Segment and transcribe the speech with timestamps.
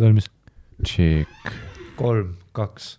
[0.00, 0.30] valmis?
[0.84, 1.52] Tšikk.
[1.96, 2.98] kolm, kaks.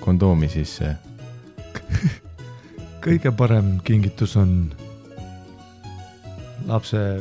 [0.00, 0.96] kondoomi sisse
[3.04, 4.74] kõige parem kingitus on
[6.66, 7.20] lapse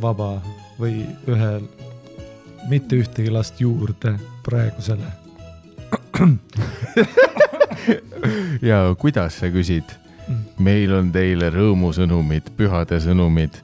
[0.00, 0.42] vaba
[0.78, 1.50] või ühe,
[2.68, 5.12] mitte ühtegi last juurde praegusele.
[8.70, 9.84] ja kuidas sa küsid?
[10.58, 13.60] meil on teile rõõmusõnumid, pühade sõnumid.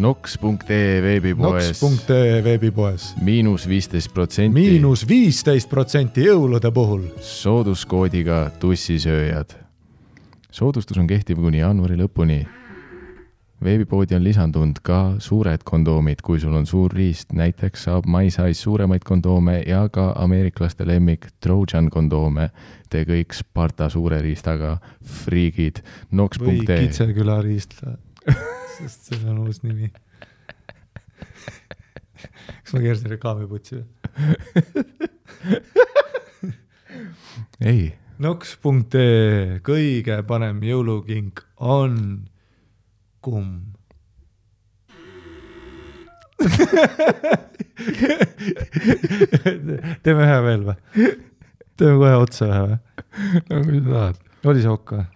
[0.00, 3.10] Nox.ee veebipoes Nox.ee veebipoes.
[3.20, 4.54] miinus viisteist protsenti.
[4.56, 7.10] miinus viisteist protsenti jõulude puhul.
[7.20, 9.52] sooduskoodiga tussisööjad.
[10.50, 12.40] soodustus on kehtiv kuni jaanuari lõpuni.
[13.64, 19.04] Veebipoodi on lisandunud ka suured kondoomid, kui sul on suur riist, näiteks saab MySize suuremaid
[19.06, 22.50] kondoome ja ka ameeriklaste lemmik Trojan kondoome.
[22.90, 25.82] Te kõik Sparta suure riistaga friigid.
[26.10, 27.96] või Nox.ee, Kitseküla riistla,
[28.78, 29.92] sest see on uus nimi.
[32.62, 33.86] kas ma keerasin reklaamiputsi või?
[37.72, 41.96] ei, Nox.ee kõige parem jõulukink on
[43.22, 43.72] kumm.
[50.02, 50.76] teeme ühe veel või?
[51.78, 52.76] teeme kohe otsa ühe või?
[53.46, 54.16] no kui sa tahad.
[54.50, 55.06] oli see okk või?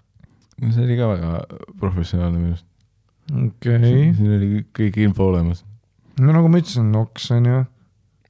[0.62, 1.30] no see oli ka väga
[1.82, 2.68] professionaalne minu arust.
[3.32, 5.58] okei okay., siin oli kõik info olemas.
[6.20, 7.58] no nagu ma ütlesin, Nox on ju.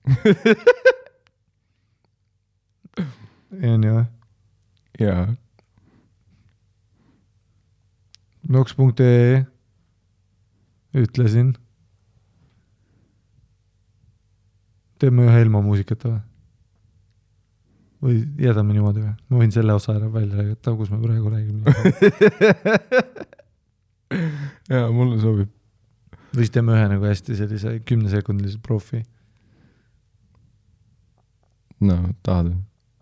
[3.72, 3.96] on ju,
[5.02, 5.22] jaa,
[8.48, 9.55] Nox.ee
[10.96, 11.54] ütlesin.
[14.98, 16.20] teeme ühe ilma muusikata või?
[18.06, 19.12] või jätame niimoodi või?
[19.28, 21.64] ma võin selle osa ära välja lõigata, kus me praegu räägime.
[24.72, 25.50] jaa, mulle sobib.
[26.32, 29.00] või siis teeme ühe nagu hästi sellise kümnesekundilise profi.
[31.84, 32.60] no tahad või?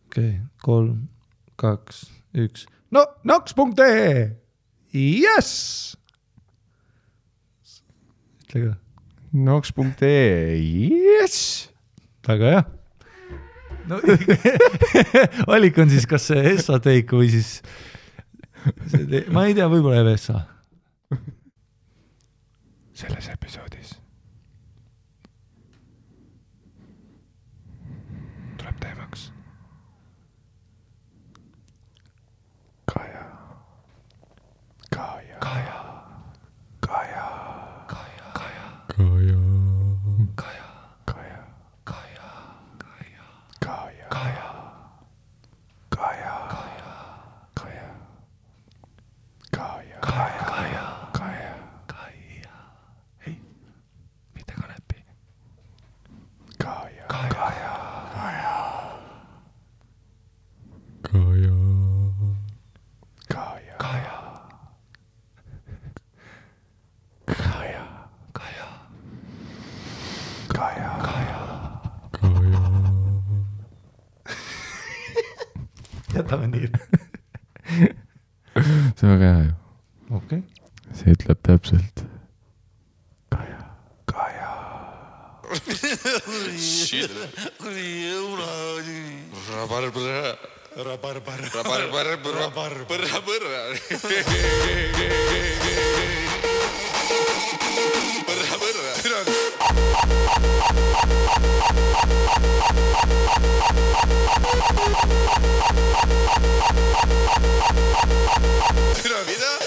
[0.09, 0.99] okei okay., kolm,
[1.61, 1.97] kaks,
[2.47, 2.61] üks.
[2.95, 4.31] no Nox.ee,
[4.95, 5.53] jess.
[8.55, 8.77] Ütle ka,
[9.35, 11.71] Nox.ee, jess.
[12.27, 12.63] väga hea.
[13.91, 13.99] no
[15.51, 17.59] valik on siis kas see Essa Take või siis
[19.35, 20.45] ma ei tea, võib-olla jääb Essa.
[22.95, 23.99] selles episoodis
[76.37, 76.71] manier.
[78.97, 79.53] see on väga hea ju.
[80.11, 80.43] okei okay..
[80.93, 82.05] see ütleb täpselt.
[83.35, 83.61] Kaja.
[84.05, 84.53] Kaja.
[89.65, 90.37] rabarbra.
[90.85, 91.33] rabarbra.
[92.41, 92.97] rabarbra.
[93.13, 93.61] rabarbra
[109.15, 109.65] olen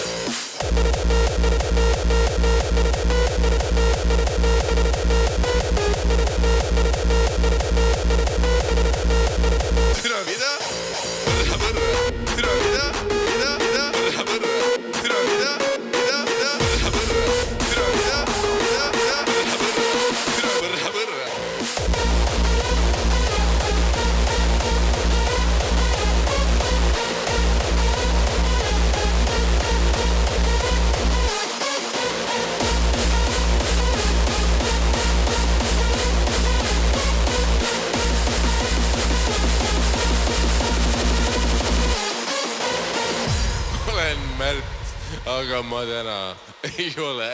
[45.77, 46.35] ma täna
[46.79, 47.29] ei ole.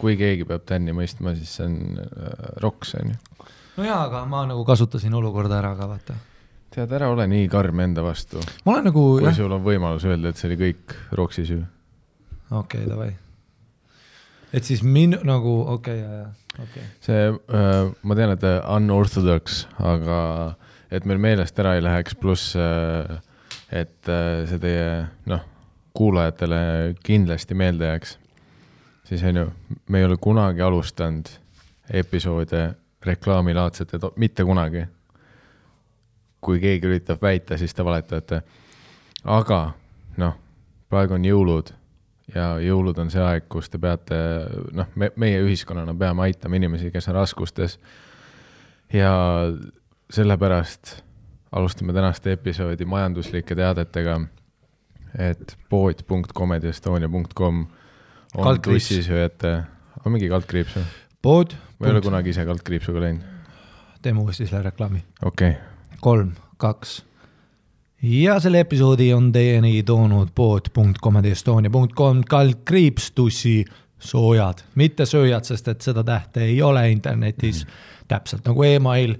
[0.00, 3.16] kui keegi peab Tänni mõistma, siis see on äh, Roks onju.
[3.78, 6.16] no jaa, aga ma nagu kasutasin olukorda ära ka vaata.
[6.74, 10.04] tead, ära ole nii karm enda vastu, ma olen nagu kui jah, sul on võimalus
[10.08, 11.62] öelda, et see oli kõik Roksi süü.
[12.50, 13.08] okei okay,, davai.
[14.52, 16.90] et siis min- nagu okei okay,, jaa, jaa, okei okay..
[17.08, 20.20] see äh,, ma tean, et äh, unorthodox, aga
[20.92, 23.16] et meil meelest ära ei läheks, pluss äh,
[23.70, 24.90] et äh, see teie
[25.30, 25.46] noh,
[25.94, 28.18] kuulajatele kindlasti meelde jääks,
[29.04, 29.46] siis on ju,
[29.88, 31.28] me ei ole kunagi alustanud
[31.90, 32.74] episoode
[33.06, 34.86] reklaamilaadsete, mitte kunagi.
[36.40, 38.42] kui keegi üritab väita, siis te valetate.
[39.24, 39.72] aga
[40.16, 40.36] noh,
[40.88, 41.72] praegu on jõulud
[42.34, 44.16] ja jõulud on see aeg, kus te peate,
[44.72, 47.78] noh, me, meie ühiskonnana peame aitama inimesi, kes on raskustes.
[48.92, 49.12] ja
[50.10, 51.02] sellepärast
[51.52, 54.20] alustame tänast episoodi majanduslike teadetega,
[55.18, 57.66] et pood.comedyestonia.com
[58.36, 59.52] on tussisööjate,
[60.04, 60.86] on mingi kaldkriips või?
[61.22, 63.22] pood, ma ei ole kunagi ise kaldkriipsuga läinud.
[64.02, 65.04] teeme uuesti selle reklaami.
[65.22, 67.02] okei okay., kolm, kaks.
[68.02, 73.64] ja selle episoodi on teieni toonud pood.comedyestonia.com kaldkriips tussi
[74.00, 79.16] soojad, mitte sööjad, sest et seda tähte ei ole internetis mm, täpselt nagu email,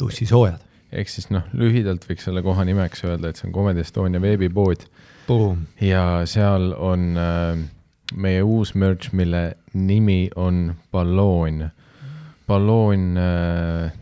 [0.00, 0.62] tussisoojad.
[0.94, 4.86] Ehk siis noh, lühidalt võiks selle koha nimeks öelda, et see on Comedy Estonia veebipood
[5.82, 7.58] ja seal on äh,
[8.14, 11.68] meie uus merch, mille nimi on balloon.
[12.46, 13.92] balloon äh,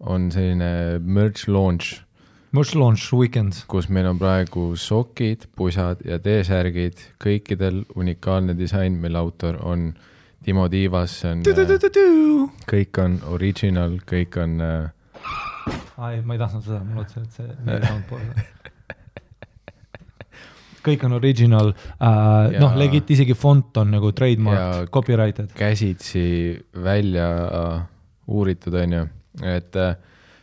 [0.00, 2.02] on selline merch launch,
[2.50, 3.52] Mush Launch Weekend.
[3.68, 9.90] kus meil on praegu sokid, pusad ja T-särgid, kõikidel unikaalne disain, mille autor on
[10.44, 11.42] Timo Tiivas, see on,
[12.70, 14.88] kõik on original, kõik on äh,
[15.98, 18.42] ai, ma ei tahtnud seda, ma lootsin, et see meie soundboard.
[20.88, 25.52] kõik on original Ja- noh, legit isegi font on nagu trademark copyrighted.
[25.54, 27.80] käsitsi välja äh,
[28.26, 29.06] uuritud, onju,
[29.42, 29.76] et,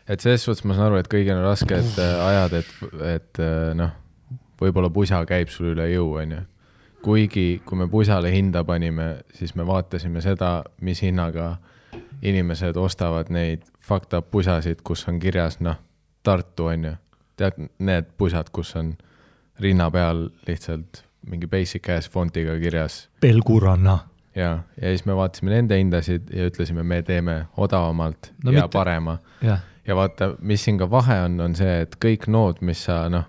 [0.07, 2.73] et selles suhtes ma saan aru, et kõigil on rasked äh, ajad, et,
[3.15, 3.95] et äh, noh,
[4.61, 6.41] võib-olla pusa käib sul üle jõu, onju.
[7.05, 11.55] kuigi, kui me pusale hinda panime, siis me vaatasime seda, mis hinnaga
[12.25, 15.77] inimesed ostavad neid fucked up pusasid, kus on kirjas, noh,
[16.25, 16.95] Tartu, onju.
[17.37, 18.95] tead, need pusad, kus on
[19.61, 23.99] rinna peal lihtsalt mingi basic ass fontiga kirjas Pelguranna.
[24.35, 28.73] ja, ja siis me vaatasime nende hindasid ja ütlesime, me teeme odavamalt No ja mitte-
[28.77, 29.17] parema.
[29.41, 33.25] ja vaata, mis siin ka vahe on, on see, et kõik nood, mis sa noh,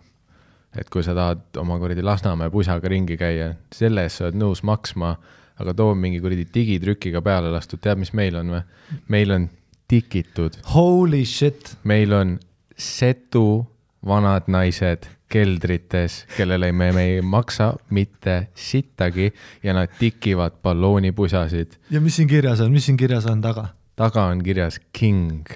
[0.79, 4.63] et kui sa tahad oma kuradi Lasnamäe pusaga ringi käia, selle eest sa oled nõus
[4.65, 5.15] maksma,
[5.61, 8.63] aga too mingi kuradi digitrükiga peale lastud, tead, mis meil on või?
[9.09, 9.49] meil on
[9.89, 12.39] tikitud, holy shit, meil on
[12.77, 13.67] setu
[14.07, 21.79] vanad naised keldrites, kellele me, me ei maksa mitte sittagi ja nad tikivad balloonipusasid.
[21.91, 23.69] ja mis siin kirjas on, mis siin kirjas on taga?
[23.97, 25.49] taga on kirjas king.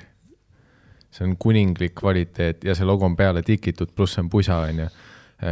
[1.10, 4.88] see on kuninglik kvaliteet ja see logo on peale tikitud, pluss see on pusa, onju.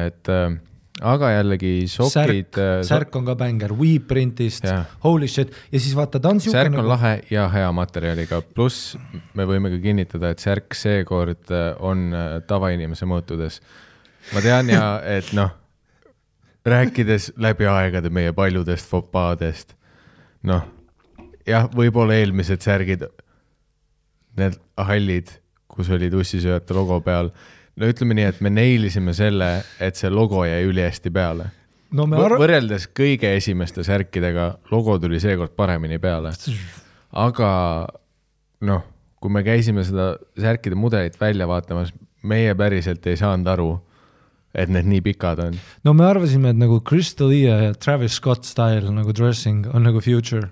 [0.07, 0.59] et äh,
[1.05, 4.67] aga jällegi sokid särk, särk on ka bängar, Weprintist
[5.05, 5.53] holy shit.
[5.73, 8.97] Ja siis vaata, ta on siuke särk on nagu, lahe ja hea materjaliga, pluss
[9.39, 13.61] me võime ka kinnitada, et särk seekord äh, on äh, tavainimese mõõtudes.
[14.35, 14.87] ma tean ja
[15.19, 15.55] et noh,
[16.69, 19.77] rääkides läbi aegade meie paljudest fopaadest,
[20.49, 20.67] noh
[21.49, 23.07] jah, võib-olla eelmised särgid,
[24.39, 25.31] need hallid,
[25.71, 27.31] kus oli tussisööjate logo peal,
[27.79, 29.51] no ütleme nii, et me neilisime selle,
[29.83, 31.51] et see logo jäi ülihästi peale.
[31.95, 36.35] no arv-, võrreldes kõige esimeste särkidega, logo tuli seekord paremini peale.
[37.13, 37.51] aga
[38.69, 38.87] noh,
[39.23, 41.93] kui me käisime seda särkide mudelit välja vaatamas,
[42.23, 43.71] meie päriselt ei saanud aru,
[44.59, 45.59] et need nii pikad on.
[45.85, 50.49] no me arvasime, et nagu Crystalia ja Travis Scott style nagu dressing on nagu future.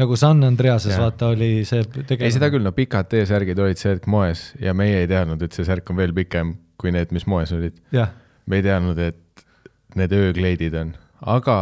[0.00, 1.82] Nagu San Andreases vaata oli see
[2.16, 5.52] ei, seda küll, no pikad T-särgid olid see hetk moes ja meie ei teadnud, et
[5.52, 7.76] see särk on veel pikem kui need, mis moes olid.
[7.92, 9.44] me ei teadnud, et
[9.98, 11.58] need öökleidid on, aga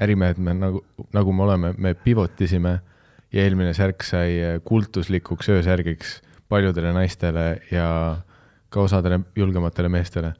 [0.00, 0.80] ärimehed me nagu,
[1.12, 2.78] nagu me oleme, me pivotisime
[3.32, 7.86] ja eelmine särk sai kultuslikuks öösärgiks paljudele naistele ja
[8.72, 10.32] ka osadele julgematele meestele.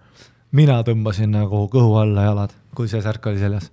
[0.52, 3.70] mina tõmbasin nagu kõhu alla jalad, kui see särk oli seljas.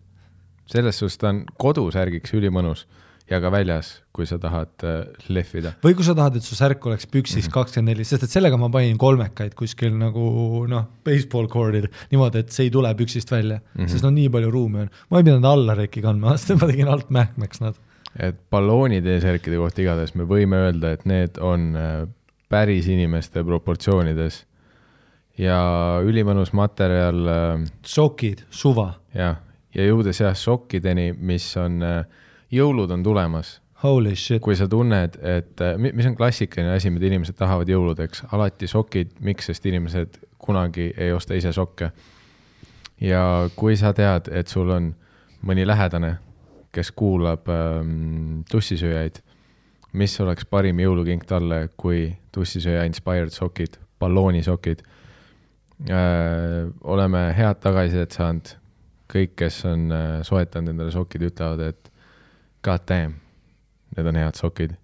[0.70, 2.86] Selles suhtes ta on kodusärgiks ülimõnus
[3.30, 5.76] ja ka väljas, kui sa tahad äh, lehvida.
[5.84, 7.54] või kui sa tahad, et su särk oleks püksis Mhm.
[7.54, 12.50] kakskümmend neli, sest et sellega ma panin kolmekaid kuskil nagu noh, baseball court'il niimoodi, et
[12.56, 13.84] see ei tule püksist välja mm.
[13.84, 13.88] -hmm.
[13.90, 14.90] sest no nii palju ruumi on.
[15.10, 17.76] ma ei pidanud alla reki kandma, sest ma tegin alt mähkmeks nad.
[18.18, 22.08] et balloonid e-särkide kohta igatahes me võime öelda, et need on äh,
[22.50, 24.46] päris inimeste proportsioonides
[25.38, 25.60] ja
[26.04, 29.38] ülimõnus materjal äh, sokid, suva, jah,
[29.76, 31.82] ja jõudes jah sokkideni, mis on,
[32.52, 33.60] jõulud on tulemas.
[33.84, 37.70] holy shit, kui sa tunned, et äh, mi- mis on klassikaline asi, mida inimesed tahavad
[37.70, 41.92] jõuludeks, alati sokid, miks, sest inimesed kunagi ei osta ise sokke.
[43.02, 44.96] ja kui sa tead, et sul on
[45.48, 46.18] mõni lähedane,
[46.72, 49.22] kes kuulab ähm, tussisööjaid,
[49.94, 54.84] mis oleks parim jõulukink talle, kui tussisööja inspired sokid, balloonisokid
[55.90, 56.68] äh,.
[56.84, 58.52] oleme head tagasisidet saanud,
[59.10, 61.92] kõik, kes on äh, soetanud endale sokid, ütlevad, et
[62.66, 63.18] god damn,
[63.96, 64.76] need on head sokid.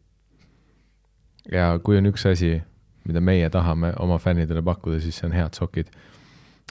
[1.51, 2.57] ja kui on üks asi,
[3.05, 5.91] mida meie tahame oma fännidele pakkuda, siis see on head sokid.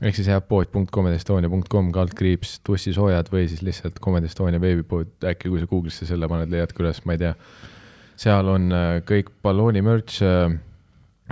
[0.02, 5.70] ehk siis jah, pood.comedestonia.com kaldkriips tussisoojad või siis lihtsalt Comedy Estonia veebipood, äkki kui sa
[5.70, 7.34] Google'isse selle paned, leiad ka üles, ma ei tea.
[8.16, 10.22] seal on äh, kõik ballooni merch.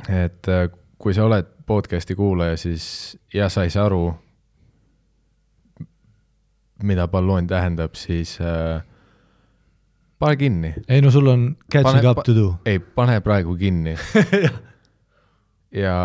[0.09, 4.13] et äh, kui sa oled podcast'i kuulaja, siis ja sa ei saa aru,
[6.87, 8.83] mida balloon tähendab, siis äh,
[10.23, 12.55] pane kinni ei no sul on catching Pane- up to do.
[12.67, 13.97] ei, pane praegu kinni.
[15.83, 15.97] ja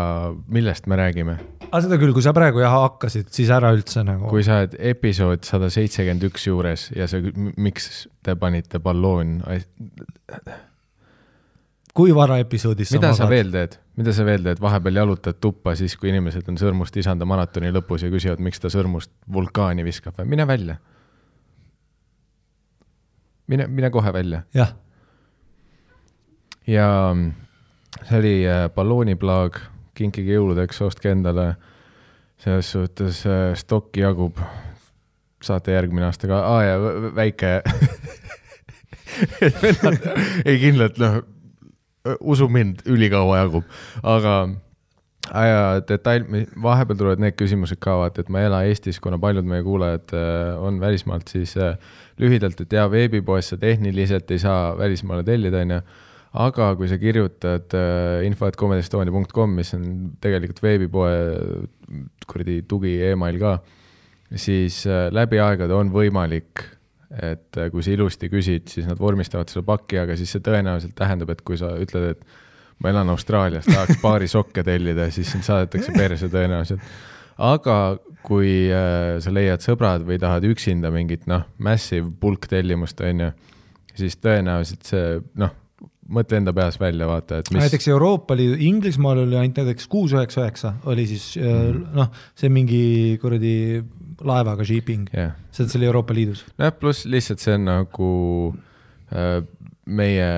[0.48, 1.38] millest me räägime?
[1.68, 4.28] aga seda küll, kui sa praegu jah hakkasid, siis ära üldse nagu.
[4.32, 7.20] kui sa oled episood sada seitsekümmend üks juures ja sa,
[7.56, 9.38] miks te panite balloon,
[11.98, 13.32] kui vara episoodis mida sa magad?
[13.34, 17.26] veel teed, mida sa veel teed, vahepeal jalutad tuppa siis, kui inimesed on sõrmust isanda
[17.26, 20.14] maratoni lõpus ja küsivad, miks ta sõrmust vulkaani viskab.
[20.20, 20.76] Või mine välja.
[23.48, 24.42] mine, mine kohe välja.
[24.54, 24.74] Jah,
[26.68, 27.32] ja mm,
[28.04, 29.58] see oli äh, ballooniplaag,
[29.98, 31.54] kinkige jõuludeks, ostke endale.
[32.38, 34.38] selles suhtes äh, stokki jagub,
[35.42, 37.62] saate järgmine aasta ka, aa ja vä- vä- väike
[40.48, 41.18] ei kindlalt noh,
[42.20, 43.68] usu mind, ülikaua jagub,
[44.02, 44.38] aga
[45.28, 46.24] ja detail,
[46.62, 50.14] vahepeal tulevad need küsimused ka vaata, et ma ei ela Eestis, kuna paljud meie kuulajad
[50.16, 51.76] äh, on välismaalt, siis äh,
[52.20, 55.80] lühidalt, et jaa, veebipoes sa tehniliselt ei saa välismaale tellida, onju.
[56.38, 59.84] aga kui sa kirjutad äh, info.comedystonia.com, mis on
[60.20, 61.12] tegelikult veebipoe
[62.28, 63.58] kuradi tugi email ka,
[64.36, 66.64] siis äh, läbi aegade on võimalik,
[67.10, 70.96] et äh, kui sa ilusti küsid, siis nad vormistavad selle pakki, aga siis see tõenäoliselt
[70.98, 75.46] tähendab, et kui sa ütled, et ma elan Austraalias, tahaks paari sokke tellida, siis sind
[75.46, 76.84] saadetakse perse tõenäoliselt.
[77.38, 77.78] aga
[78.26, 83.30] kui äh, sa leiad sõbrad või tahad üksinda mingit noh, massive bulk tellimust, on ju,
[83.98, 85.06] siis tõenäoliselt see
[85.40, 85.54] noh,
[86.08, 90.14] mõtle enda peas välja, vaata, et mis näiteks Euroopa Liidu, Inglismaal oli ainult näiteks kuus
[90.16, 91.82] üheksa üheksa oli siis mm.
[91.98, 92.82] noh, see mingi
[93.22, 93.54] kuradi
[94.24, 96.46] laevaga shipping, jah, sest see oli Euroopa Liidus.
[96.56, 98.10] nojah, pluss lihtsalt see on nagu
[99.12, 99.38] äh,
[99.88, 100.28] meie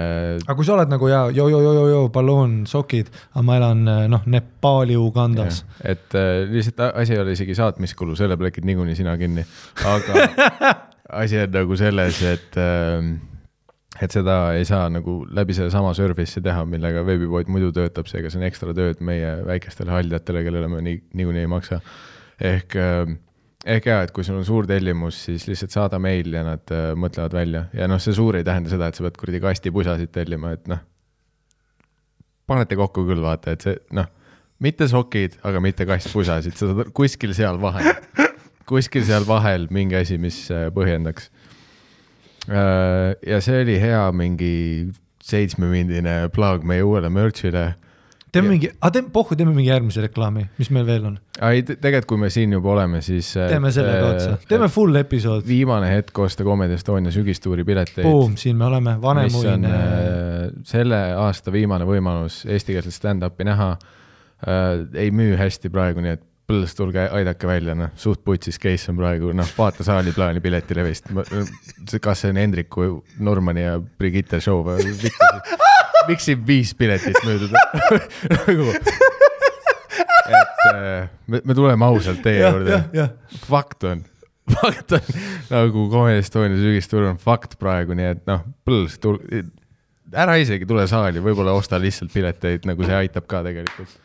[0.42, 4.98] aga kui sa oled nagu ja jo-jo-jo-jo balloon, sokid, aga ma elan äh, noh, Nepaali,
[4.98, 5.64] Ugandas.
[5.82, 9.46] et äh, lihtsalt asi ei ole isegi saatmiskulu, selle plekid niikuinii sina kinni,
[9.86, 10.26] aga
[11.22, 13.12] asi on nagu selles, et äh,
[14.00, 18.40] et seda ei saa nagu läbi sellesama service'i teha, millega veebipood muidu töötab, seega see
[18.40, 21.80] on ekstra tööd meie väikestele haldjatele, kellele me nii, niikuinii ei maksa.
[22.40, 23.16] ehk äh,
[23.66, 26.92] ehk jaa, et kui sul on suur tellimus, siis lihtsalt saada meil ja nad äh,
[26.96, 30.54] mõtlevad välja ja noh, see suur ei tähenda seda, et sa pead kuradi kastipusasid tellima,
[30.56, 30.80] et noh,
[32.48, 34.08] panete kokku küll, vaata, et see noh,
[34.64, 37.92] mitte sokid, aga mitte kastpusasid, sa saad kuskil seal vahel,
[38.70, 41.30] kuskil seal vahel mingi asi, mis äh, põhjendaks.
[42.48, 44.54] Ja see oli hea mingi
[45.22, 47.74] seitsmemindine plaag meie uuele merch'ile
[48.32, 51.18] teeme Ja- mingi, aga teeme, pohhu, teeme mingi järgmise reklaami, mis meil veel on,
[51.48, 53.32] ei, tegelikult, kui me siin juba oleme, siis.
[53.34, 58.06] teeme sellega otsa, teeme full episood, viimane hetk osta Comedy Estonia sügistuuri pileteid.
[58.06, 64.86] boom, siin me oleme, Vanemuine, äh, selle aasta viimane võimalus eestikeelset stand-up'i näha äh,.
[64.94, 68.98] ei müü hästi praegu, nii et põlls, tulge aidake välja, noh, suht putsis case on
[68.98, 71.10] praegu, noh, vaata saali plaani piletilevist.
[72.02, 72.88] kas see on Hendriku,
[73.22, 74.94] Normani ja Brigitte show või?
[76.08, 78.70] Miks, siin viis piletit müüdud nagu,
[80.30, 83.06] et äh, me, me tuleme ausalt teie jah, juurde.
[83.44, 84.02] fakt on,
[84.56, 85.22] fakt on.
[85.50, 89.20] Nagu Comedy Estonia sügistur on fakt praegu, nii et noh, põls, tul-,
[90.10, 93.98] ära isegi tule saali, võib-olla osta lihtsalt pileteid, nagu see aitab ka tegelikult.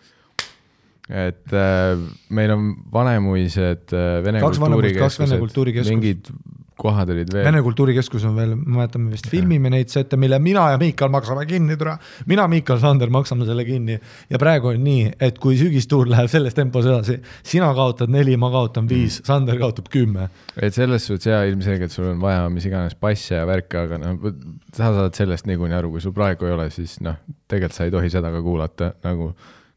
[1.09, 1.95] Et äh,
[2.33, 5.91] meil on Vanemuised äh, Vene Kaks kultuurikeskust.
[5.93, 6.31] mingid
[6.75, 7.45] kohad olid veel.
[7.47, 11.45] Vene Kultuurikeskus on veel, me mäletame vist filmime neid sette, mille mina ja Miikal maksame
[11.47, 11.95] kinni, tule.
[12.27, 16.57] mina, Miikal, Sander maksame selle kinni ja praegu on nii, et kui sügistuur läheb selles
[16.57, 20.29] tempos edasi, sina kaotad neli, ma kaotan viis, Sander kaotab kümme.
[20.59, 24.31] et selles suhtes jaa, ilmselgelt sul on vaja mis iganes passe ja värke, aga noh,
[24.75, 27.95] sa saad sellest niikuinii aru, kui sul praegu ei ole, siis noh, tegelikult sa ei
[27.95, 29.31] tohi seda ka kuulata, nagu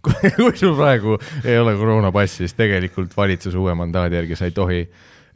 [0.04, 4.82] kui, sul praegu ei ole koroonapassi, siis tegelikult valitsuse uue mandaadi järgi sa ei tohi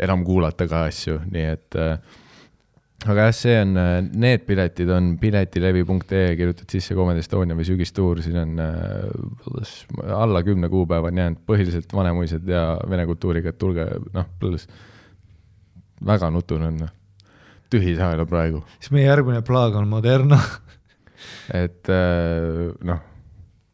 [0.03, 1.97] enam kuulata ka asju, nii et äh,
[3.11, 3.75] aga jah, see on,
[4.23, 9.83] need piletid on piletilevi.ee, kirjutad sisse Comedy Estonia või sügistuur, siin on äh,
[10.15, 14.69] alla kümne kuupäeva on jäänud, põhiliselt Vanemuised ja vene kultuuriga, et tulge, noh, põlls.
[16.07, 16.93] väga nutune on, noh.
[17.73, 20.39] tühi saal on praegu, siis meie järgmine plaag on Moderna.
[21.63, 23.03] et äh, noh,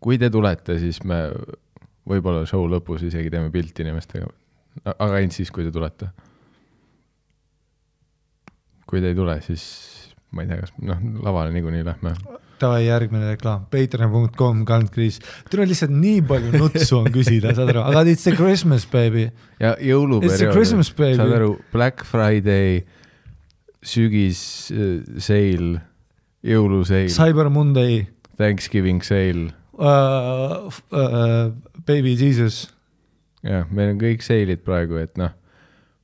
[0.01, 1.27] kui te tulete, siis me
[2.09, 4.29] võib-olla show lõpus isegi teeme pilti inimestega,
[4.95, 6.11] aga ainult siis, kui te tulete.
[8.89, 9.65] kui te ei tule, siis
[10.33, 12.15] ma ei tea, kas noh, lavale niikuinii lähme.
[12.59, 15.21] Davai, järgmine reklaam, patreon.com, kaldkriis.
[15.51, 19.29] tule lihtsalt nii palju nutsu on küsida, saad aru, aga it's a Christmas baby.
[19.61, 20.89] ja jõuluperiood
[21.21, 22.81] saad aru, Black Friday,
[23.85, 24.41] sügis
[24.73, 25.85] äh, sale,
[26.49, 28.07] jõuluseil, Cyber Monday
[28.39, 31.53] Thanksgiving sale, uh,, uh,
[31.87, 32.69] Baby Jesus.
[33.43, 35.33] jah, meil on kõik seilid praegu, et noh,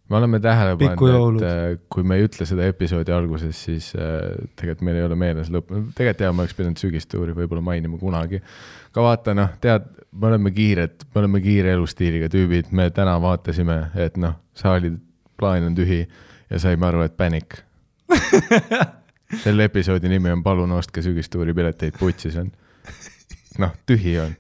[0.09, 4.35] me oleme tähele pannud, et äh, kui me ei ütle seda episoodi alguses, siis äh,
[4.57, 8.43] tegelikult meil ei ole meeles lõpp, tegelikult jah, ma oleks pidanud sügistuuri võib-olla mainima kunagi.
[8.93, 13.81] aga vaata noh, tead, me oleme kiired, me oleme kiire elustiiliga tüübid, me täna vaatasime,
[14.07, 14.93] et noh, saali
[15.41, 16.05] plaan on tühi
[16.51, 17.63] ja saime aru, et panic.
[19.45, 22.53] selle episoodi nimi on Palun ostke sügistuuri pileteid, putsis on.
[23.63, 24.35] noh, tühi on.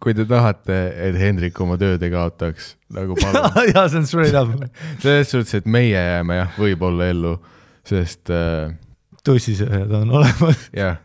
[0.00, 0.76] kui te tahate,
[1.08, 3.50] et Hendrik oma tööd ei kaotaks, nagu palun.
[3.74, 4.48] jaa, see on straight up.
[5.02, 7.34] selles suhtes, et meie jääme jah, võib-olla ellu,
[7.86, 8.72] sest äh,
[9.26, 10.68] tussisööjad on olemas.
[10.76, 11.00] jah,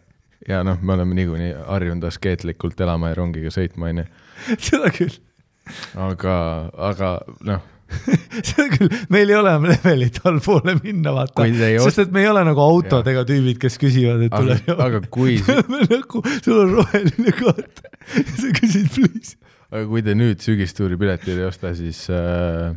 [0.47, 4.07] ja noh, me oleme niikuinii harjunud askeetlikult elama ja rongiga sõitma, onju.
[4.69, 5.15] seda küll,
[6.07, 6.35] aga,
[6.91, 7.15] aga
[7.47, 7.71] noh,
[8.47, 11.45] seda küll, meil ei ole levelit allpoole minna, vaata.
[11.85, 15.37] Sest et me ei ole nagu autodega tüübid, kes küsivad, et tule aga, aga kui,
[15.93, 17.85] nagu, sul on roheline kaart.
[18.15, 19.31] Ja sa küsid please.
[19.71, 22.75] aga kui te nüüd sügistuuri pileteid ei osta, siis äh,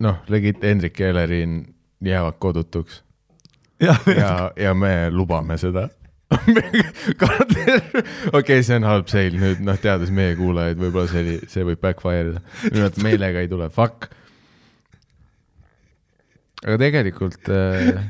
[0.00, 1.60] noh, legit Hendrik ja Elerin
[2.04, 3.02] jäävad kodutuks.
[3.84, 5.90] Jah, ja, ja me lubame seda.
[8.38, 11.80] okei, see on halb seil nüüd, noh, teades meie kuulajaid, võib-olla see oli, see võib
[11.80, 12.42] backfire ida.
[12.68, 14.10] nimelt meelega ei tule, fuck.
[16.66, 18.02] aga tegelikult äh,.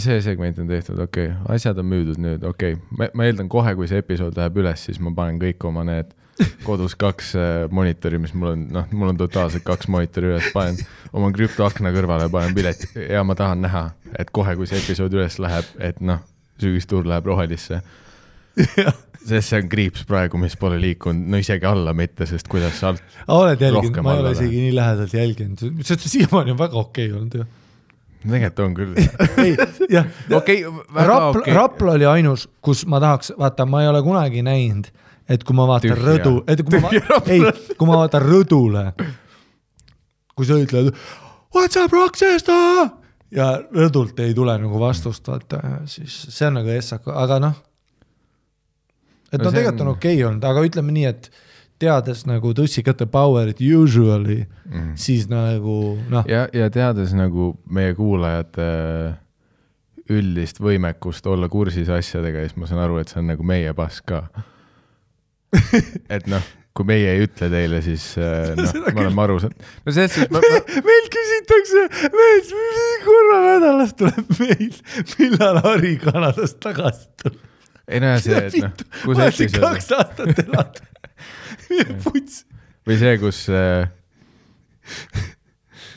[0.00, 3.50] see segment on tehtud, okei okay., asjad on müüdud nüüd, okei okay., ma, ma eeldan
[3.52, 6.14] kohe, kui see episood läheb üles, siis ma panen kõik oma need
[6.64, 10.80] kodus kaks äh, monitori, mis mul on, noh, mul on totaalselt kaks monitori üles, panen
[11.16, 13.84] oma krüptoakna kõrvale, panen pileti ja ma tahan näha,
[14.16, 16.24] et kohe, kui see episood üles läheb, et noh,
[16.62, 17.82] sügistuur läheb rohelisse.
[19.26, 22.92] sest see on kriips praegu, mis pole liikunud, no isegi alla mitte, sest kuidas sa
[22.92, 27.18] alt, oled jälginud, ma ei ole isegi nii lähedalt jälginud, siiamaani on väga okei okay
[27.20, 27.46] olnud ju.
[28.26, 28.94] tegelikult on küll.
[29.96, 30.62] jah, okei,
[30.94, 31.54] väga okei.
[31.54, 34.88] Rapla oli ainus, kus ma tahaks, vaata, ma ei ole kunagi näinud,
[35.28, 36.06] et kui ma vaatan Tühja.
[36.06, 36.92] rõdu, et kui ma
[37.26, 37.42] ei,
[37.76, 38.86] kui ma vaatan rõdule,
[40.36, 40.94] kui sa ütled
[41.54, 42.88] what's up Rochester
[43.30, 45.60] ja rõdult ei tule nagu vastust, vaata,
[45.90, 47.54] siis see on nagu essaka, aga noh.
[49.32, 51.30] et No no tegelikult on on- okei okay olnud, aga ütleme nii, et
[51.78, 54.94] teades nagu tussikate power'it usually Mhm.
[54.94, 59.16] siis nagu noh, ja, ja teades nagu meie kuulajate
[60.08, 64.00] üldist võimekust olla kursis asjadega, siis ma saan aru, et see on nagu meie pass
[64.06, 64.28] ka.
[66.08, 66.42] et noh,
[66.76, 69.68] kui meie ei ütle teile, siis äh, noh, me oleme aru saanud.
[69.86, 70.60] no selles suhtes ma, ma,
[70.90, 71.84] meil küsitakse,
[72.14, 72.42] meil
[73.06, 74.80] korra nädalas tuleb meil,
[75.16, 77.40] millal Harri Kanadast tagasi tuleb.
[77.86, 80.82] ei no see, et noh, kus episood kaks aastat elanud.
[82.04, 82.44] puts.
[82.86, 83.88] või see, kus äh,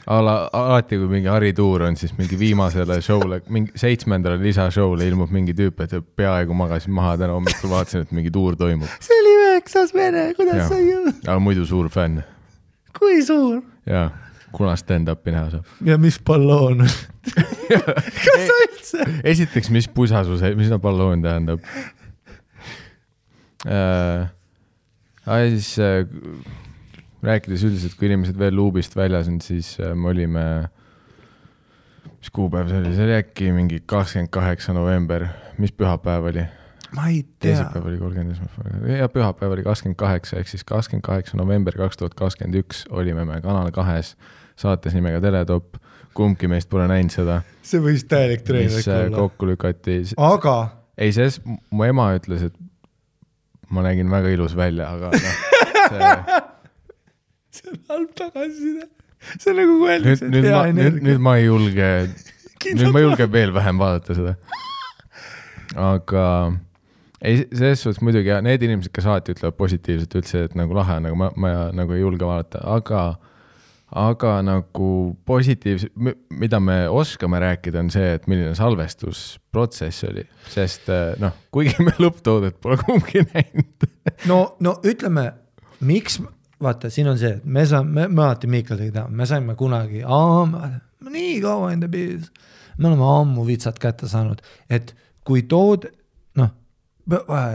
[0.09, 5.55] ala, alati kui mingi harituur on, siis mingi viimasele show'le, mingi seitsmendale lisashow'le ilmub mingi
[5.57, 8.89] tüüp, et peaaegu magasin maha täna hommikul, vaatasin, et mingi tuur toimub.
[9.03, 10.71] see oli üheksas vene, kuidas Jah.
[10.71, 12.23] sa ei jõudnud, aga muidu suur fänn
[12.95, 14.09] kui suur ja
[14.55, 15.69] kuna stand-up'i näha saab.
[15.85, 16.95] ja mis balloon on?
[18.25, 19.05] kas sa üldse?
[19.33, 21.63] esiteks, mis pusa su see, mis no balloon tähendab
[23.67, 24.29] äh,?
[25.29, 26.03] aga siis äh,
[27.25, 30.45] rääkides üldiselt, kui inimesed veel luubist väljas on, siis äh, me olime,
[32.15, 35.27] mis kuupäev see oli, see oli äkki mingi kakskümmend kaheksa november,
[35.61, 36.47] mis pühapäev oli?
[36.95, 37.53] Ma ei tea.
[37.53, 42.01] teisipäev oli kolmkümmend esmaspäev, ja pühapäev oli kakskümmend kaheksa, ehk siis kakskümmend kaheksa november kaks
[42.01, 44.15] tuhat kakskümmend üks olime me Kanal kahes
[44.59, 45.77] saates nimega Teletopp,
[46.17, 49.23] kumbki meist pole näinud seda, see võis täielik treener olla.
[49.23, 50.01] kokku lükati.
[50.17, 50.55] aga
[50.99, 52.55] ei, selles, mu ema ütles, et
[53.71, 55.43] ma nägin väga ilus välja, aga noh,
[57.55, 58.89] see on halb tagasiside.
[59.37, 61.05] see on nagu kui öeldakse, et hea energia.
[61.07, 61.91] nüüd ma ei julge,
[62.81, 64.35] nüüd ma julgen veel vähem vaadata seda.
[65.77, 66.25] aga
[67.21, 70.99] ei, selles suhtes muidugi ja need inimesed, kes alati ütlevad positiivselt üldse, et nagu lahe
[70.99, 73.03] on, aga ma, ma nagu ei julge vaadata, aga
[73.89, 74.89] aga nagu
[75.25, 75.87] positiivse,
[76.29, 81.95] mida me oskame rääkida, on see, et milline salvestusprotsess oli, sest eh, noh, kuigi me
[81.97, 83.87] lõpptoodet pole kumbki näinud.
[84.29, 85.25] no, no ütleme,
[85.89, 86.19] miks,
[86.61, 90.03] vaata, siin on see, et me saame, me, alati Miikaliga teame, me saime kunagi,
[91.09, 92.29] nii kaua the biz,
[92.77, 94.93] me oleme ammu vitsad kätte saanud, et
[95.25, 95.89] kui tood,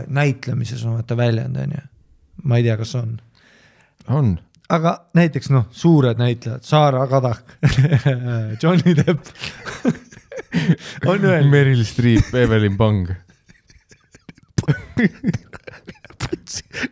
[0.07, 1.85] näitlemises on vaata väljend, on ju,
[2.45, 3.17] ma ei tea, kas on,
[4.09, 4.35] on,
[4.73, 7.57] aga näiteks noh, suured näitlejad, Saara Kadak,
[8.63, 9.27] Johnny Depp.
[11.07, 13.09] On öelnud, Meryl Streep, Evelyn Pang.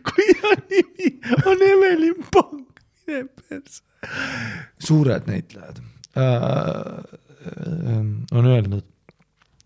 [0.09, 1.09] kui on nimi,
[1.45, 2.65] on Evelin Pang,
[3.07, 3.81] mine perse.
[4.83, 5.79] suured näitlejad.
[6.17, 6.23] Äh,
[8.31, 8.85] on öelnud,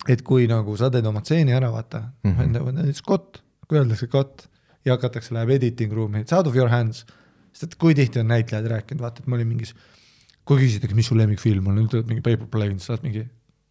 [0.08, 2.36] et kui nagu sa teed oma stseeni ära, vaata mm.
[2.36, 2.72] -hmm.
[2.80, 4.48] näiteks kott, kui öeldakse kott
[4.86, 7.06] ja hakatakse, läheb editing room'i, it's out of your hands,
[7.52, 9.74] sest et kui tihti on näitlejad rääkinud, vaata, et ma olin mingis,
[10.48, 13.26] kui küsitakse, mis su lemmikfilm on, ütled mingi Paper Plane, sa oled mingi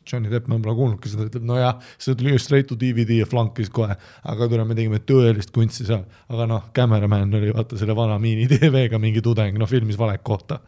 [0.06, 3.28] Johnny Depp, ma pole kuulnudki seda, ütleb nojah, see tuli ju straight to DVD ja
[3.28, 3.96] flankis kohe,
[4.32, 8.46] aga tule, me tegime tõelist kunsti seal, aga noh, Cameraman oli vaata selle vana miini
[8.52, 10.60] TV-ga mingi tudeng, noh filmis valet kohta.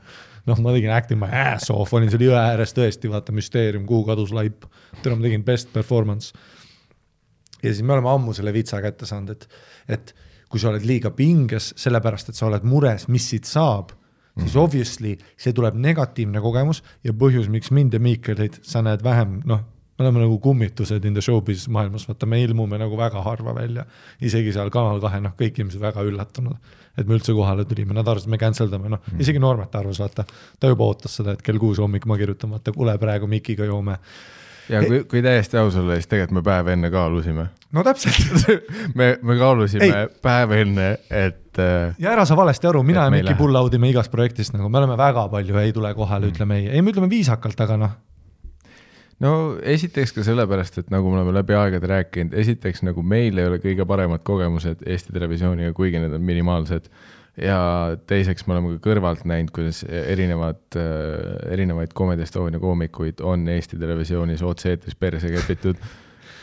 [0.49, 4.07] noh, ma tegin acting my ass off, olin seal jõe ääres tõesti, vaata müsteerium, kuhu
[4.09, 4.67] kadus laip,
[5.03, 6.33] tule ma tegin best performance.
[7.63, 9.49] ja siis me oleme ammu selle vitsa kätte saanud, et,
[9.89, 10.15] et
[10.49, 13.93] kui sa oled liiga pinges, sellepärast et sa oled mures, mis siit saab,
[14.39, 19.41] siis obviously see tuleb negatiivne kogemus ja põhjus, miks mind ja Miikelit sa näed vähem,
[19.49, 19.67] noh,
[19.99, 23.85] me oleme nagu kummitused in the showbiz maailmas, vaata, me ilmume nagu väga harva välja.
[24.23, 28.07] isegi seal Kanal kahe, noh, kõik inimesed väga üllatunud, et me üldse kohale tulime, nad
[28.07, 30.25] arvasid, me cancel dame, noh, isegi Normet arvas, vaata,
[30.59, 33.99] ta juba ootas seda, et kell kuus hommik ma kirjutan, vaata, kuule, praegu Mikiga joome.
[34.69, 37.49] ja kui, kui täiesti aus olla, siis tegelikult me päev enne kaalusime.
[37.75, 38.47] no täpselt
[38.99, 40.11] me, me kaalusime Ei.
[40.23, 43.91] päev enne, et äh, ja ära sa valesti aru, mina ja Miki pull out ime
[43.91, 46.95] igast projektist nagu, me oleme väga palju ei tule kohale mm., ütleme ei, ei me
[46.95, 47.99] ütleme viisakalt, aga noh,
[49.25, 53.47] no esiteks ka sellepärast, et nagu me oleme läbi aegade rääkinud, esiteks nagu meil ei
[53.51, 56.91] ole kõige paremad kogemused Eesti Televisiooniga, kuigi need on minimaalsed.
[57.39, 60.63] ja teiseks me oleme ka kõrvalt näinud, kuidas erinevad,
[61.51, 65.79] erinevaid Comedy Estonia koomikuid on Eesti Televisioonis otse-eetris perse kepitud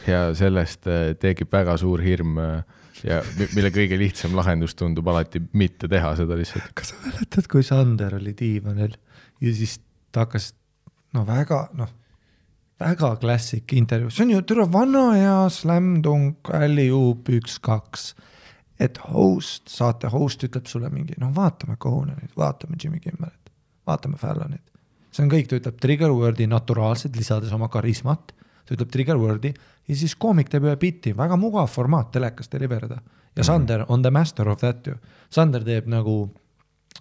[0.07, 2.63] ja sellest äh, tekib väga suur hirm äh,
[3.03, 6.71] ja mi- mille kõige lihtsam lahendus tundub alati mitte teha seda lihtsalt.
[6.77, 8.95] kas sa mäletad, kui Sander oli diivanil
[9.41, 9.79] ja siis
[10.11, 10.53] ta hakkas
[11.13, 11.91] no väga noh,
[12.79, 18.13] väga klassik intervjuu, see on ju türa vana hea slam dunk, alley-oop üks-kaks.
[18.79, 23.51] et host, saate host ütleb sulle mingi, noh, vaatame Conanit, vaatame Jimmy Kimmerit,
[23.87, 24.71] vaatame Fallonit.
[25.11, 28.33] see on kõik, ta ütleb trigger word'i naturaalselt, lisades oma karismat,
[28.65, 29.53] ta ütleb trigger word'i
[29.87, 32.99] ja siis koomik teeb ühe biti, väga mugav formaat telekas deliver ida.
[33.35, 34.97] ja Sander on the master of that ju,
[35.29, 36.33] Sander teeb nagu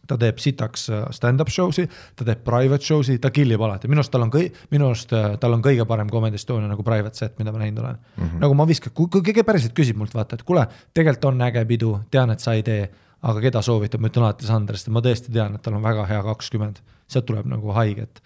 [0.09, 1.87] ta teeb sitaks äh, stand-up show si,
[2.19, 5.15] ta teeb private show si, ta killib alati, minu arust tal on kõi-, minu arust
[5.17, 8.25] äh, tal on kõige parem Comedy Estonia nagu private set, mida ma näinud olen mm.
[8.25, 8.43] -hmm.
[8.45, 11.95] nagu ma viskan, kui, keegi päriselt küsib mult vaata, et kuule, tegelikult on äge pidu,
[12.11, 12.89] tean, et sa ei tee,
[13.23, 16.07] aga keda soovitab, ma ütlen alati Sander, sest ma tõesti tean, et tal on väga
[16.11, 18.23] hea kakskümmend, sealt tuleb nagu haiget.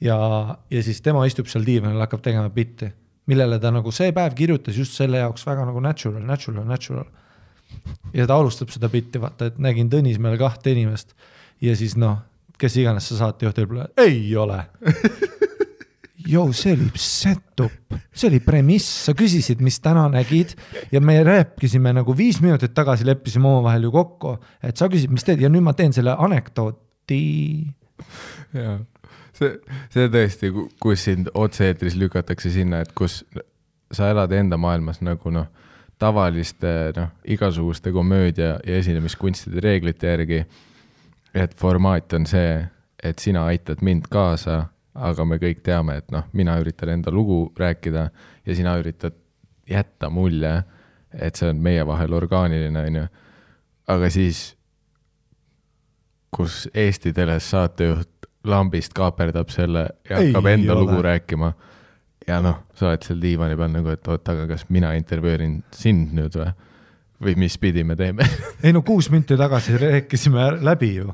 [0.00, 0.16] ja,
[0.70, 2.88] ja siis tema istub seal diivanil, hakkab tegema bitti,
[3.26, 7.04] millele ta nagu see päev kirjutas just selle jaoks väga nagu natural, natural, natural
[8.14, 11.14] ja ta alustab seda bitti, vaata, et nägin Tõnismäel kahte inimest
[11.62, 12.20] ja siis noh,
[12.60, 14.62] kes iganes see saatejuht ütleb, ei ole.
[16.30, 20.52] Jou, see oli setup, see oli premiss, sa küsisid, mis täna nägid
[20.92, 25.24] ja me rääkisime nagu viis minutit tagasi, leppisime omavahel ju kokku, et sa küsid, mis
[25.24, 25.40] teed.
[25.40, 27.22] Ja nüüd ma teen selle anekdooti.
[28.56, 28.76] jaa,
[29.36, 29.56] see,
[29.94, 30.52] see tõesti,
[30.82, 33.22] kus sind otse-eetris lükatakse sinna, et kus
[33.90, 35.48] sa elad enda maailmas nagu noh,
[36.00, 40.44] tavaliste noh, igasuguste komöödia ja esinemiskunstide reeglite järgi.
[41.34, 42.66] et formaat on see,
[43.02, 47.52] et sina aitad mind kaasa aga me kõik teame, et noh, mina üritan enda lugu
[47.58, 48.08] rääkida
[48.46, 49.14] ja sina üritad
[49.70, 50.62] jätta mulje,
[51.14, 53.04] et see on meie vahel orgaaniline, on ju.
[53.90, 54.42] aga siis,
[56.30, 60.80] kus Eesti teles saatejuht lambist kaaperdab selle ja hakkab Ei enda ole.
[60.80, 61.52] lugu rääkima
[62.30, 66.14] ja noh, sa oled seal diivani peal nagu, et oot, aga kas mina intervjueerin sind
[66.16, 66.52] nüüd või?
[67.20, 68.24] või mis pidi me teeme
[68.64, 71.10] ei no kuus minti tagasi rääkisime läbi ju.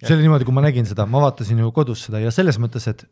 [0.00, 2.88] see oli niimoodi, kui ma nägin seda, ma vaatasin ju kodus seda ja selles mõttes,
[2.90, 3.06] et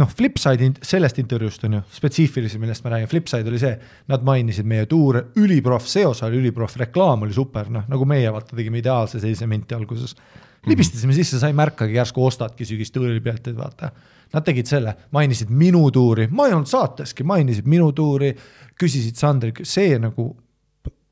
[0.00, 3.74] noh, Flipside sellest intervjuust on ju spetsiifilisem, millest ma räägin, Flipside oli see,
[4.10, 8.56] nad mainisid meie tuure, üliproff seos oli üliproff, reklaam oli super, noh nagu meie vaata
[8.56, 10.16] tegime ideaalse seitse minti alguses.
[10.64, 13.90] libistasime sisse, sa ei märkagi, järsku ostadki sügistuuri pealt, et vaata.
[14.34, 18.32] Nad tegid selle, mainisid minu tuuri, ma ei olnud saateski, mainisid minu tuuri,
[18.80, 20.32] küsisid Sandri, see nagu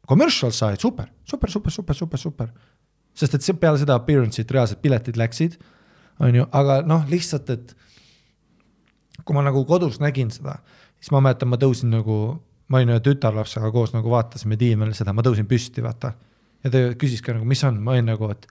[0.09, 2.49] commercial side, super, super, super, super, super, super.
[3.15, 5.59] sest et peale seda appearance'it reaalselt piletid läksid,
[6.25, 7.75] on ju, aga noh, lihtsalt, et
[9.23, 10.57] kui ma nagu kodus nägin seda,
[10.99, 12.19] siis ma mäletan, ma tõusin nagu,
[12.73, 16.15] ma olin ühe tütarlapsega koos nagu vaatasime diivanil seda, ma tõusin püsti, vaata.
[16.65, 18.49] ja ta küsis ka nagu, mis on, ma olin nagu, et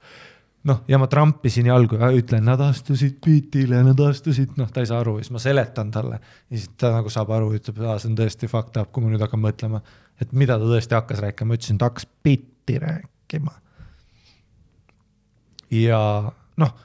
[0.69, 4.89] noh, ja ma trampisin jalgu ja ütlen, nad astusid biitile, nad astusid, noh, ta ei
[4.89, 6.19] saa aru siis ma seletan talle.
[6.21, 9.11] ja siis ta nagu saab aru, ütleb, aa, see on tõesti fucked up, kui ma
[9.13, 9.81] nüüd hakkan mõtlema,
[10.21, 13.57] et mida ta tõesti hakkas rääkima, ma ütlesin, ta hakkas bitti rääkima.
[15.81, 15.99] ja
[16.61, 16.77] noh,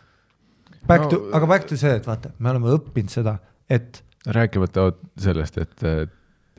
[0.87, 4.93] back No- to, aga back to see, et vaata, me oleme õppinud seda, et rääkimata
[5.21, 6.07] sellest, et äh,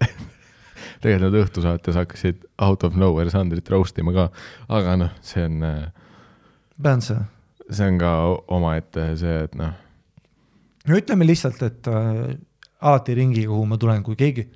[1.02, 4.30] tegelikult nad õhtusaates hakkasid out of nowhere Sandrit roast ima ka,
[4.70, 5.97] aga noh, see on, pean
[7.02, 7.18] see.
[7.70, 8.12] See on ka
[8.48, 9.74] omaette see, et noh,
[10.88, 12.38] no ütleme lihtsalt, et äh,
[12.82, 14.48] alati ringi, kuhu ma tulen, kui keegi,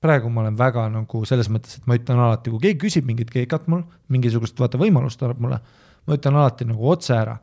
[0.00, 3.32] praegu ma olen väga nagu selles mõttes, et ma ütlen alati, kui keegi küsib mingit
[3.32, 5.60] keekat mul, mingisugust vaata võimalust annab mulle,
[6.06, 7.38] ma ütlen alati nagu otse ära.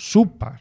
[0.00, 0.54] super,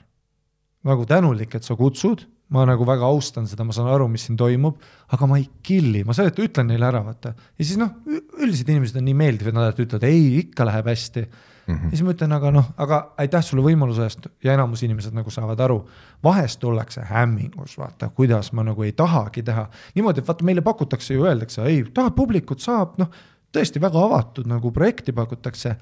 [0.84, 4.38] nagu tänulik, et sa kutsud, ma nagu väga austan seda, ma saan aru, mis siin
[4.40, 4.80] toimub,
[5.14, 7.36] aga ma ei kill'i, ma seletan, ütlen neile ära, vaata.
[7.36, 7.94] ja siis noh,
[8.40, 11.28] üldiselt inimesed on nii meeldivad, nad alati ütlevad, ei, ikka läheb hästi
[11.70, 15.32] ja siis ma ütlen, aga noh, aga aitäh sulle võimaluse eest ja enamus inimesed nagu
[15.34, 15.80] saavad aru.
[16.24, 19.70] vahest tullakse hämmingus, vaata, kuidas ma nagu ei tahagi teha.
[19.96, 23.12] niimoodi, et vaata meile pakutakse ju, öeldakse, ei, tahad publikut, saab, noh,
[23.54, 25.76] tõesti väga avatud nagu projekti pakutakse.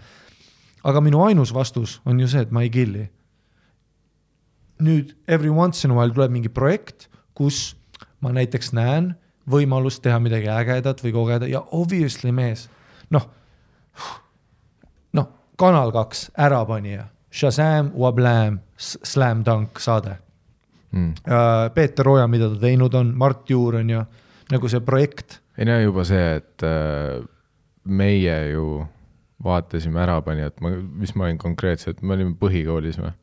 [0.83, 3.09] aga minu ainus vastus on ju see, et ma ei kill'i.
[4.83, 7.75] Nüüd every once in a while tuleb mingi projekt, kus
[8.21, 9.13] ma näiteks näen
[9.49, 12.67] võimalust teha midagi ägedat või kogeda ja obviously mees,
[13.13, 13.29] noh
[15.17, 20.17] noh, Kanal kaks, Ärapanija, Shazam, Wablam, Slam Dunk saade
[20.91, 21.13] mm.
[21.73, 24.03] Peeter Oja, mida ta teinud on, Mart Juur on ju,
[24.51, 25.39] nagu see projekt.
[25.57, 27.23] ei no juba see, et äh,
[27.83, 28.85] meie ju
[29.43, 33.13] vaatasime Ärapanijat, ma, mis ma olin konkreetselt, me olime põhikoolis või?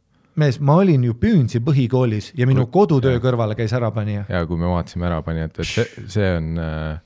[0.41, 4.27] mees, ma olin ju Püünsi põhikoolis ja minu kodutöö kõrvale käis Ärapanija.
[4.29, 6.99] ja kui me vaatasime Ärapanijat, et see, see on äh...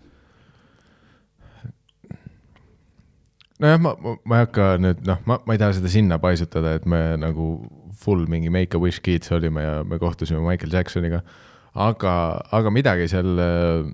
[3.58, 6.76] nojah, ma, ma, ma ei hakka nüüd noh, ma, ma ei taha seda sinna paisutada,
[6.78, 7.52] et me nagu
[7.98, 11.22] full mingi Make a Wish kids olime ja me kohtusime Michael Jacksoniga.
[11.74, 12.12] aga,
[12.52, 13.88] aga midagi seal äh,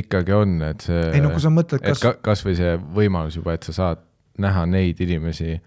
[0.00, 1.04] ikkagi on, et see.
[1.14, 4.04] ei no kui sa mõtled, kas ka, kasvõi see võimalus juba, et sa saad
[4.40, 5.58] näha neid inimesi,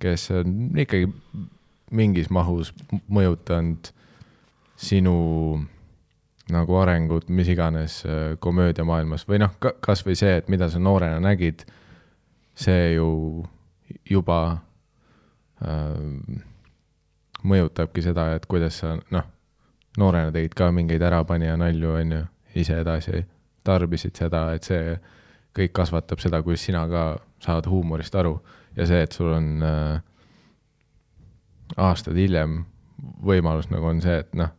[0.00, 1.08] kes on ikkagi
[1.94, 2.72] mingis mahus
[3.08, 3.90] mõjutanud
[4.76, 5.14] sinu
[6.52, 11.64] nagu arengut mis iganes äh, komöödiamaailmas või noh, kasvõi see, et mida sa noorena nägid,
[12.54, 13.08] see ju
[14.10, 14.40] juba
[15.64, 16.42] äh,
[17.44, 19.30] mõjutabki seda, et kuidas sa noh,
[20.00, 22.24] noorena tegid ka mingeid ärapanija nalju, on ju,
[22.60, 23.24] ise edasi
[23.64, 24.96] tarbisid seda, et see
[25.56, 27.04] kõik kasvatab seda, kuidas sina ka
[27.44, 28.36] saad huumorist aru.
[28.76, 30.02] Ja see, et sul on äh,
[31.76, 32.62] aastaid hiljem
[33.24, 34.50] võimalus nagu on see, et noh,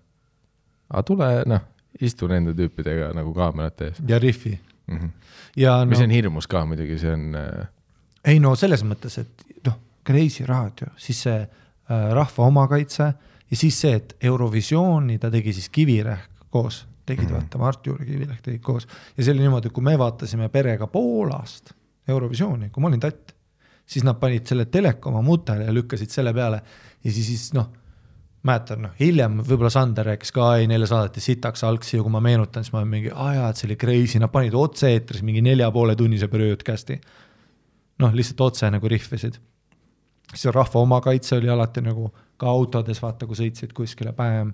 [0.89, 1.63] aga tule noh,
[2.03, 4.97] istu nende tüüpidega nagu kaamerate ees ja Riffi mm.
[4.97, 5.09] -hmm.
[5.55, 7.67] ja mis no on hirmus ka muidugi, see on äh,
[8.25, 13.13] ei no selles mõttes, et noh, Kreisi raadio, siis see äh, Rahva Omakaitse
[13.51, 18.05] ja siis see, et Eurovisiooni ta tegi siis Kivirähk koos tegid vaata Mart Juur ja
[18.09, 21.73] Kivilähk tegid koos ja see oli niimoodi, kui me vaatasime perega Poolast
[22.07, 23.33] Eurovisiooni, kui ma olin tatt,
[23.85, 26.61] siis nad panid selle telekoma mutele ja lükkasid selle peale
[27.05, 27.69] ja siis, siis noh,
[28.45, 32.21] mäletan, noh hiljem võib-olla Sander rääkis ka, ei neile saadeti sitaks algsi ja kui ma
[32.23, 35.71] meenutan, siis ma mingi, aa jaa, et see oli crazy, nad panid otse-eetris mingi nelja
[35.73, 36.99] poole tunnise broadcast'i.
[38.03, 39.39] noh, lihtsalt otse nagu rihvisid.
[40.33, 44.51] siis rahva omakaitse oli alati nagu ka autodes, vaata, kui sõitsid kuskile päev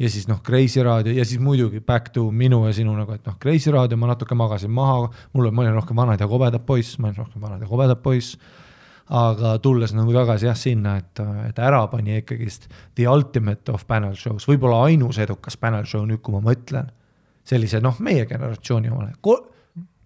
[0.00, 3.26] ja siis noh, Kreisi raadio ja siis muidugi back to minu ja sinu nagu, et
[3.28, 6.96] noh, Kreisi raadio ma natuke magasin maha, mul, ma olin rohkem vanad ja kobedad poiss,
[6.98, 8.38] ma olin rohkem vanad ja kobedad poiss.
[9.10, 14.14] Aga tulles nagu tagasi jah sinna, et, et ära pani ikkagist The Ultimate of Panel
[14.18, 16.90] Shows, võib-olla ainus edukas panel show nüüd, kui ma mõtlen.
[17.44, 19.34] sellise noh, meie generatsiooni omale Ko,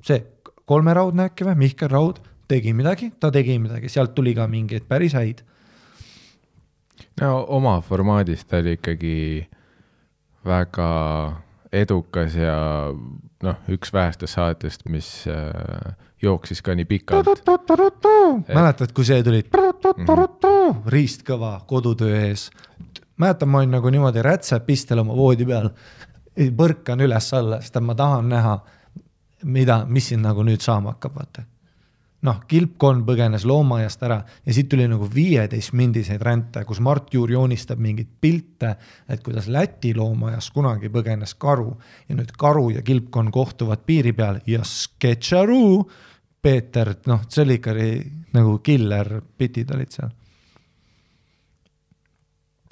[0.01, 0.23] see
[0.65, 5.13] kolmeraudne äkki või, Mihkel Raud tegi midagi, ta tegi midagi, sealt tuli ka mingeid päris
[5.15, 5.43] häid.
[7.21, 9.49] no oma formaadis ta oli ikkagi
[10.45, 10.89] väga
[11.73, 12.57] edukas ja
[13.43, 15.93] noh, üks vähestest saatest, mis äh,
[16.25, 17.45] jooksis ka nii pikalt.
[18.49, 19.45] mäletad, kui see tuli?
[19.45, 20.85] Mm.
[20.91, 22.51] riistkõva kodutöö ees.
[23.17, 25.71] mäletan, ma olin nagu niimoodi rätsepistel oma voodi peal,
[26.57, 28.59] põrkan üles-alla, sest ma tahan näha,
[29.45, 31.45] mida, mis siin nagu nüüd saama hakkab, vaata.
[32.25, 37.83] Noh, kilpkonn põgenes loomaaiast ära ja siit tuli nagu viieteistmindiseid ränte, kus Mart Juur joonistab
[37.85, 38.71] mingeid pilte,
[39.13, 41.75] et kuidas Läti loomaajas kunagi põgenes karu.
[42.09, 45.85] Ja nüüd karu ja kilpkonn kohtuvad piiri peal ja sketšaruu,
[46.45, 47.73] Peeter, noh, see oli ikka
[48.37, 50.13] nagu killer bitid olid seal.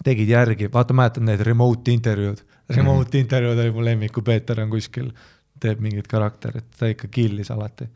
[0.02, 3.20] tegid järgi, vaata, mäletad neid remote intervjuud, remote mm -hmm.
[3.20, 5.12] intervjuud oli mu lemmik, kui Peeter on kuskil,
[5.60, 7.86] teeb mingit karakterit, ta ikka killis alati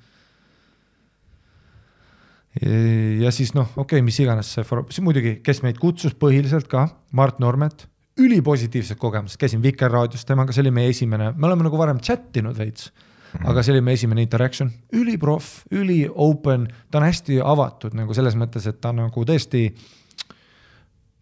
[3.21, 6.89] ja siis noh, okei okay,, mis iganes see, siis muidugi, kes meid kutsus põhiliselt ka,
[7.13, 12.01] Mart Normet, ülipositiivsed kogemused, käisin Vikerraadios temaga, see oli meie esimene, me oleme nagu varem
[12.01, 13.16] chat inud veits mm.
[13.45, 18.37] Aga see oli meie esimene interaction, üliproff, üli open, ta on hästi avatud nagu selles
[18.39, 19.67] mõttes, et ta nagu tõesti.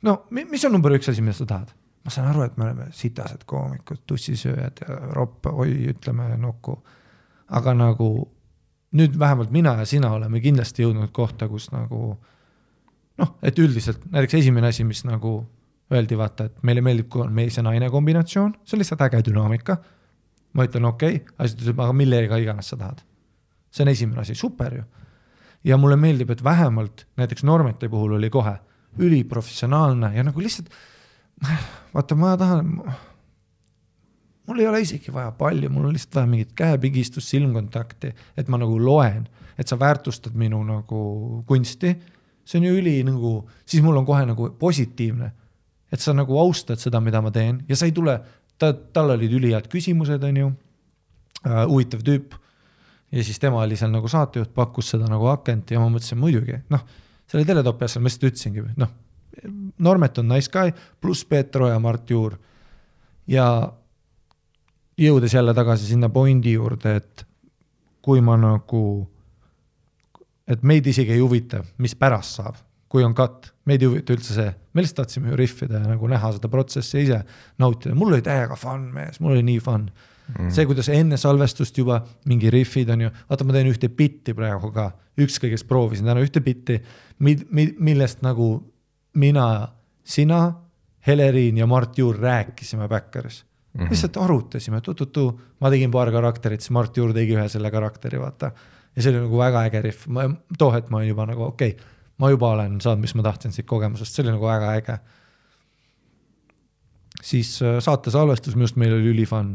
[0.03, 1.73] no mis on number üks asi, mida sa tahad?
[2.05, 6.77] ma saan aru, et me oleme sitased koomikud, tussisööjad ja roppe, oi, ütleme nokku.
[7.49, 8.11] aga nagu
[8.95, 12.15] nüüd vähemalt mina ja sina oleme kindlasti jõudnud kohta, kus nagu
[13.19, 15.41] noh, et üldiselt näiteks esimene asi, mis nagu
[15.95, 19.21] öeldi, vaata, et meile meeldib, kui on mees ja naine kombinatsioon, see on lihtsalt äge
[19.29, 19.77] dünaamika.
[20.55, 23.03] Ma ütlen okei okay,, asi ütleb, aga millega iganes sa tahad.
[23.75, 24.85] see on esimene asi, super ju.
[25.65, 28.57] ja mulle meeldib, et vähemalt näiteks Normeti puhul oli kohe
[28.99, 30.71] üliprofessionaalne ja nagu lihtsalt
[31.95, 32.71] vaata, ma tahan
[34.47, 38.61] mul ei ole isegi vaja palju, mul on lihtsalt vaja mingit käepigistust, silmkontakti, et ma
[38.61, 39.27] nagu loen,
[39.59, 41.95] et sa väärtustad minu nagu kunsti.
[42.45, 45.33] see on ju üli nagu, siis mul on kohe nagu positiivne.
[45.93, 48.21] et sa nagu austad seda, mida ma teen ja sa ei tule,
[48.59, 50.51] ta, tal olid ülihead küsimused, on ju.
[51.45, 52.35] Äh,, huvitav tüüp.
[53.13, 56.57] ja siis tema oli seal nagu saatejuht, pakkus seda nagu akent ja ma mõtlesin muidugi,
[56.73, 56.81] noh,
[57.31, 58.91] selle teletopi asjal ma lihtsalt ütlesingi, noh,
[59.79, 62.37] Normet on nice guy, pluss Peeter Oja, Mart Juur.
[63.27, 63.47] Ja
[64.99, 67.25] jõudes jälle tagasi sinna pointi juurde, et
[68.05, 68.83] kui ma nagu,
[70.47, 72.61] et meid isegi ei huvita, mis pärast saab,
[72.95, 76.09] kui on cut, meid ei huvita üldse see, me lihtsalt tahtsime ju rihvida ja nagu
[76.11, 77.25] näha seda protsessi ise
[77.59, 79.89] nautida, mul oli täiega fun mees, mul oli nii fun.
[80.25, 80.53] Mm..
[80.55, 81.99] see, kuidas enne salvestust juba
[82.31, 84.87] mingi rihvid on ju, vaata, ma teen ühte bitti praegu ka,
[85.21, 86.79] ükskõik, kes proovisin täna ühte bitti,
[87.21, 88.47] millest nagu
[89.21, 89.49] mina,
[90.07, 90.45] sina,
[91.05, 93.43] Heleriin ja Mart Juur rääkisime Backeris.
[93.75, 93.91] Mm -hmm.
[93.91, 98.53] lihtsalt arutasime, tu-tu-tu, ma tegin paar karakterit, siis Mart Juur tegi ühe selle karakteri, vaata.
[98.97, 100.29] ja see oli nagu väga äge rihv, ma
[100.59, 103.55] too hetk ma olin juba nagu okei okay,, ma juba olen saanud, mis ma tahtsin
[103.55, 104.99] siit kogemusest, see oli nagu väga äge.
[107.25, 109.55] siis äh, saate salvestus minu arust meil oli ülifun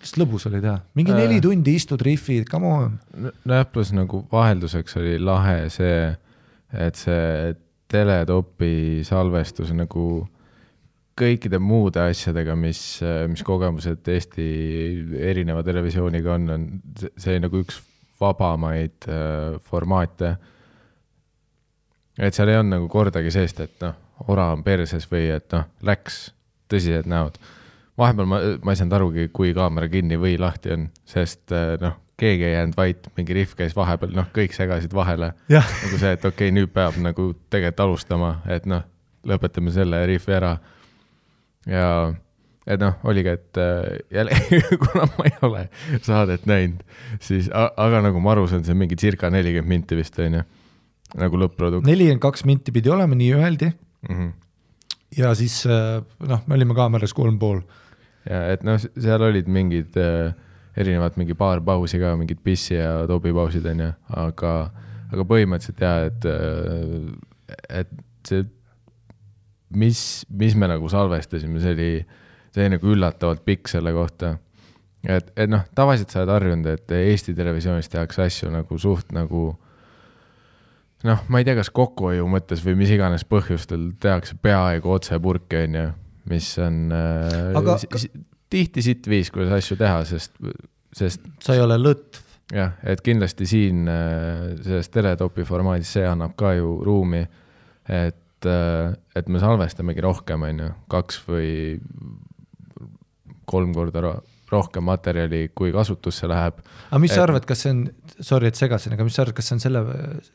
[0.00, 2.98] lihtsalt lõbus oli teha, mingi neli äh, tundi istud rihvid, come on.
[3.44, 6.10] nojah, pluss nagu vahelduseks oli lahe see,
[6.72, 7.54] et see
[7.90, 10.24] teletopi salvestus nagu
[11.20, 12.80] kõikide muude asjadega, mis,
[13.28, 14.46] mis kogemused Eesti
[15.20, 16.66] erineva televisiooniga on, on
[17.20, 17.80] see nagu üks
[18.20, 20.34] vabamaid äh, formaate.
[22.20, 23.96] Et seal ei olnud nagu kordagi seest, et noh,
[24.28, 26.30] ora on perses või et noh, läks
[26.70, 27.40] tõsised näod.
[27.98, 31.98] vahepeal ma, ma ei saanud arugi, kui kaamera kinni või lahti on, sest äh, noh,
[32.20, 35.32] keegi ei jäänud vait, mingi rihv käis vahepeal, noh, kõik segasid vahele.
[35.48, 38.84] nagu see, et okei okay,, nüüd peab nagu tegelikult alustama, et noh,
[39.26, 40.54] lõpetame selle rihvi ära
[41.68, 41.88] ja
[42.70, 44.36] et noh, oligi, et äh, jälle
[44.84, 45.66] kuna ma ei ole
[46.04, 46.84] saadet näinud,
[47.20, 50.46] siis, aga nagu ma aru saan, see on mingi circa nelikümmend minti vist on ju,
[51.18, 51.86] nagu lõpp-produkt.
[51.86, 54.14] nelikümmend kaks minti pidi olema, nii öeldi mm.
[54.14, 54.32] -hmm.
[55.18, 57.62] ja siis äh, noh, me olime kaameras kolm pool
[58.28, 60.34] ja et noh, seal olid mingid äh,
[60.76, 63.90] erinevad mingi paar pausi ka, mingid pissi ja topipausid onju,
[64.22, 64.54] aga,
[65.10, 66.28] aga põhimõtteliselt ja, et,
[67.80, 67.94] et
[68.26, 68.44] see,
[69.70, 71.90] mis, mis me nagu salvestasime, see oli,
[72.54, 74.36] see oli nagu üllatavalt pikk selle kohta.
[75.06, 79.50] et, et noh, tavaliselt sa oled harjunud, et Eesti Televisioonis tehakse asju nagu suht nagu
[81.08, 85.84] noh, ma ei tea, kas kokkuhoiu mõttes või mis iganes põhjustel tehakse peaaegu otsepurki, onju,
[86.30, 87.78] mis on äh, Aga
[88.50, 90.34] tihti sitt viis, kuidas asju teha, sest,
[90.96, 92.24] sest sa ei ole lõtv.
[92.54, 97.22] jah, et kindlasti siin äh, selles teletopi formaadis see annab ka ju ruumi,
[97.90, 101.50] et, et me salvestamegi rohkem, on ju, kaks või
[103.50, 104.18] kolm korda
[104.50, 106.54] rohkem materjali, kui kasutusse läheb.
[106.90, 107.84] aga mis sa Et- arvad, kas see on,
[108.20, 109.82] sorry, et segasin, aga mis sa arvad, kas see on selle,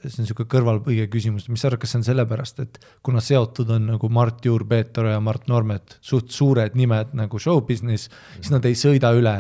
[0.05, 3.69] see on niisugune kõrvalpõige küsimus, mis sa arvad, kas see on sellepärast, et kuna seotud
[3.75, 8.09] on nagu Mart Juur, Peeter ja Mart Normet, suht suured nimed nagu show business,
[8.39, 9.35] siis nad ei sõida üle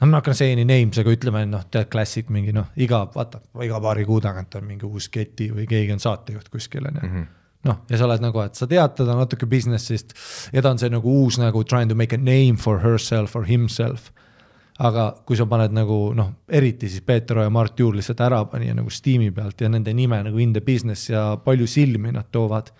[0.00, 3.80] no ma hakkan saying names, aga ütleme noh, tead klassik mingi noh, iga vaata, iga
[3.82, 7.16] paari kuu tagant on mingi uus keti või keegi on saatejuht kuskil onju mm Mhm.
[7.18, 7.26] -hmm.
[7.66, 10.14] noh, ja sa oled nagu, et sa tead teda natuke business'ist
[10.54, 13.44] ja ta on see nagu uus nagu trying to make a name for herself or
[13.48, 14.12] himself.
[14.78, 18.70] aga kui sa paned nagu noh, eriti siis Peeter Oja, Mart Juur lihtsalt ära pani
[18.74, 22.70] nagu Steam'i pealt ja nende nime nagu in the business ja palju silmi nad toovad.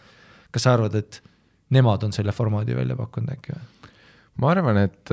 [0.51, 1.21] kas sa arvad, et
[1.71, 3.67] nemad on selle formaadi välja pakkunud äkki või?
[4.39, 5.11] ma arvan, et,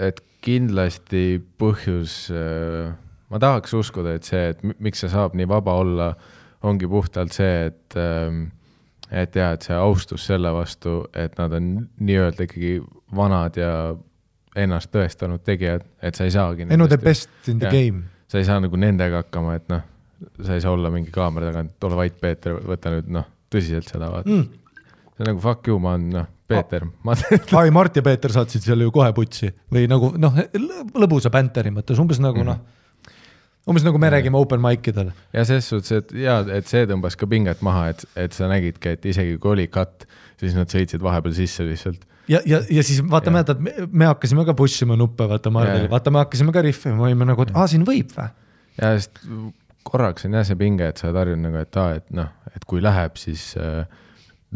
[0.00, 2.14] et kindlasti põhjus,
[3.30, 6.08] ma tahaks uskuda, et see, et mi- miks see saab nii vaba olla,
[6.66, 7.98] ongi puhtalt see, et,
[9.12, 11.68] et jah, et see austus selle vastu, et nad on
[12.00, 12.78] nii-öelda ikkagi
[13.16, 13.72] vanad ja
[14.56, 16.66] ennast tõestanud tegijad, et sa ei saagi.
[16.68, 17.76] ei no the best in the yeah.
[17.76, 18.08] game.
[18.28, 19.84] sa ei saa nagu nendega hakkama, et noh,
[20.40, 23.88] sa ei saa olla mingi kaamera taga, et ole vait, Peeter, võta nüüd noh, tõsiselt
[23.92, 24.76] seda vaata mm..
[25.12, 27.16] see on nagu fuck you, ma olen noh, Peeter, ma
[27.62, 30.40] ai, Mart ja Peeter saatsid selle ju kohe putsi või nagu noh,
[31.04, 32.64] lõbusa bänteri mõttes umbes nagu mm -hmm.
[32.64, 32.80] noh,
[33.68, 35.12] umbes nagu me räägime open mic idel.
[35.32, 38.96] ja ses suhtes, et jaa, et see tõmbas ka pinget maha, et, et sa nägidki,
[38.96, 40.06] et isegi kui oli cut,
[40.40, 42.04] siis nad sõitsid vahepeal sisse lihtsalt.
[42.30, 45.88] ja, ja, ja siis vaata, mäletad, me hakkasime ka push ima nuppe, vaata Jaa.
[45.90, 48.30] vaata me hakkasime ka rihvima, me olime nagu, et aa, siin võib või?
[48.80, 49.22] ja sest
[49.86, 52.64] korraks on jah see pinge, et sa oled harjunud nagu, et aa, et noh, et
[52.68, 53.82] kui läheb, siis äh,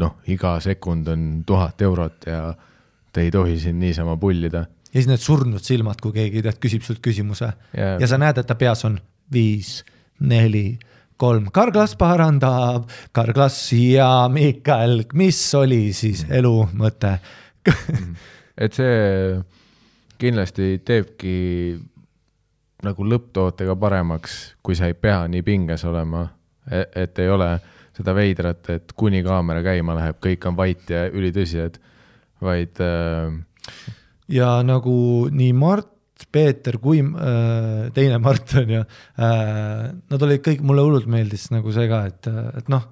[0.01, 2.41] noh, iga sekund on tuhat eurot ja
[3.13, 4.65] te ei tohi siin niisama pullida.
[4.97, 7.51] Ja siis need surnud silmad, kui keegi tead, küsib sult küsimuse.
[7.77, 7.97] Jaa.
[8.01, 8.97] ja sa näed, et ta peas on
[9.33, 9.83] viis,
[10.25, 10.79] neli,
[11.21, 17.17] kolm, Karglas parandab, Karglas ja Mikael, mis oli siis elu mõte?
[18.63, 19.37] et see
[20.17, 21.37] kindlasti teebki
[22.87, 26.23] nagu lõpptootega paremaks, kui sa ei pea nii pinges olema,
[26.71, 27.51] et ei ole
[27.97, 31.77] seda veidrat, et kuni kaamera käima läheb, kõik on vait ja ülitõsised,
[32.41, 33.37] vaid äh,
[34.29, 34.95] ja nagu
[35.31, 35.93] nii Mart,
[36.33, 41.71] Peeter kui äh, teine Mart on ju äh,, nad olid kõik, mulle hullult meeldis nagu
[41.75, 42.87] see ka, et, et noh,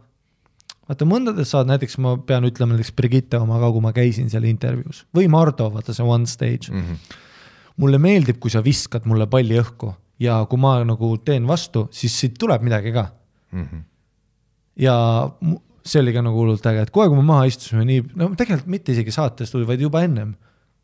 [0.85, 4.45] vaata mõndades saad, näiteks ma pean ütlema näiteks Brigitte oma ka, kui ma käisin seal
[4.45, 6.81] intervjuus või Mardo, vaata see One Stage mm.
[6.85, 7.19] -hmm.
[7.81, 12.13] mulle meeldib, kui sa viskad mulle palli õhku ja kui ma nagu teen vastu, siis
[12.19, 13.09] siit tuleb midagi ka
[13.55, 13.77] Mhm.
[14.75, 14.93] ja
[15.41, 18.29] mu- see oli ka nagu hullult äge, et kohe, kui me maha istusime nii, no
[18.35, 20.33] tegelikult mitte isegi saates tuli, vaid juba ennem.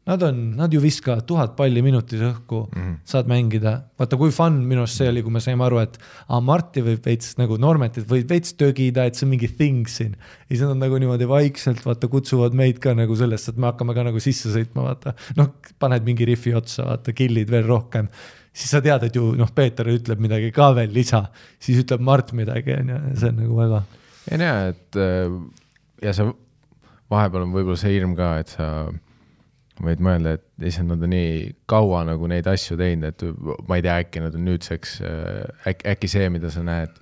[0.09, 2.95] Nad on, nad ju viskavad tuhat palli minutis õhku mm, -hmm.
[3.05, 6.39] saad mängida, vaata kui fun minu arust see oli, kui me saime aru, et aa,
[6.41, 10.17] Marti võib veits nagu Normetit võib veits tögida, et see on mingi thing siin.
[10.49, 13.93] ja siis nad nagu niimoodi vaikselt vaata kutsuvad meid ka nagu sellest, et me hakkame
[13.93, 15.13] ka nagu sisse sõitma, vaata.
[15.37, 18.09] noh, paned mingi rifi otsa, vaata kill'id veel rohkem
[18.51, 21.27] siis sa tead, et ju noh, Peeter ütleb midagi ka veel lisa,
[21.59, 23.85] siis ütleb Mart midagi, on ju, see on nagu väga
[24.29, 24.37] ei
[24.69, 25.33] et äh,
[26.01, 26.27] ja sa
[27.11, 28.67] vahepeal on võib-olla see hirm ka, et sa
[29.85, 33.23] võid mõelda, et issand, nad on nii kaua nagu neid asju teinud, et
[33.67, 34.97] ma ei tea, äkki nad on nüüdseks,
[35.71, 36.97] äkki, äkki see, mida sa näed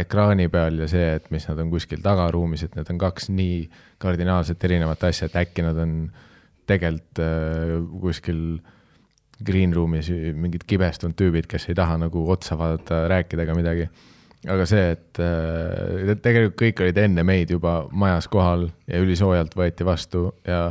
[0.00, 3.62] ekraani peal ja see, et mis nad on kuskil tagaruumis, et need on kaks nii
[4.02, 5.96] kardinaalselt erinevat asja, et äkki nad on
[6.70, 8.44] tegelikult äh, kuskil
[9.44, 13.88] green room'is mingid kibestunud tüübid, kes ei taha nagu otsa vaadata, rääkida ega midagi.
[14.50, 19.84] Aga see, et äh, tegelikult kõik olid enne meid juba majas kohal ja ülisoojalt võeti
[19.84, 20.70] vastu ja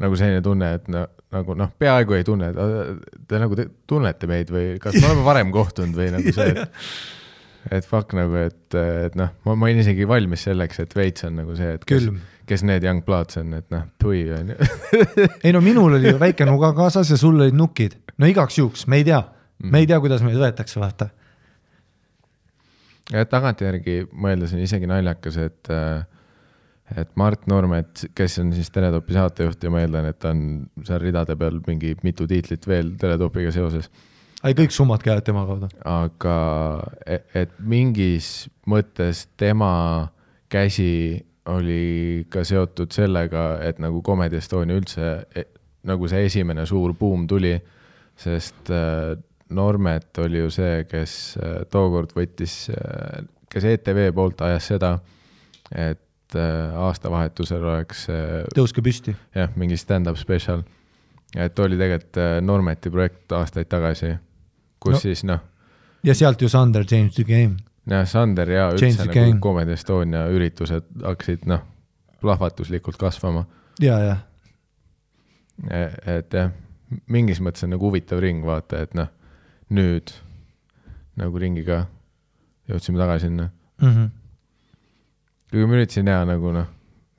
[0.00, 4.28] nagu selline tunne, et no, nagu noh, peaaegu ei tunne, et te nagu te tunnete
[4.30, 6.80] meid või kas me oleme varem kohtunud või nagu see, et
[7.70, 11.36] et fuck nagu, et, et noh, ma, ma olin isegi valmis selleks, et veits on
[11.38, 12.08] nagu see, et kes,
[12.48, 14.70] kes need young bloods on, et noh, tui on ju.
[15.46, 18.86] ei no minul oli ju väike nuga kaasas ja sul olid nukid, no igaks juhuks,
[18.90, 19.20] me ei tea,
[19.62, 21.10] me ei tea, kuidas meid võetakse, vaata.
[23.12, 25.72] ja tagantjärgi mõeldes on isegi naljakas, et,
[26.96, 31.00] et Mart Normet, kes on siis Teletopi saatejuht ja ma eeldan, et ta on seal
[31.02, 33.88] ridade peal mingi mitu tiitlit veel Teletopiga seoses,
[34.42, 35.68] ei, kõik summad käivad tema kaudu.
[35.88, 36.36] aga
[37.06, 39.72] et, et mingis mõttes tema
[40.52, 45.46] käsi oli ka seotud sellega, et nagu Comedy Estonia üldse e,
[45.88, 47.56] nagu see esimene suur buum tuli,
[48.18, 49.16] sest äh,
[49.52, 52.54] Normet oli ju see, kes äh, tookord võttis,
[53.52, 54.94] kes ETV poolt ajas seda,
[55.74, 56.00] et
[56.38, 59.14] äh, aastavahetusel oleks äh, tõuske püsti.
[59.34, 60.62] jah, mingi stand-up spetsial.
[61.36, 64.14] et oli tegelikult äh, Normeti projekt aastaid tagasi,
[64.80, 65.00] kus No.
[65.00, 65.40] siis noh,
[66.04, 67.56] ja sealt ju Sander James the Game.
[67.90, 71.62] jah, Sander ja Change üldse nagu Comedy Estonia üritused hakkasid noh,
[72.20, 73.46] plahvatuslikult kasvama.
[73.80, 74.16] ja, ja,
[76.06, 76.50] et jah,
[77.06, 79.08] mingis mõttes on nagu huvitav ring, vaata, et noh,
[79.72, 80.12] nüüd
[81.16, 81.86] nagu ringiga
[82.70, 83.50] jõudsime tagasi sinna.
[83.80, 83.88] mm.
[83.88, 84.10] -hmm.
[85.52, 86.68] Kuigi ma üritasin teha nagu noh,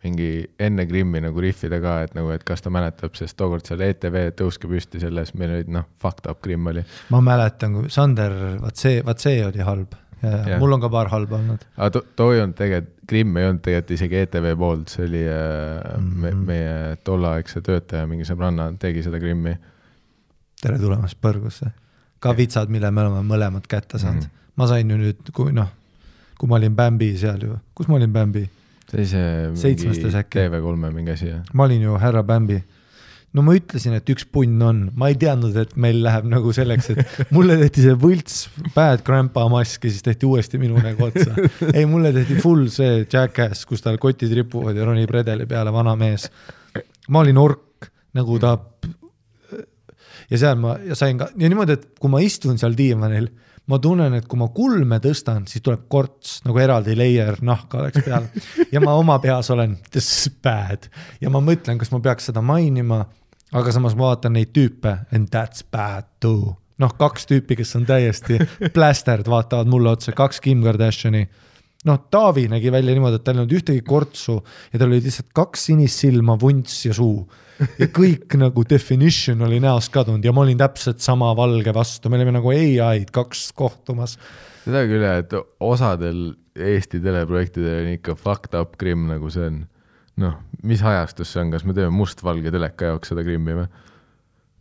[0.03, 0.29] mingi
[0.59, 4.17] enne Krimmi nagu rihvida ka, et nagu, et kas ta mäletab, sest tookord seal ETV
[4.39, 6.83] Tõuske püsti selles, meil olid noh, fucked up Krimm oli.
[7.13, 9.93] ma mäletan, kui Sander, vaat see, vaat see oli halb.
[10.23, 11.63] ja, ja mul on ka paar halba olnud.
[11.77, 15.23] aga too, too ei olnud tegelikult, Krimm ei olnud tegelikult isegi ETV poolt, see oli
[15.27, 16.43] äh, me, Mhm.
[16.47, 19.55] meie tolleaegse töötaja, mingi sõbranna tegi seda Krimmi.
[20.63, 21.71] tere tulemast põrgusse.
[22.19, 24.27] ka vitsad, mille me oleme mõlemad kätte saanud mm.
[24.27, 24.51] -hmm.
[24.55, 25.71] ma sain ju nüüd, kui noh,
[26.37, 28.47] kui ma olin Bambi seal ju, kus ma olin Bambi?
[28.93, 30.39] see oli see Seitsmestes äkki.
[30.39, 31.43] TV3-e mingi asi jah.
[31.53, 32.61] ma olin ju härra Bambi.
[33.33, 36.91] no ma ütlesin, et üks punn on, ma ei teadnud, et meil läheb nagu selleks,
[36.93, 38.43] et mulle tehti see võlts
[38.75, 41.33] bad grandpa mask ja siis tehti uuesti minu nägu otsa.
[41.73, 45.95] ei, mulle tehti full see jackass, kus tal kotid ripuvad ja ronib redeli peale, vana
[45.97, 46.29] mees.
[47.09, 48.57] ma olin ork, nagu ta.
[50.29, 53.31] ja seal ma ja sain ka ja niimoodi, et kui ma istun seal diivanil,
[53.71, 58.03] ma tunnen, et kui ma kulme tõstan, siis tuleb korts nagu eraldi layer nahka oleks
[58.05, 58.27] peal
[58.73, 60.89] ja ma oma peas olen this is bad
[61.21, 63.03] ja ma mõtlen, kas ma peaks seda mainima,
[63.53, 66.57] aga samas ma vaatan neid tüüpe and that's bad too.
[66.81, 68.41] noh, kaks tüüpi, kes on täiesti
[68.75, 71.27] plästerd, vaatavad mulle otsa, kaks Kim Kardashini
[71.87, 74.37] noh, Taavi nägi välja niimoodi, et tal ei olnud ühtegi kortsu
[74.73, 77.23] ja tal olid lihtsalt kaks sinist silma, vunts ja suu.
[77.81, 82.19] Ja kõik nagu definition oli näost kadunud ja ma olin täpselt sama valge vastu, me
[82.19, 84.17] olime nagu ai-d kaks kohtumas.
[84.63, 89.63] seda küll jah, et osadel Eesti teleprojektidel on ikka fucked up Krimm, nagu see on.
[90.21, 93.67] noh, mis ajastus see on, kas me teeme mustvalge teleka jaoks seda Krimmi või?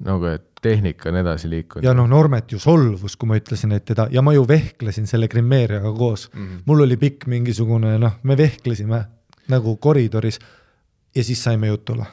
[0.03, 1.85] nagu, et tehnika on edasi liikunud.
[1.87, 5.29] ja noh, Normet ju solvus, kui ma ütlesin, et teda ja ma ju vehklesin selle
[5.31, 6.41] grimeerijaga koos mm.
[6.47, 6.63] -hmm.
[6.67, 9.05] mul oli pikk mingisugune noh, me vehklesime
[9.49, 10.39] nagu koridoris
[11.15, 12.07] ja siis saime jutule.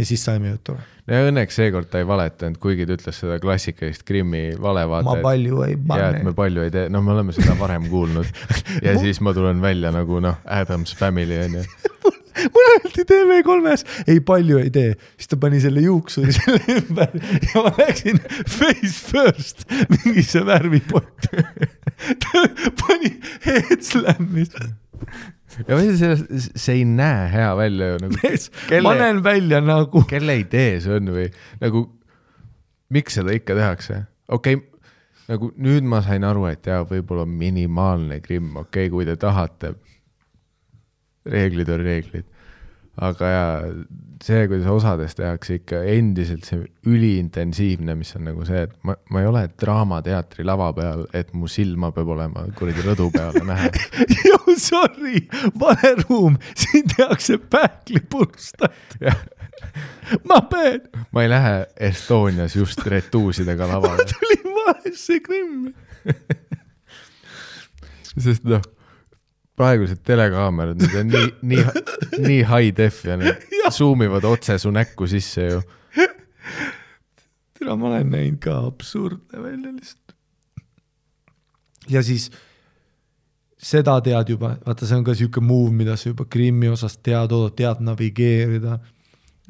[0.00, 0.80] Ja siis saime jutule.
[1.10, 5.08] ja õnneks seekord ta ei valetanud, kuigi ta ütles seda klassikalist Krimmi valevaata.
[5.10, 6.36] ma palju ei ja et me pane.
[6.38, 8.30] palju ei tee, no me oleme seda varem kuulnud
[8.82, 11.66] ja siis ma tulen välja nagu noh, Adams Family on ju.
[12.54, 17.16] mulle öeldi TV3-s, ei palju ei tee, siis ta pani selle juuksuri selle ümber
[17.50, 21.28] ja ma läksin face first mingisse värvipott.
[22.24, 22.46] ta
[22.84, 24.56] pani head slam'is.
[25.66, 28.32] Ja ma ütlen sellest, see ei näe hea välja ju nagu,
[28.86, 31.28] ma näen välja nagu, kelle idee see on või?
[31.62, 31.84] Nagu,
[32.94, 34.90] miks seda ikka tehakse, okei okay,,
[35.30, 39.74] nagu nüüd ma sain aru, et jaa, võib-olla minimaalne grimm, okei okay,, kui te tahate.
[41.30, 42.26] reeglid on reeglid,
[43.00, 43.52] aga jaa,
[44.24, 49.22] see, kuidas osades tehakse ikka endiselt see üliintensiivne, mis on nagu see, et ma, ma
[49.22, 53.70] ei ole Draamateatri lava peal, et mu silma peab olema kuradi rõdu peale näha.
[54.28, 55.24] ju sorry,
[55.60, 58.98] vale ruum, siin tehakse pähklipurustat.
[60.28, 60.84] ma pean,
[61.14, 61.54] ma ei lähe
[61.90, 64.04] Estonias just retuusidega lavale.
[64.12, 65.72] tulin valesse krimmi.
[68.24, 68.62] sest noh,
[69.60, 71.64] praegused telekaamerad, need on nii, nii,
[72.24, 75.62] nii high def ja need zoom ivad otse su näkku sisse ju.
[77.58, 80.14] tere, ma olen näinud ka absurdne välja lihtsalt.
[81.92, 82.30] ja siis
[83.60, 87.34] seda tead juba, vaata, see on ka sihuke move, mida sa juba Krimmi osas tead,
[87.58, 88.78] tead navigeerida.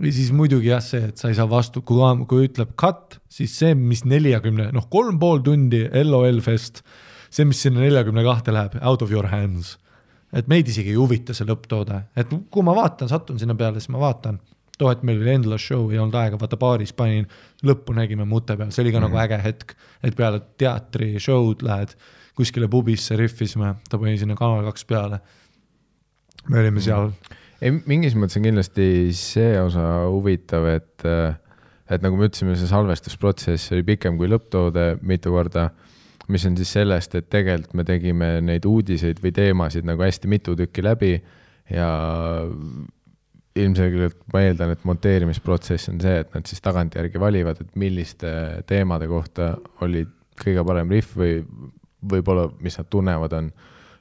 [0.01, 3.53] või siis muidugi jah, see, et sa ei saa vastu, kui, kui ütleb cut, siis
[3.61, 6.81] see, mis neljakümne, noh, kolm pool tundi LOL fest,
[7.31, 9.77] see, mis sinna neljakümne kahte läheb, out of your hands.
[10.37, 13.93] Et meid isegi ei huvita see lõpptoode, et kui ma vaatan, satun sinna peale, siis
[13.95, 14.39] ma vaatan.
[14.81, 17.27] Too hetk meil oli endless show, ei olnud aega, vaata baaris panin,
[17.67, 19.09] lõppu nägime mute peal, see oli ka mm.
[19.09, 19.75] nagu äge hetk,
[20.07, 21.93] et peale teatri show'd lähed
[22.39, 25.21] kuskile pubisse, rihvisime, ta pani sinna Kanal kaks peale.
[26.49, 27.11] me olime seal,
[27.61, 31.05] ei, mingis mõttes on kindlasti see osa huvitav, et,
[31.91, 35.69] et nagu me ütlesime, see salvestusprotsess oli pikem kui lõpptoode mitu korda,
[36.29, 40.57] mis on siis sellest, et tegelikult me tegime neid uudiseid või teemasid nagu hästi mitu
[40.59, 41.15] tükki läbi
[41.71, 41.91] ja
[43.57, 48.31] ilmselgelt ma eeldan, et monteerimisprotsess on see, et nad siis tagantjärgi valivad, et milliste
[48.71, 49.55] teemade kohta
[49.85, 50.05] oli
[50.41, 51.41] kõige parem riff või
[52.11, 53.51] võib-olla, mis nad tunnevad, on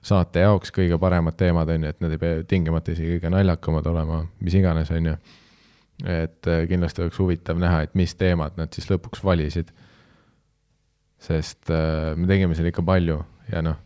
[0.05, 3.89] saate jaoks kõige paremad teemad, on ju, et need ei pea tingimata isegi kõige naljakamad
[3.91, 5.17] olema, mis iganes, on ju.
[6.07, 9.73] et kindlasti oleks huvitav näha, et mis teemad nad siis lõpuks valisid.
[11.19, 13.19] Sest äh, me tegime seal ikka palju
[13.51, 13.79] ja noh,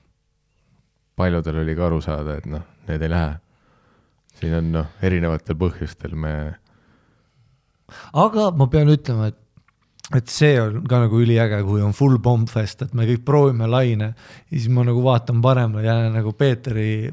[1.17, 3.31] paljudel oli ka aru saada, et noh, need ei lähe.
[4.39, 6.33] siin on noh, erinevatel põhjustel me
[8.17, 9.39] aga ma pean ütlema, et
[10.13, 14.09] et see on ka nagu üliäge, kui on full bombfest, et me kõik proovime laine
[14.11, 17.07] ja siis ma nagu vaatan paremale ja nagu Peeteri,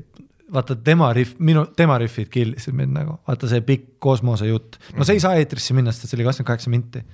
[0.53, 5.17] vaata tema riff, minu, tema riffid killisid mind nagu, vaata see pikk kosmosejutt, no see
[5.17, 7.05] ei saa eetrisse minna, sest see oli kakskümmend kaheksa minti.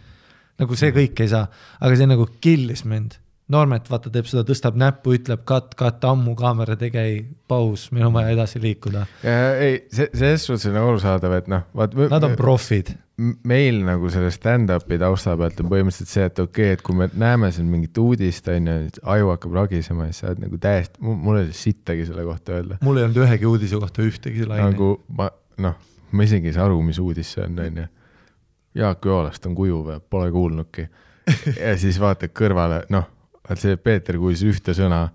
[0.60, 1.46] Nagu see kõik ei saa,
[1.80, 3.20] aga see nagu killis mind.
[3.52, 8.08] Normet vaata teeb seda, tõstab näppu, ütleb cut, cut, ammu kaamera tege, ei, paus, meil
[8.08, 9.04] on vaja edasi liikuda.
[9.22, 11.94] ei, see, selles suhtes on arusaadav, et noh, vaat.
[12.10, 16.76] Nad on profid meil nagu selle stand-up'i tausta pealt on põhimõtteliselt see, et okei okay,,
[16.76, 20.42] et kui me näeme siin mingit uudist, on ju, aju hakkab ragisema, siis sa oled
[20.44, 22.78] nagu täiesti, mul ei ole sittagi selle kohta öelda.
[22.84, 24.68] mul ei olnud ühegi uudise kohta ühtegi laine.
[24.68, 25.30] nagu ma,
[25.64, 25.78] noh,
[26.12, 27.86] ma isegi ei saa aru, mis uudis see on, on ju.
[28.76, 30.88] Jaak Joalast on kujuv pole kuulnudki.
[31.60, 33.08] ja siis vaatad kõrvale, noh,
[33.54, 35.06] see Peeter kuulis ühte sõna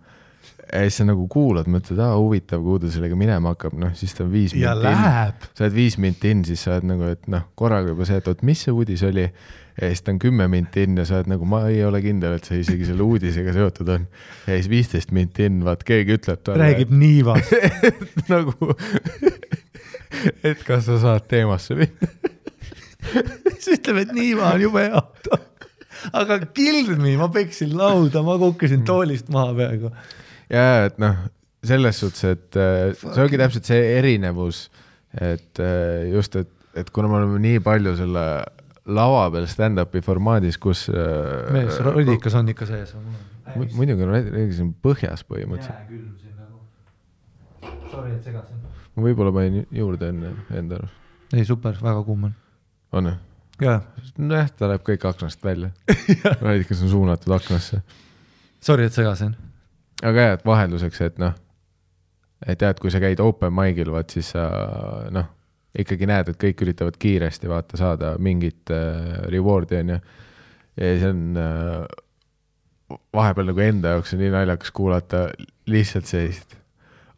[0.71, 4.13] ja siis sa nagu kuulad, mõtled, aa huvitav, kuhu ta sellega minema hakkab, noh siis
[4.15, 5.49] ta on viis ja minti in.
[5.57, 8.29] sa oled viis minti in, siis sa oled nagu, et noh, korraga juba see, et
[8.31, 9.27] oot, mis see uudis oli.
[9.81, 12.37] ja siis ta on kümme minti in ja sa oled nagu, ma ei ole kindel,
[12.39, 14.07] et see isegi selle uudisega seotud on.
[14.47, 16.63] ja siis viisteist minti in, vaat keegi ütleb talle.
[16.63, 17.35] räägib niiva
[18.33, 18.75] nagu,
[20.49, 22.11] et kas sa saad teemasse minna
[23.57, 25.03] siis ütleb, et niiva on jube hea
[26.17, 29.91] aga killed me, ma peksin lauda, ma kukkusin toolist maha peaaegu
[30.51, 31.19] ja, et noh,
[31.63, 34.65] selles suhtes, et äh, see ongi täpselt see erinevus,
[35.13, 38.25] et äh, just, et, et kuna me oleme nii palju selle
[38.91, 40.87] lava peal stand-up'i formaadis, kus.
[40.89, 42.95] Äh, mees, rodikas on ikka sees.
[43.55, 45.77] muidugi, rodikas on põhjas põhimõtteliselt.
[45.77, 47.85] jääkülm siin nagu.
[47.91, 48.63] Sorry, et segasin.
[48.95, 50.97] ma võib-olla panin juurde enne, enda arust.
[51.35, 52.37] ei, super, väga kuum on.
[52.91, 53.11] On
[53.61, 53.85] jah?
[54.17, 55.69] nojah, ta läheb kõik aknast välja
[56.45, 57.81] radikas on suunatud aknasse.
[58.61, 59.35] Sorry, et segasin
[60.01, 61.35] aga jah, et vahelduseks, et noh,
[62.45, 64.47] et jah, et kui sa käid open mic'il, vaat siis sa
[65.13, 65.27] noh,
[65.77, 69.99] ikkagi näed, et kõik üritavad kiiresti vaata saada mingit äh, reward'i onju.
[70.81, 75.27] ja see on äh, vahepeal nagu enda jaoks on nii naljakas kuulata
[75.71, 76.57] lihtsalt sellist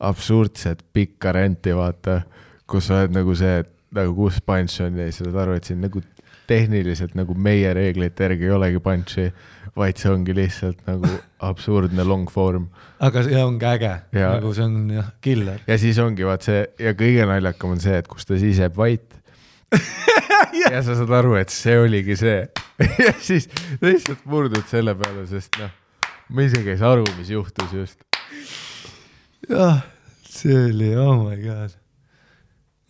[0.03, 2.21] absurdset pikka renti vaata,
[2.67, 5.69] kus sa oled nagu see, et nagu kus punch on ja siis saad aru, et
[5.69, 6.01] siin nagu
[6.47, 9.27] tehniliselt nagu meie reeglite järgi ei olegi punch'i,
[9.79, 11.09] vaid see ongi lihtsalt nagu
[11.43, 12.67] absurdne long form.
[13.03, 15.61] aga see ongi äge, nagu see on jah, killer.
[15.67, 18.75] ja siis ongi vaat see ja kõige naljakam on see, et kus ta siis jääb
[18.77, 19.19] vait
[20.73, 22.41] ja sa saad aru, et see oligi see
[23.05, 23.47] ja siis
[23.81, 25.71] lihtsalt murdud selle peale, sest noh,
[26.33, 28.03] ma isegi ei saa aru, mis juhtus just.
[29.47, 29.79] jah,
[30.27, 31.82] see oli, oh my god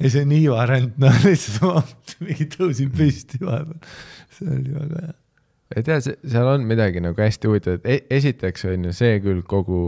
[0.03, 1.83] ei, see Niiva ränd, noh lihtsalt ma
[2.27, 3.91] mingi tõusin püsti vahepeal,
[4.35, 5.13] see oli väga hea.
[5.79, 9.85] et jah, seal on midagi nagu hästi huvitavat e, esiteks on ju see küll kogu,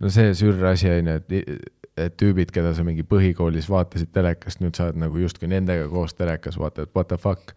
[0.00, 1.66] no see sürr asi on ju, et,
[2.00, 6.16] et tüübid, keda sa mingi põhikoolis vaatasid telekast, nüüd sa oled nagu justkui nendega koos
[6.16, 7.52] telekas, vaatad what the fuck.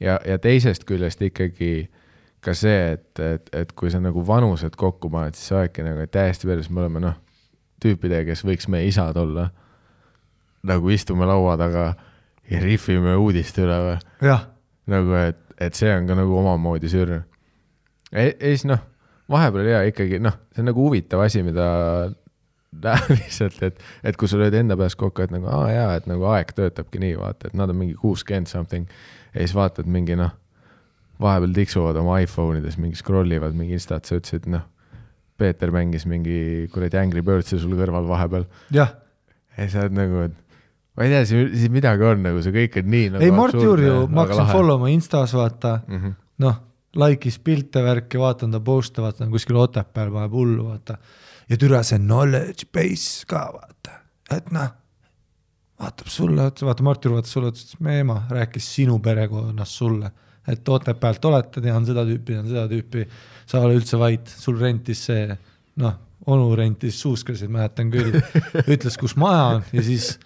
[0.00, 1.88] ja, ja teisest küljest ikkagi
[2.42, 6.06] ka see, et, et, et kui sa nagu vanused kokku paned, siis sa oledki nagu
[6.10, 7.18] täiesti perses, me oleme noh,
[7.82, 9.50] tüüpidega, kes võiks meie isad olla
[10.66, 11.92] nagu istume laua taga
[12.50, 13.98] ja rihvime uudiste üle või?
[14.92, 17.22] nagu, et, et see on ka nagu omamoodi sürr e.
[18.12, 18.82] ja siis noh,
[19.30, 21.66] vahepeal ja ikkagi noh, see on nagu huvitav asi, mida
[22.84, 26.06] näha lihtsalt, et, et kui sa lööd enda peas kokku, et nagu aa jaa, et
[26.10, 28.88] nagu aeg töötabki nii, vaata, et nad on mingi kuuskümmend something
[29.34, 30.32] ja siis vaatad mingi noh,
[31.22, 34.64] vahepeal tiksuvad oma iPhone ides, mingi scroll ivad mingi instat, sa ütlesid noh,
[35.38, 38.46] Peeter mängis mingi kuradi Angry Birds'i sul kõrval vahepeal.
[39.56, 40.51] ja siis sa oled nagu, et
[40.96, 43.24] ma ei tea, siis midagi on nagu see kõik on nii nagu.
[43.24, 46.14] ei, Mart Juur ju, ma hakkasin follow ma Instas vaata mm -hmm.,
[46.44, 46.60] noh,
[47.00, 50.98] like'is pilte, värki, vaatan ta post'e, vaatan kuskil Otepääl paneb hullu, vaata.
[51.48, 54.00] ja türa see knowledge base ka vaata,
[54.36, 54.68] et noh,
[55.80, 59.80] vaatab sulle otsa, vaata Mart Juur vaatas sulle otsa, ütles, me ema rääkis sinu perekonnast
[59.80, 60.12] sulle,
[60.48, 63.06] et Otepäält olete, tean seda tüüpi, tean seda tüüpi,
[63.46, 65.36] sa ei ole üldse vait, sul rentis see,
[65.82, 68.20] noh, onu rentis suuskasid, mäletan küll,
[68.74, 70.18] ütles, kus maja on ja siis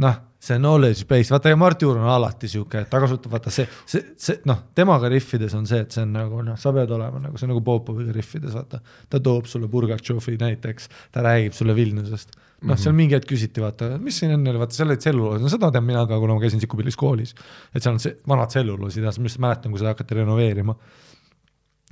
[0.00, 3.66] noh, see knowledge base, vaata ja Mart Juur on alati sihuke, ta kasutab, vaata see,
[3.88, 7.20] see, see noh, temaga rihvides on see, et see on nagu noh, sa pead olema
[7.26, 8.80] nagu see on nagu Popoviga rihvides, vaata.
[9.12, 12.32] ta toob sulle Purgatšovi näiteks, ta räägib sulle Vilniusest.
[12.68, 15.52] noh, seal mingi hetk küsiti, vaata, mis siin enne oli, vaata seal olid tselluloos, no
[15.52, 17.36] seda tean mina ka, kuna ma käisin Sikupillis koolis.
[17.74, 20.76] et seal on see vanad tselluloosid ja ma lihtsalt mäletan, kui seda hakati renoveerima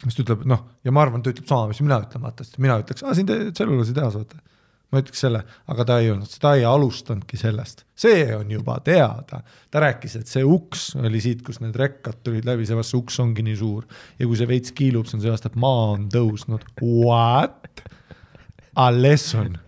[0.04, 2.60] siis ta ütleb, noh, ja ma arvan, ta ütleb sama, mis mina ütlen, vaata, sest
[2.62, 4.38] mina ütleks, aa siin te tselluloosi tehas, vaata.
[4.88, 9.42] Ma ütleks selle, aga ta ei olnud, ta ei alustanudki sellest, see on juba teada.
[9.70, 13.20] ta rääkis, et see uks oli siit, kus need rekkad tulid läbi, seepärast see uks
[13.24, 13.86] ongi nii suur.
[14.18, 16.64] ja kui see veits kiilub, see on seepärast, et maa on tõusnud.
[16.80, 17.84] What?
[18.78, 19.58] A lesson.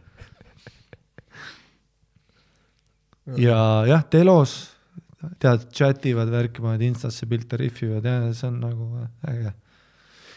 [3.37, 4.55] ja jah, telos
[5.39, 8.87] tead, chat ivad, värki panevad Instasse pilte, rihvivad ja see on nagu
[9.29, 9.53] äge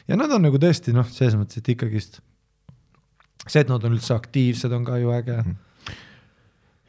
[0.07, 2.19] ja nad on nagu tõesti noh, selles mõttes, et ikkagist
[3.47, 5.55] see, et nad on üldse aktiivsed, on ka ju äge mm.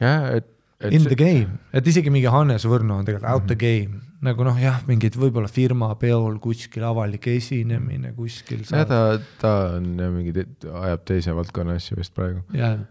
[0.04, 0.48] jah, et,
[0.80, 0.90] et.
[0.92, 4.56] In the game, et isegi mingi Hannes Võrno on tegelikult out the game, nagu noh,
[4.60, 8.64] jah, mingid võib-olla firma peol kuskil avalik esinemine kuskil.
[8.68, 9.04] jah, ta,
[9.40, 12.44] ta on jah mingi, ajab teise valdkonna asju vist praegu.
[12.56, 12.82] jah,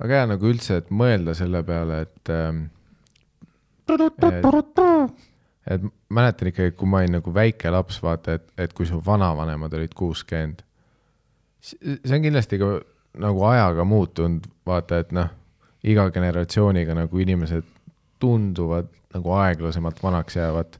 [0.00, 2.68] aga hea nagu üldse, et mõelda selle peale, et ähm,
[3.90, 4.46] et,
[5.74, 9.74] et mäletan ikkagi, kui ma olin nagu väike laps, vaata, et, et kui su vanavanemad
[9.78, 10.62] olid kuuskümmend,
[11.60, 12.70] see on kindlasti ka
[13.20, 15.30] nagu ajaga muutunud, vaata, et noh,
[15.82, 17.66] iga generatsiooniga nagu inimesed
[18.20, 20.78] tunduvad nagu aeglasemalt vanaks jäävat.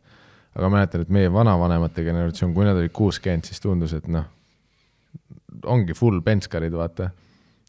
[0.54, 4.24] aga mäletan, et meie vanavanemate generatsioon, kui nad olid kuuskümmend, siis tundus, et noh,
[5.70, 7.10] ongi full penskarid, vaata.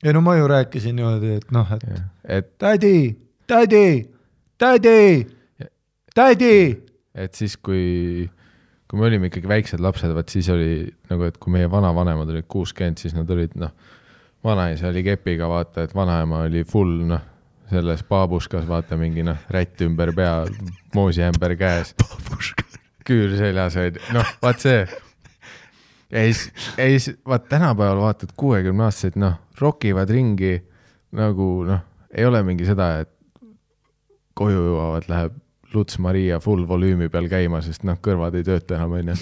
[0.04, 1.86] ja no ma ju rääkisin niimoodi, et noh, et
[2.24, 4.10] et tädi, tädi,
[4.58, 5.28] tädi,
[6.16, 6.58] tädi.
[7.14, 8.30] et siis, kui,
[8.92, 12.44] kui me olime ikkagi väiksed lapsed, vaat siis oli nagu, et kui meie vanavanemad olid
[12.52, 13.72] kuuskümmend, siis nad olid noh,
[14.44, 17.22] vanaisa oli kepiga, vaata, et vanaema oli full noh,
[17.72, 20.34] selles baabuskas, vaata mingi noh, rätt ümber pea,
[20.98, 21.94] moosiämber käes.
[23.08, 24.84] küür seljas oli, noh, vaat see.
[26.12, 26.44] ja siis,
[26.76, 30.58] ja siis vaat tänapäeval vaatad kuuekümne aastased, noh, rokivad ringi
[31.16, 33.16] nagu noh, ei ole mingi seda, et
[34.36, 35.41] koju jõuavad, läheb
[35.74, 39.16] Luts Maria full volüümi peal käima, sest noh, kõrvad ei tööta enam, onju.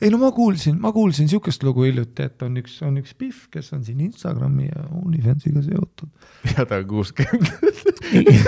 [0.00, 3.46] ei no ma kuulsin, ma kuulsin sihukest lugu hiljuti, et on üks, on üks Pihv,
[3.54, 6.12] kes on siin Instagrami ja OnlyFansiga seotud.
[6.52, 7.50] ja ta on kuuskümmend.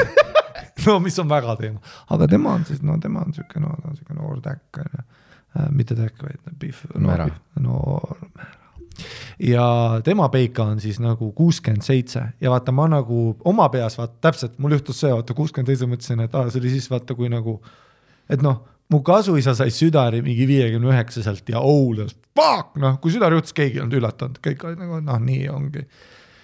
[0.87, 1.83] no mis on väga teema,
[2.15, 5.05] aga tema on siis, no tema on sihuke, no ta on sihuke noor täkk onju
[5.05, 6.85] äh,, mitte täkk, vaid Pihv.
[7.01, 7.31] Mära.
[7.61, 8.62] noor mära.
[9.43, 9.65] Ja
[10.05, 12.25] tema peika on siis nagu kuuskümmend seitse.
[12.41, 16.25] Ja vaata, ma nagu oma peas vaata täpselt, mul juhtus see, vaata kuuskümmend seitse mõtlesin,
[16.27, 17.59] et aa, see oli siis vaata, kui nagu,
[18.31, 18.63] et noh,
[18.93, 23.79] mu kasuisa sai südari mingi viiekümne üheksaselt ja howl'as, fuck, noh, kui südar juhtus, keegi
[23.81, 25.87] ei olnud üllatunud, kõik olid nagu noh, nii ongi.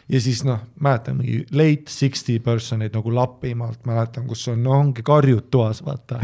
[0.08, 5.04] Ja siis noh, mäletan mingi late sixty person'id nagu Lapimaalt mäletan, kus on, no ongi
[5.04, 6.20] karjud toas, vaata.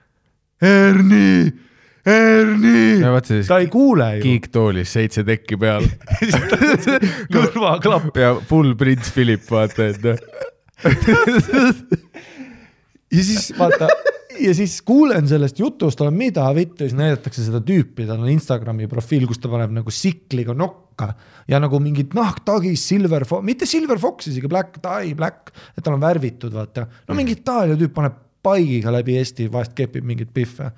[0.70, 1.50] Erni,
[2.08, 3.02] Erni
[3.48, 5.84] ta ei kuule ju, kiiktoolis seitse tekki peal
[7.34, 10.18] kõrvaklapp ja full prints Philip, vaata, et noh.
[13.16, 13.86] ja siis vaata
[14.40, 18.88] ja siis kuulen sellest jutust, olen mida vittu, siis näidatakse seda tüüpi, tal on Instagrami
[18.90, 21.12] profiil, kus ta paneb nagu sikliga nokka
[21.50, 26.04] ja nagu mingit nahktagis, silver, mitte silver fox isegi, black tie, black, et tal on
[26.04, 26.86] värvitud, vaata.
[27.08, 30.70] no mingi Itaalia tüüp paneb paigiga läbi Eesti, vahest kepib mingit pihve.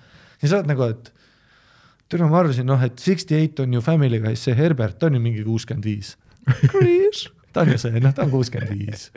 [0.43, 1.13] Ja sa oled nagu, et
[2.13, 5.23] türa, ma arvasin, noh, et sixty eight on ju family guy's, see Herbert on ju
[5.23, 6.17] mingi kuuskümmend viis.
[7.53, 9.09] ta on ju see, noh, ta on kuuskümmend viis.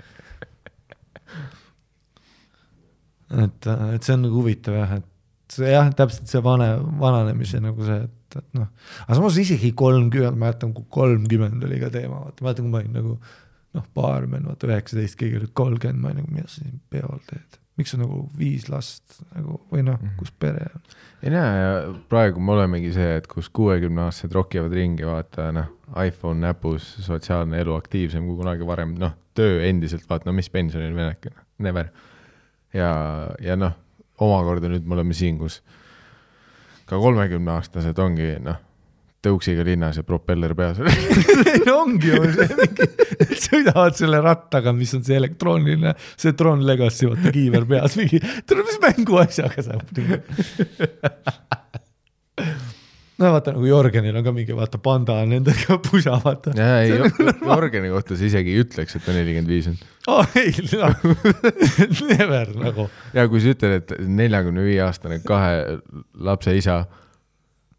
[3.35, 6.67] Et, et see on nagu huvitav jah, et see jah, täpselt see vane,
[7.01, 8.69] vananemise nagu see, et, et noh,
[9.07, 12.95] aga samas isegi kolmkümmend, mäletan, kui kolmkümmend oli ka teema, vaata, mäletan, kui ma olin
[12.95, 13.15] nagu
[13.75, 17.59] noh, baarmen, vaata üheksateist, keegi oli kolmkümmend, ma olin nagu, mida sa siin peol teed,
[17.81, 20.85] miks sul nagu viis last nagu või noh, kus pere on.
[21.25, 21.69] Ei näe, ja
[22.09, 25.71] praegu me olemegi see, et kus kuuekümneaastased rokivad ringi, vaata noh,
[26.05, 30.93] iPhone näpus, sotsiaalne elu aktiivsem kui kunagi varem, noh, töö endiselt, vaata, no mis pensionil
[30.93, 31.25] minek,
[31.65, 31.89] never.
[32.73, 32.91] ja,
[33.41, 33.73] ja noh,
[34.21, 35.61] omakorda nüüd me oleme siin, kus
[36.85, 38.61] ka kolmekümneaastased ongi noh,
[39.25, 40.79] tõuksiga linnas ja propeller peas.
[41.81, 42.21] ongi ju
[43.45, 48.65] sõidavad selle rattaga, mis on see elektrooniline, see Tron Legacy, vaata kiiver peas, mingi, tule
[48.67, 49.79] mis mänguasjaga sa.
[53.17, 56.53] no vaata nagu Jörgenil on ka mingi vaata panda on nendega pusa, vaata.
[56.57, 56.91] ja ei,
[57.57, 59.79] organi kohta sa isegi ei ütleks, et ta nelikümmend viis on.
[60.11, 60.37] oh,.
[60.39, 60.93] ei, noh,
[62.11, 62.89] never nagu.
[63.15, 65.79] ja kui sa ütled, et neljakümne viie aastane kahe
[66.27, 66.83] lapse isa,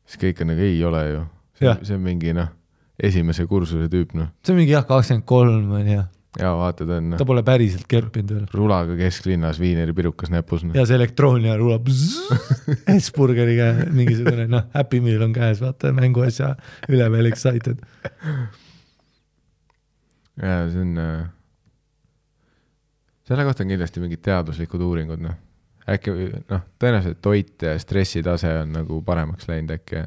[0.06, 1.24] siis kõik on nagu ei ole ju.
[1.60, 2.50] See on, mingi noh,
[2.96, 4.32] esimese kursuse tüüp noh.
[4.44, 6.02] see on mingi jah, kakskümmend kolm on ju,
[6.40, 8.48] ja vaata, ta on ta pole päriselt kerpinud veel.
[8.54, 10.64] rulaga kesklinnas viineri pirukas näpus.
[10.66, 10.76] noh.
[10.76, 11.88] ja see elektroonia rulab
[13.06, 16.54] S-burgeriga mingisugune noh, Happy Meal on käes, vaata mänguasja
[16.92, 17.80] üle veel excited.
[20.42, 21.00] ja see on,
[23.26, 25.38] selle kohta on kindlasti mingid teaduslikud uuringud, noh.
[25.90, 26.14] äkki
[26.50, 30.04] noh, tõenäoliselt toit ja stressitase on nagu paremaks läinud äkki.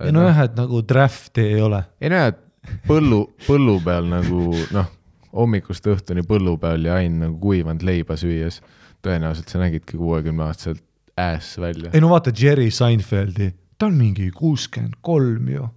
[0.00, 1.82] Ja nojah, et nagu draft'i ei ole.
[2.00, 2.40] ei näe, et
[2.88, 4.92] põllu, põllu peal nagu noh,
[5.36, 8.60] hommikust õhtuni põllu peal ja ainult nagu kuivanud leiba süües,
[9.04, 10.82] tõenäoliselt sa nägidki kuuekümne aastaselt
[11.20, 11.90] äss välja.
[11.92, 15.68] ei no vaata Jerry Seinfeldi, ta on mingi kuuskümmend kolm ju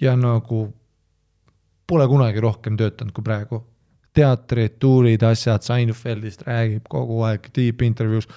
[0.00, 0.64] ja nagu
[1.86, 3.66] pole kunagi rohkem töötanud kui praegu.
[4.12, 8.28] teatrid, tuurid, asjad, Seinfeldist räägib kogu aeg deep intervjuus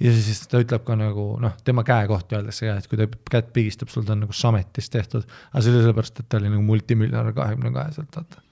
[0.00, 3.52] ja siis ta ütleb ka nagu noh, tema käekoht öeldakse ka, et kui ta kätt
[3.56, 6.64] pigistab sul, ta on nagu sametist tehtud, aga see oli sellepärast, et ta oli nagu
[6.66, 8.42] multimiljonär kahekümne kaheselt, vaata.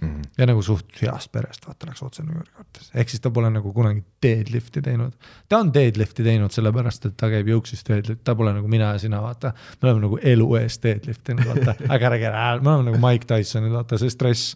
[0.00, 0.20] Mhm.
[0.38, 3.50] ja nagu suht heast perest, vaata, läks otse New Yorki arvates, ehk siis ta pole
[3.52, 5.16] nagu kunagi deadlift'i teinud.
[5.50, 9.02] ta on deadlift'i teinud sellepärast, et ta käib jõuksis deadlift, ta pole nagu mina ja
[9.02, 9.52] sina, vaata.
[9.82, 13.74] me oleme nagu elu eest deadlift inud, vaata, aga ära, me oleme nagu Mike Tysonid,
[13.74, 14.54] vaata see stress,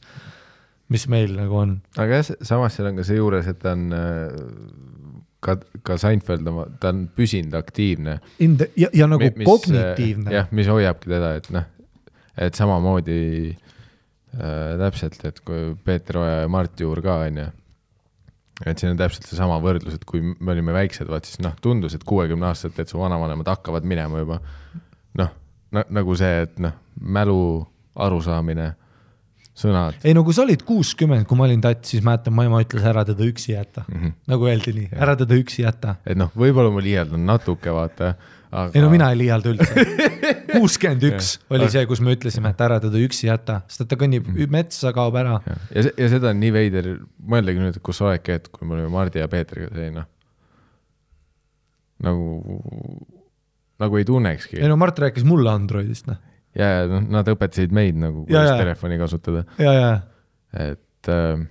[0.94, 1.76] mis meil nagu on.
[1.98, 4.30] aga jah, samas seal on ka see juures, et ta on äh,
[5.44, 8.18] ka, ka Seinfeld oma, ta on püsinud aktiivne.
[8.80, 10.32] Ja, ja nagu kognitiivne.
[10.34, 11.68] jah, mis hoiabki teda, et noh,
[12.46, 13.18] et samamoodi
[13.52, 17.46] äh, täpselt, et kui Peeter Oja ja Mart Juur ka onju.
[18.64, 21.94] et siin on täpselt seesama võrdlus, et kui me olime väiksed, vaat siis noh, tundus,
[21.96, 24.40] et kuuekümne aastaselt, et su vanavanemad hakkavad minema juba.
[25.20, 25.32] noh
[25.74, 27.38] na,, nagu see, et noh, mälu
[27.94, 28.72] arusaamine,
[29.58, 32.62] sõnad ei no kui sa olid kuuskümmend, kui ma olin tatt, siis mäletan, mu ema
[32.64, 33.98] ütles ära teda üksi jäta mm.
[34.00, 34.14] -hmm.
[34.32, 35.96] nagu öeldi nii, ära teda üksi jäta.
[36.06, 38.14] et noh, võib-olla ma liialdan natuke, vaata,
[38.50, 38.70] aga.
[38.74, 39.86] ei no mina ei liialda üldse.
[40.54, 44.00] kuuskümmend üks oli see, kus me ütlesime, et ära teda üksi jäta, sest et ta
[44.00, 45.38] kõnnib metsa, kaob ära.
[45.46, 46.90] ja, ja, seda on nii veider,
[47.22, 50.10] mõeldagi nüüd, kus sa oledki, et kui me olime Mardi ja Peetriga, see noh,
[52.04, 52.42] nagu,
[53.82, 54.68] nagu ei tunnekski ei.
[54.70, 56.18] no Mart rääkis mulle Androidist, noh.
[56.54, 58.60] ja, ja noh, nad õpetasid meid nagu, Ja, kuidas ja.
[58.62, 59.92] telefoni kasutada, ja, ja,
[60.68, 61.44] et äh,,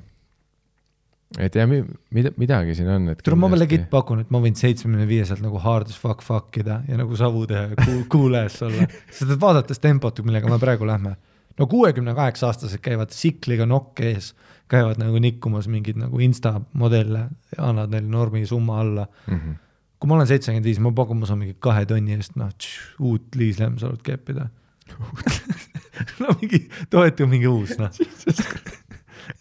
[1.41, 1.69] et jah,
[2.13, 5.61] mida, midagi siin on, et tule ma legit pakun, et ma võin seitsmekümne viieselt nagu
[5.63, 8.85] hard as fuck fuck ida ja nagu savu teha ja cool, ass olla.
[9.15, 11.15] sest et vaadates tempot, millega me praegu lähme,
[11.57, 14.33] no kuuekümne kaheksa aastased käivad sikliga nokk ees,
[14.71, 19.07] käivad nagu nikkumas mingeid nagu insta modelle ja annad neile normi summa alla.
[19.27, 19.37] mm.
[19.37, 19.61] -hmm.
[19.99, 22.51] kui ma olen seitsekümmend viis, ma pakun, ma saan mingi kahe tonni eest, noh,
[22.99, 24.49] uut Liis Lemsalut keppida.
[26.21, 27.91] no mingi, toetu mingi uus, noh.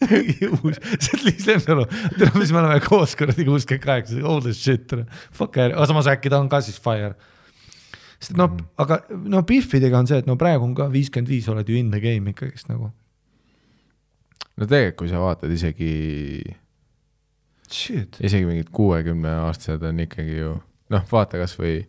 [0.09, 1.85] mingi uus, see on Liis Lemsalu,
[2.17, 4.95] tere, mis me oleme koos kuradi kuuskümmend kaheksa, as shit,
[5.35, 7.13] fuck, aga samas äkki ta on ka siis fire.
[8.19, 11.69] sest noh, aga no Biffidega on see, et no praegu on ka viiskümmend viis, oled
[11.69, 12.91] ju in the game ikkagist nagu.
[14.57, 15.95] no tegelikult, kui sa vaatad isegi,
[17.73, 20.55] isegi mingid kuuekümne aastased on ikkagi ju
[20.93, 21.81] noh, vaata kasvõi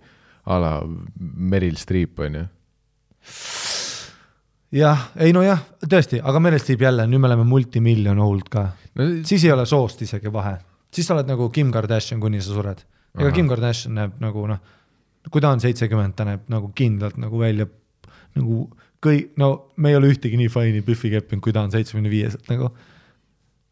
[0.45, 0.75] a la
[1.19, 2.45] Meryl Streep on ju.
[4.75, 8.67] jah, ei nojah, tõesti, aga Meryl Streep jälle, nüüd me oleme multimiljon old ka
[8.99, 10.57] no siis ei ole soost isegi vahe,
[10.95, 12.83] siis sa oled nagu Kim Kardashian, kuni sa sured.
[13.19, 13.31] ega.
[13.35, 14.59] Kim Kardashian näeb nagu noh,
[15.31, 17.69] kui ta on seitsekümmend, ta näeb nagu kindlalt nagu välja
[18.35, 18.65] nagu
[19.05, 22.49] kõi-, no me ei ole ühtegi nii faini Biffi keppinud, kui ta on seitsmekümne viieselt
[22.51, 22.73] nagu.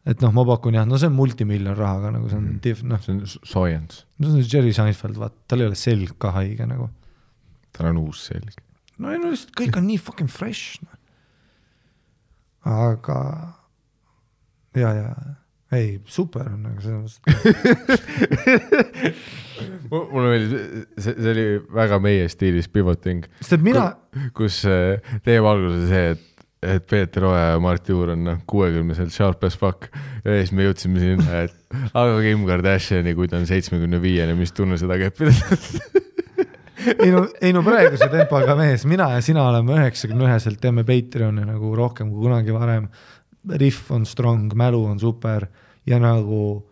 [0.07, 2.99] et noh, ma pakun jah, no see on multimiljon rahaga nagu see on diff, noh,
[3.03, 6.31] see on s- soojendus, no see on Jerry Seinfeld, vaata, tal ei ole selg ka
[6.35, 6.89] haige nagu.
[7.73, 8.55] tal on uus selg.
[9.03, 10.99] No ei no lihtsalt kõik on nii fucking fresh no..
[12.87, 13.19] aga
[14.79, 15.13] ja, ja
[15.73, 17.71] ei, super on nagu selles mõttes,
[19.93, 23.87] mulle meeldis, see, see oli väga meie stiilis pivoting, sest mina,
[24.37, 26.45] kus äh, teeb alguse see, et,
[26.75, 29.89] et Peeter Oja ja Mart Juur on noh, kuuekümneselt sharp as fuck
[30.23, 34.53] ja siis me jõudsime sinna, et aga Kim Kardashini, kui ta on seitsmekümne viiene, mis
[34.55, 35.33] tunne seda keppida
[36.99, 41.45] ei no, ei no praeguse tempoga mees, mina ja sina oleme üheksakümne üheselt, teeme Patreon'i
[41.47, 42.87] nagu rohkem kui kunagi varem.
[43.59, 45.49] Riff on strong, mälu on super
[45.85, 46.63] ja nagu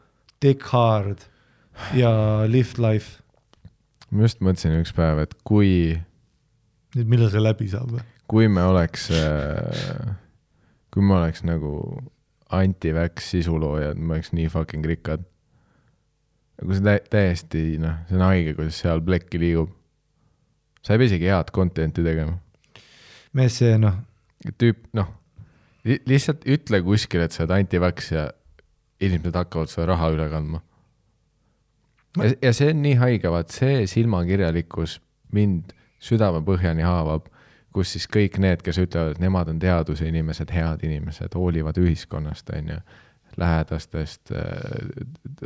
[0.41, 1.25] dick hard
[1.97, 2.11] ja
[2.47, 3.19] live life.
[4.11, 5.97] ma just mõtlesin üks päev, et kui,
[6.95, 8.05] nüüd millal see läbi saab või?
[8.31, 9.09] kui me oleks,
[10.91, 11.73] kui me oleks nagu
[12.51, 15.23] anti-vax sisuloojad, me oleks nii fucking rikkad.
[16.61, 19.71] nagu see tä- täiesti noh, see on haige, kuidas seal plekki liigub.
[20.81, 22.37] Sa ei pea isegi head content'i tegema.
[23.33, 23.97] mees, see noh,
[24.57, 25.21] tüüp, noh
[25.87, 28.27] li, lihtsalt ütle kuskil, et sa oled anti-vax ja
[29.01, 30.61] inimesed hakkavad sulle raha üle kandma.
[32.21, 34.99] ja, ja see on nii haige, vaat see silmakirjalikkus
[35.35, 37.29] mind südamepõhjani haavab,
[37.71, 42.49] kus siis kõik need, kes ütlevad, et nemad on teaduse inimesed, head inimesed, hoolivad ühiskonnast,
[42.57, 42.79] on ju,
[43.39, 44.33] lähedastest,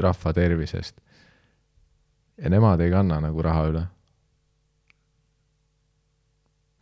[0.02, 0.98] rahva tervisest.
[2.42, 3.84] ja nemad ei kanna nagu raha üle.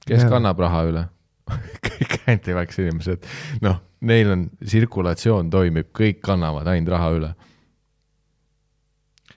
[0.07, 0.31] Kes Jaa.
[0.31, 1.03] kannab raha üle?
[1.87, 3.25] kõik anti-vax inimesed,
[3.63, 7.31] noh, neil on, tsirkulatsioon toimib, kõik kannavad ainult raha üle.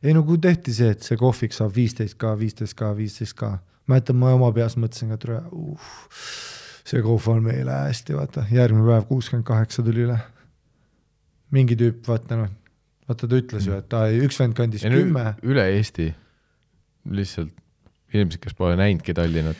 [0.03, 3.57] ei no kui tehti see, et see kohvik saab viisteist K, viisteist K, viisteist K,
[3.91, 5.41] mäletan, ma oma peas mõtlesin ka, tule,
[6.87, 10.21] see GoFundMe ei lähe hästi, vaata, järgmine päev kuuskümmend kaheksa tuli üle.
[11.51, 12.55] mingi tüüp, vaata noh,
[13.09, 16.13] vaata ta ütles ju, et ta, üks vend kandis Ja kümme üle Eesti
[17.11, 17.55] lihtsalt
[18.17, 19.59] inimesed, kes pole näinudki Tallinnat,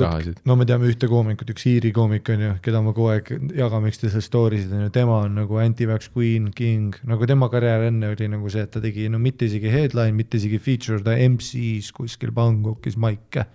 [0.00, 3.30] rahasid., no me teame ühte koomikut, üks Iiri koomik on ju, keda me kogu aeg
[3.58, 7.88] jagame üksteisele story sid on ju, tema on nagu anti-vax queen, king, nagu tema karjäär
[7.90, 11.16] enne oli nagu see, et ta tegi no mitte isegi headline, mitte isegi feature, ta
[11.16, 13.46] MC-s kuskil Bangkokis maike.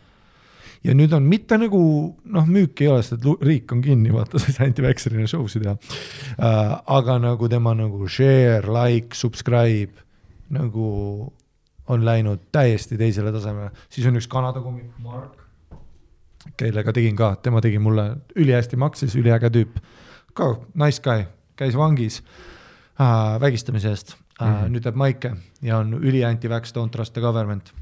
[0.85, 1.79] ja nüüd on mitte nagu
[2.23, 5.47] noh, müüki ei ole, sest et riik on kinni, vaata, sa ei saa anti-vaxxer'ina show
[5.51, 6.77] sid teha uh,.
[6.99, 10.05] aga nagu tema nagu share, like, subscribe
[10.53, 10.87] nagu
[11.87, 15.47] on läinud täiesti teisele tasemele, siis on üks Kanada koomik, Mark
[16.57, 19.79] kellega tegin ka, tema tegi mulle ülihästi maksis, üliäge tüüp.
[20.37, 21.25] ka nice guy,
[21.57, 22.21] käis vangis
[23.01, 24.69] äh, vägistamise eest äh, mm, -hmm.
[24.71, 25.31] nüüd teeb maike
[25.61, 27.73] ja on üli anti-vax, don't trust the government.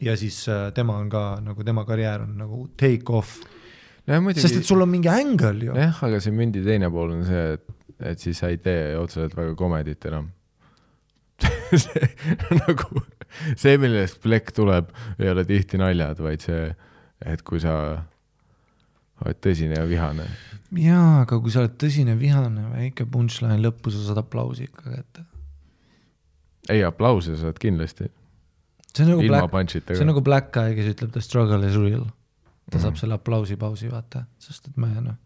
[0.00, 3.40] ja siis äh, tema on ka nagu tema karjäär on nagu take off,
[4.20, 5.74] muidugi sest et sul on mingi angle ju.
[5.74, 7.68] jah, aga see mündi teine pool on see, et,
[8.00, 10.30] et siis sa ei tee otseselt väga komedit enam.
[11.84, 12.08] see
[12.60, 13.02] nagu
[13.56, 16.68] see, millest plekk tuleb, ei ole tihti naljad, vaid see,
[17.26, 17.74] et kui sa
[19.24, 20.26] oled tõsine ja vihane.
[20.78, 25.24] jaa, aga kui sa oled tõsine vihane, väike punchline lõppu, sa saad aplausi ikka kätte.
[26.70, 28.08] ei, aplause saad kindlasti,
[28.94, 31.76] see on nagu ilma black, see on nagu black guy, kes ütleb the struggle is
[31.80, 32.06] real.
[32.70, 33.00] ta saab Mhm.
[33.02, 35.16] selle aplausipausi, vaata, sest et me noh,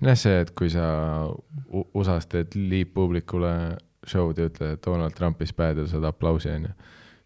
[0.00, 1.26] jah, see, et kui sa
[1.72, 3.76] USA-s teed liippublikule
[4.10, 6.72] show'd ja ütled, et Donald Trump is bad ja saad aplausi, onju.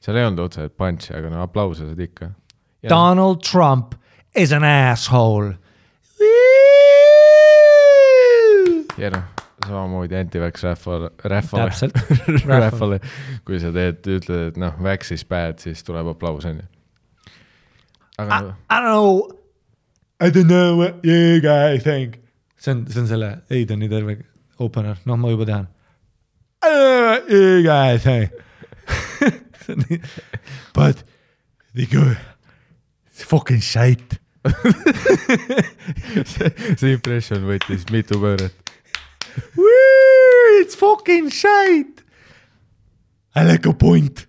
[0.00, 2.30] seal ei olnud otseselt punch'i, aga no aplause saad ikka.
[2.88, 3.94] Donald Trump
[4.34, 5.54] is an asshole.
[9.00, 9.24] ja noh,
[9.66, 11.96] samamoodi anti-vax rahvale, täpselt,
[12.46, 13.00] rahvale,
[13.48, 16.66] kui sa teed, ütled, et noh, vax is bad, siis tuleb aplaus, onju.
[18.20, 19.28] aga I, I don't know,
[20.20, 22.18] I don't know what you guys think.
[22.56, 24.18] see on, see on selle Aideni terve
[24.60, 25.68] opener, noh, ma juba tean.
[26.62, 28.30] I don't know what you guys think.
[29.60, 30.00] see on nii,
[30.74, 31.02] but
[31.74, 32.14] they go,
[33.06, 34.18] it's fucking shite.
[36.80, 38.52] see, impression võttis mitu pööret.
[40.60, 42.02] It's fucking shite.
[43.34, 44.26] I like a point.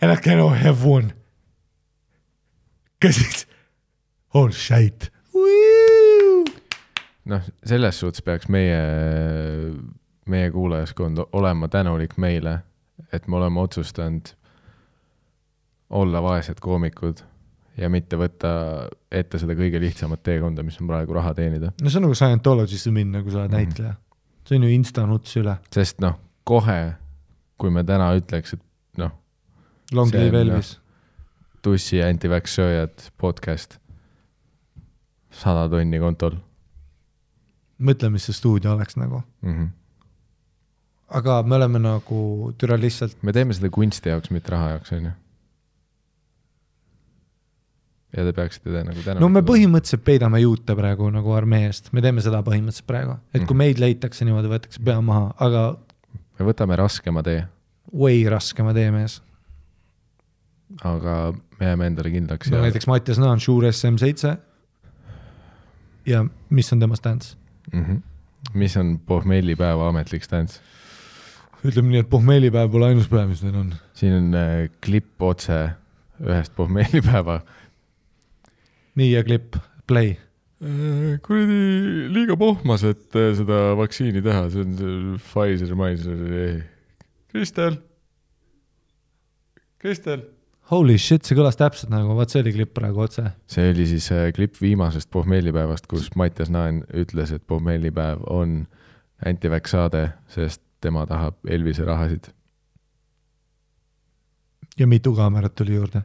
[0.00, 1.12] And I cannot have one.
[3.00, 3.46] Cause it's
[4.32, 5.10] all shite.
[7.30, 8.78] noh, selles suhtes peaks meie,
[10.28, 12.58] meie kuulajaskond olema tänulik meile,
[13.12, 14.32] et me oleme otsustanud
[15.92, 17.20] olla vaesed koomikud
[17.76, 18.50] ja mitte võtta
[19.12, 21.72] ette seda kõige lihtsamat teekonda, mis on praegu raha teenida.
[21.82, 23.56] no see on nagu Scientologisse minna, kui sa oled Mhm.
[23.58, 23.94] näitleja.
[24.44, 25.56] see on ju instanuts üle.
[25.70, 26.94] sest noh, kohe,
[27.58, 28.62] kui me täna ütleks, et
[28.98, 29.10] noh,
[29.92, 30.78] Long live Elvis.
[31.62, 33.78] tussi anti-vax sööjad podcast,
[35.30, 36.36] sada tonni kontol
[37.82, 39.22] mõtle, mis see stuudio oleks nagu.
[39.42, 39.52] mm.
[39.56, 39.68] -hmm.
[41.18, 45.10] aga me oleme nagu türa lihtsalt, me teeme seda kunsti jaoks, mitte raha jaoks, onju.
[48.16, 49.20] ja te peaksite te nagu täna.
[49.20, 53.44] no me põhimõtteliselt peidame juute praegu nagu armee eest, me teeme seda põhimõtteliselt praegu, et
[53.46, 53.58] kui Mhm.
[53.64, 55.76] meid leitakse niimoodi, võetakse pea maha, aga
[56.38, 57.44] me võtame raskema tee,
[57.92, 59.20] way raskema tee mees.
[60.84, 64.36] aga me jääme endale kindlaks no ja näiteks Mattias Naan, Shure SM7.
[66.06, 67.36] ja mis on tema stance?
[67.72, 67.84] mm.
[67.84, 68.00] -hmm.
[68.54, 70.60] mis on pohmellipäeva ametlik stants?
[71.62, 73.70] ütleme nii, et pohmeelipäev pole ainus päev, mis neil on.
[73.94, 75.60] siin on äh, klipp otse
[76.22, 77.40] ühest pohmellipäeva.
[78.98, 79.56] nii ja klipp,
[79.86, 80.16] play.
[81.26, 81.56] kuradi
[82.14, 86.62] liiga pohmas, et äh, seda vaktsiini teha, see on see Pfizer, Pfizer,
[87.32, 87.80] Kristel,
[89.82, 90.22] Kristel.
[90.72, 93.26] Holy shit, see kõlas täpselt nagu, vaat see oli klipp praegu otse.
[93.50, 98.62] see oli siis äh, klipp viimasest pohmellipäevast, kus Mattias Naan ütles, et pohmellipäev on
[99.28, 102.30] anti-vax saade, sest tema tahab Elvise rahasid.
[104.78, 106.02] ja mitu kaamerat tuli juurde.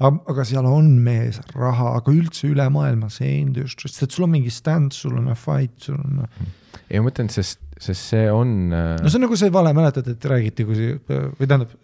[0.00, 4.50] aga, seal on mees raha, aga üldse üle maailma see industry, sest sul on mingi
[4.50, 6.26] stand, sul on fight, sul on.
[6.90, 10.10] ei, ma mõtlen, sest, sest see on äh, no see on nagu see vale, mäletad,
[10.16, 11.78] et räägiti, kui see või tähendab,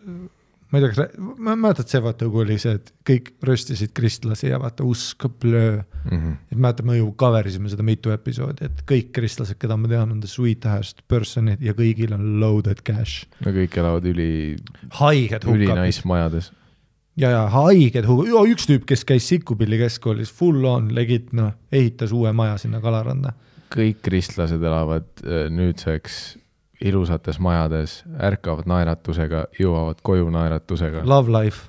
[0.71, 4.51] ma ei tea, kas, ma mäletad see vaata, kui oli see, et kõik röstisid kristlasi
[4.51, 5.81] ja vaata usk plöö.
[5.81, 6.19] mm.
[6.19, 6.37] -hmm.
[6.53, 10.13] et mäletan, me ju cover isime seda mitu episoodi, et kõik kristlased, keda ma tean,
[10.13, 13.27] on the sweetest person'id ja kõigil on loaded cash.
[13.45, 14.57] no kõik elavad üli,
[15.03, 16.53] haiged üli hukkapid nice majades.
[17.17, 22.13] ja, ja haiged hukka, üks tüüp, kes käis Sikkupilli keskkoolis full on legit noh, ehitas
[22.13, 23.35] uue maja sinna kalaranda.
[23.75, 26.40] kõik kristlased elavad äh, nüüdseks
[26.81, 31.03] ilusates majades, ärkavad naeratusega, jõuavad koju naeratusega.
[31.05, 31.69] Love life.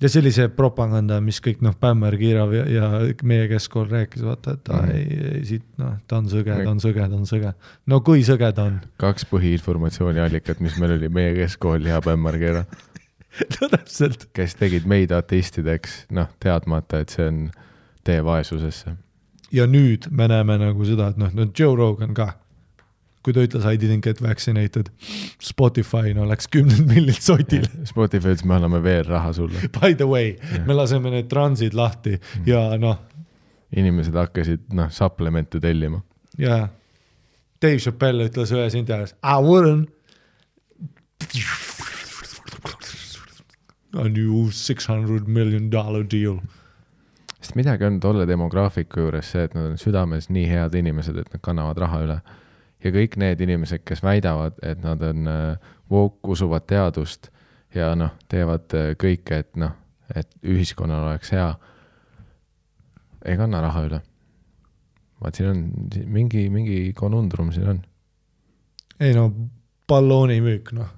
[0.00, 2.88] ja see propaganda, mis kõik noh, Bämmer, Kiirav ja, ja
[3.22, 4.90] meie keskkool rääkis, vaata, et Mhm.
[4.90, 7.52] ei, ei siit noh, ta on sõge, ta on sõge, ta on sõge.
[7.86, 8.80] no kui sõge ta on?
[8.98, 12.64] kaks põhiinformatsiooniallikat, mis meil oli, meie keskkool ja Bämmar Keera,
[13.60, 14.28] no täpselt.
[14.32, 17.50] kes tegid meid ateistideks, noh, teadmata, et see on
[18.04, 18.96] tee vaesusesse.
[19.52, 22.32] ja nüüd me näeme nagu seda, et noh, no Joe Rogan ka.
[23.24, 24.90] Kui ta ütles I didn't get vaccinated,
[25.42, 27.64] Spotify no läks kümned millid sotil.
[27.92, 29.70] Spotify ütles, me anname veel raha sulle.
[29.80, 30.34] By the way,
[30.68, 33.00] me laseme need transid lahti ja noh,
[33.74, 36.02] inimesed hakkasid, noh, supplemente tellima.
[36.38, 36.66] ja
[37.62, 39.90] Dave Chappelle ütles ühes intervjuus I wouldn't.
[43.94, 46.40] A new six hundred million dollar deal.
[47.38, 51.28] sest midagi on tolle demograafiku juures see, et nad on südames nii head inimesed, et
[51.32, 52.16] nad kannavad raha üle.
[52.84, 57.30] Ja kõik need inimesed, kes väidavad, et nad on äh, woke, usuvad teadust
[57.74, 59.74] ja noh, teevad äh, kõike, et noh,
[60.14, 61.48] et ühiskonnal oleks hea,
[63.24, 64.00] ei kanna raha üle.
[65.24, 65.60] vaat siin on
[66.12, 67.80] mingi, mingi konundrum siin on.
[69.00, 69.30] ei no
[69.88, 70.90] balloonimüük noh,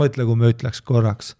[0.00, 1.34] mõtle, kui me ütleks korraks,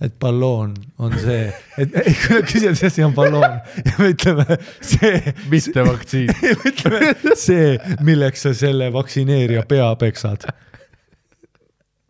[0.00, 1.46] et balloon on see,
[1.80, 6.32] et ei, kui nad küsivad, mis asi on balloon ja me ütleme see, mitte vaktsiin.
[6.70, 7.70] ütleme see,
[8.04, 10.44] milleks sa selle vaktsineerija pea peksad.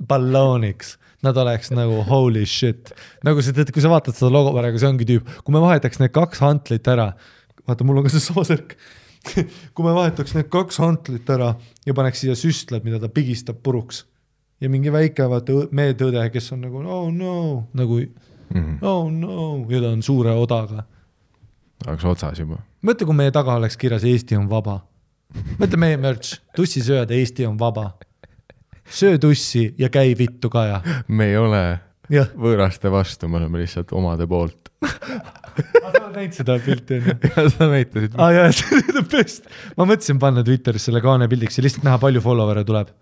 [0.07, 2.91] ballooniks, nad oleks nagu holy shit,
[3.26, 6.03] nagu sa tead, kui sa vaatad seda logo praegu, see ongi tüüp, kui me vahetaks
[6.03, 7.12] need kaks hantlit ära,
[7.66, 8.76] vaata, mul on ka seesama särk.
[9.74, 11.55] kui me vahetaks need kaks hantlit ära
[11.87, 14.05] ja paneks siia süstlad, mida ta pigistab puruks
[14.61, 18.00] ja mingi väike vaata meetõde, kes on nagu oh no nagu
[18.54, 18.76] Mhm.
[18.86, 20.84] oh no ja ta on suure odaga
[21.86, 22.61] oleks otsas juba.
[22.86, 24.80] mõtle, kui meie taga oleks kirjas Eesti on vaba.
[25.59, 27.90] mõtle meie merch, tussisööjad, Eesti on vaba.
[28.86, 30.80] söö tussi ja käi vittu kaja.
[31.09, 31.80] me ei ole
[32.11, 34.70] jah, võõraste vastu, me oleme lihtsalt omade poolt.
[34.86, 37.16] sa oled näinud seda pilti onju?
[37.36, 39.50] ja sa näitasid aa jaa, see the best.
[39.76, 42.94] ma mõtlesin panna Twitteris selle kaane pildiks ja lihtsalt näha, palju follower'e tuleb.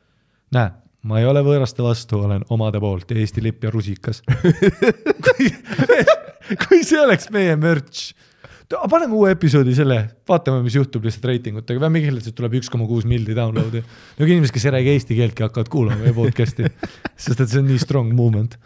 [0.57, 0.73] näe,
[1.09, 4.23] ma ei ole võõraste vastu, olen omade poolt Eesti lipp ja rusikas.
[5.27, 5.51] kui,
[6.65, 8.15] kui see oleks meie merch,
[8.91, 9.99] paneme uue episoodi selle,
[10.29, 13.85] vaatame, mis juhtub lihtsalt reitingutega, peame kindlasti, et tuleb üks koma kuus milli download'i.
[14.19, 16.71] no inimesed, kes ei räägi eesti keeltki, hakkavad kuulama meie podcast'i,
[17.27, 18.57] sest et see on nii strong movement.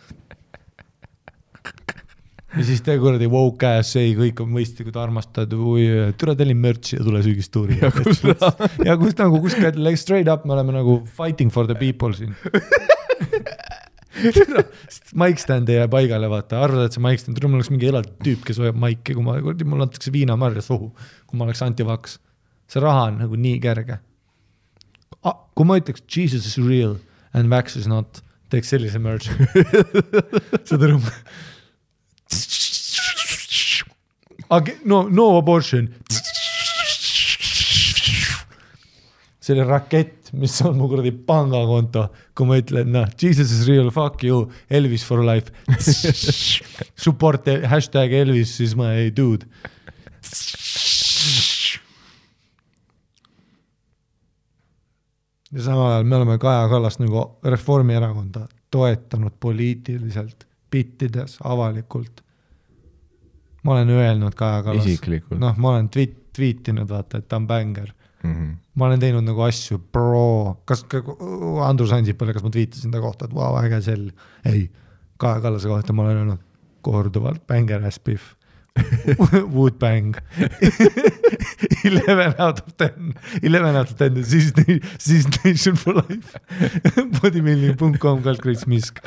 [2.57, 7.05] Ja siis te kuradi woke ass, ei, kõik on mõistlikud, armastad, tule tellin merch'i ja
[7.05, 7.81] tule sügistuuri.
[7.83, 8.23] Ja kus
[8.89, 12.35] ja kus nagu kuskilt like straight up, me oleme nagu fighting for the people siin.
[15.15, 18.11] Mike stand ei jää paigale, vaata, arvad, et see Mike stand, mul oleks mingi eraldi
[18.25, 20.89] tüüp, kes hoiab maiki, kui ma, kuradi, mulle antakse viinamarja suhu,
[21.29, 22.19] kui ma oleks antivaks.
[22.69, 24.01] see raha on nagu nii kerge.
[25.55, 26.99] kui ma ütleks Jesus is real
[27.33, 29.31] and Vax is not, teeks sellise merch'i.
[30.69, 30.99] saad aru?
[34.85, 35.89] no, no abortion.
[39.49, 43.89] see oli rakett, mis on mu kuradi pangakonto, kui ma ütlen, noh, Jesus is real,
[43.95, 45.49] fuck you, Elvis for life.
[47.05, 49.49] Support hashtag Elvis is my dude.
[55.49, 62.25] ja samal ajal me oleme Kaja Kallast nagu Reformierakonda toetanud poliitiliselt, bittides avalikult.
[63.62, 65.01] ma olen öelnud Kaja Kallas,
[65.31, 67.93] noh, ma olen tweet, tweetinud, vaata, et ta on bängar.
[68.23, 68.51] Mhm.
[68.74, 71.03] ma olen teinud nagu asju, bro, kas ka
[71.66, 74.11] Andrus Ansipale, kas ma tweetisin ta kohta, et vau, äge sell.
[74.47, 74.69] ei,
[75.19, 76.43] Kaja Kallase kohta ma olen öelnud
[76.82, 78.38] korduvalt bängar as pihv.
[79.55, 80.15] Wood bang.
[81.85, 84.53] Eleven out of ten, eleven out of ten, siis,
[84.99, 86.39] siis nation for life.
[87.19, 89.01] Bodybuilding.com kalkuleeriks misk.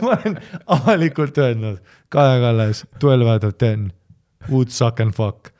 [0.00, 0.40] ma olen
[0.78, 1.78] avalikult öelnud,
[2.12, 3.92] Kaja Kallas, twelve out of ten,
[4.48, 5.52] would suck and fuck.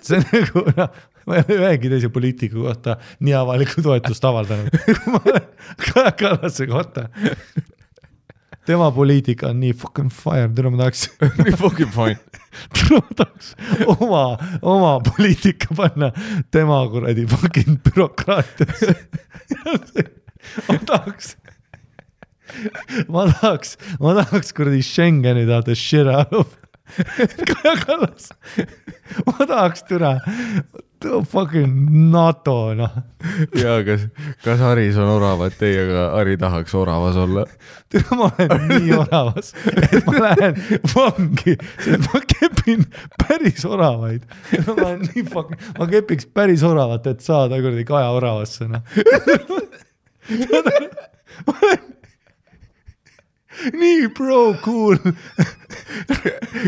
[0.00, 4.70] see on nagu noh, ma ei ole ühegi teise poliitiku kohta nii avalikku toetust avaldanud,
[4.86, 5.48] kui ma olen
[5.88, 7.08] Kaja Kallase kohta.
[8.66, 11.06] Tema poliitika on nii fucking fire, täna ma tahaks
[11.62, 12.18] Fucking fine.
[12.90, 13.54] ma tahaks
[13.94, 14.22] oma,
[14.62, 16.12] oma poliitika panna
[16.50, 18.94] tema kuradi fucking bürokraatiasse.
[20.68, 21.34] ma tahaks,
[23.08, 26.56] ma tahaks, ma tahaks kuradi Schengeni tahta shit out of
[26.96, 28.30] Kaja Kallas.
[29.26, 30.16] ma tahaks türa,
[31.04, 32.90] fucking NATO noh,
[33.54, 34.06] ja kas,
[34.44, 37.44] kas Haris on oravat teiega, Hari tahaks oravas olla?
[37.92, 40.56] türa ma olen nii oravas, et ma lähen
[40.94, 42.86] vangi, sest ma kepin
[43.22, 44.22] päris oravaid.
[44.66, 48.82] ma olen nii fucking, ma kepiks päris oravat, et saada kuradi Kaja oravasse noh.
[51.46, 51.95] ma olen
[53.80, 54.96] nii pro cool,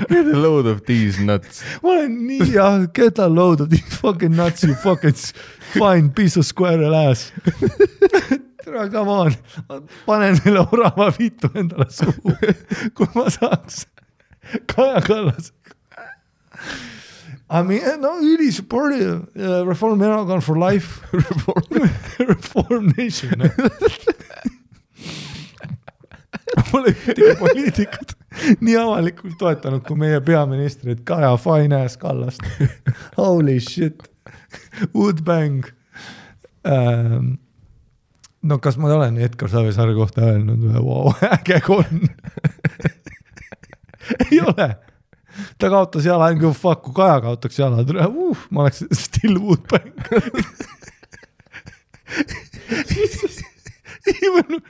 [0.08, 1.62] Get a load of these nuts.
[1.82, 5.32] ma olen nii jah, get a load of these fucking nuts you fucking s-
[5.74, 7.30] fine piece of square ass.
[8.64, 9.36] tere, come on,
[10.06, 12.34] panen selle orava vitu endale suhu,
[12.94, 13.84] kui ma saaks
[14.66, 15.74] Kaja Kallasega.
[17.50, 21.88] I mean, no üli supportive uh,, Reformierakond for life, Reform,
[22.28, 23.48] Reform Nation no..
[26.70, 28.14] Pole ühtegi poliitikut
[28.60, 32.44] nii avalikult toetanud kui meie peaministrit Kaja Fine-ass Kallast.
[33.18, 34.02] Holy shit,
[34.94, 35.66] Woodbang
[36.66, 37.38] ähm,.
[38.42, 42.06] no kas ma olen Edgar Savisaare kohta öelnud või wow,, äge konn.
[44.30, 44.68] ei ole,
[45.58, 48.84] ta kaotas jala, I don't give a fuck, kui Kaja kaotaks jala, uh, ma oleks
[48.94, 49.92] still Woodbang.
[54.08, 54.62] Even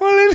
[0.00, 0.34] ma olen.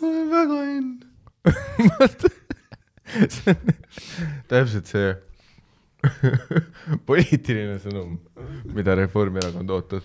[0.00, 0.90] ma olen väga õnn.
[4.48, 5.14] täpselt see
[7.08, 8.18] poliitiline sõnum,
[8.74, 10.04] mida Reformierakond ootas.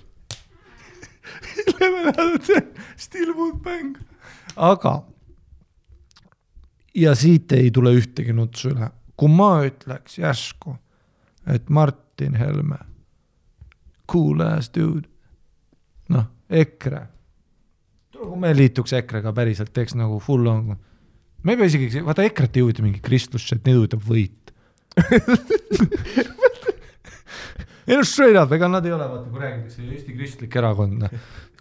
[2.98, 3.98] Still would bang.
[4.56, 5.03] aga
[6.95, 10.76] ja siit ei tule ühtegi nutsu üle, kui ma ütleks järsku,
[11.48, 12.78] et Martin Helme,
[14.11, 15.07] cool ass dude,
[16.14, 17.02] noh, EKRE.
[18.24, 20.76] kui me liituks EKRE-ga päriselt, teeks nagu full on,
[21.44, 24.53] me ei pea isegi, vaata EKRE-t ei huvita mingi kristlus, et neid huvitab võit.
[27.88, 31.11] ei no straight up, ega nad ei ole, vaata kui räägitakse Eesti Kristlik Erakond, noh.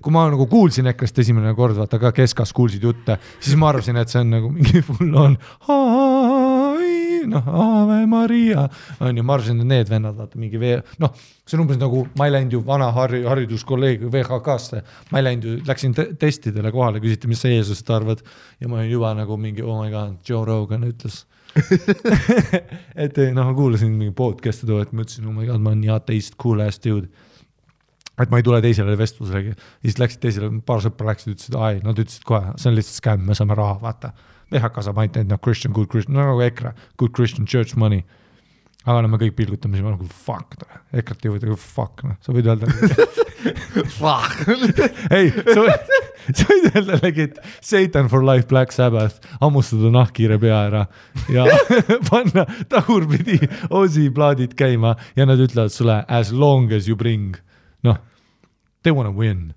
[0.03, 3.99] kui ma nagu kuulsin EKRE-st esimene kord, vaata ka Keskas kuulsid jutte, siis ma arvasin,
[3.99, 5.39] et see on nagu mingi full on.
[7.31, 8.67] noh, Ave Maria.
[9.01, 11.13] On ju, ma arvasin, et need vennad, vaata mingi vee, noh,
[11.47, 15.49] see on umbes nagu ma ei läinud ju vana hari-, hariduskolleegi VHK-sse, ma ei läinud
[15.49, 18.25] ju, läksin te testidele kohale, küsiti, mis sa Jeesusest arvad.
[18.61, 21.25] Ja ma olin juba nagu mingi oh my god, Joe Rogan ütles.
[23.05, 25.83] Et noh, ma kuulasin mingi podcast'i too, et ma ütlesin, oh my god, ma olen
[25.85, 27.11] nii ateist, cool ass dude.
[28.23, 31.99] et ma ei tule teisele vestluselegi, siis läksid teisele, paar sõpra läksid, ütlesid, ai, nad
[31.99, 34.13] ütlesid kohe, see on lihtsalt skämm, me saame raha, vaata.
[34.53, 38.05] VHK saab ainult need, noh, Christian, good Christian, no nagu EKRE, good Christian church money.
[38.83, 40.57] aga no me kõik pilgutame, siis ma nagu fuck,
[40.91, 42.71] EKRE-t ei huvita, fuck noh, sa võid öelda.
[43.99, 44.47] Fuck,
[45.17, 45.89] ei, sa võid,
[46.31, 50.83] sa võid öelda legit Satan for life, Black Sabbath, hammustada nahkhiire pea ära
[51.33, 51.47] ja
[52.11, 53.41] panna tagurpidi
[53.75, 57.35] Ozi plaadid käima ja nad ütlevad sulle as long as you bring,
[57.83, 57.99] noh,
[58.83, 59.53] they wanna win.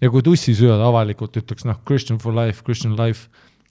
[0.00, 3.28] ja kui tussisööjad avalikult ütleks noh, Christian for life, Christian life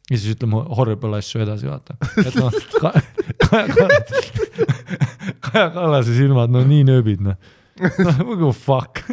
[0.10, 1.94] ja siis ütleme horrible asju edasi, vaata.
[2.22, 2.52] et noh,
[3.46, 4.10] Kaja Kallas,
[5.48, 7.38] Kaja Kallase silmad, no nii nööbid, noh.
[7.82, 8.94] noh, nagu fuck.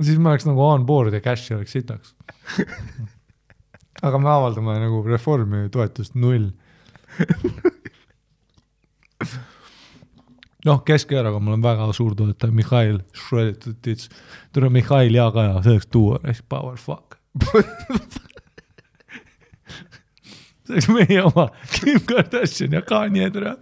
[0.00, 2.08] siis ma oleks nagu on board ja cash'i oleks sitaks.
[4.00, 6.46] aga me avaldame nagu reformi toetust null.
[10.64, 14.08] noh, Keskerakonnal on väga suur toetaja, Mihhail Šredetitš.
[14.56, 16.18] tule Mihhail ja Kaja, see oleks duo,
[16.48, 17.09] power fuck.
[20.70, 23.56] See oleks meie oma Kim Kardashian ja Kanye türa.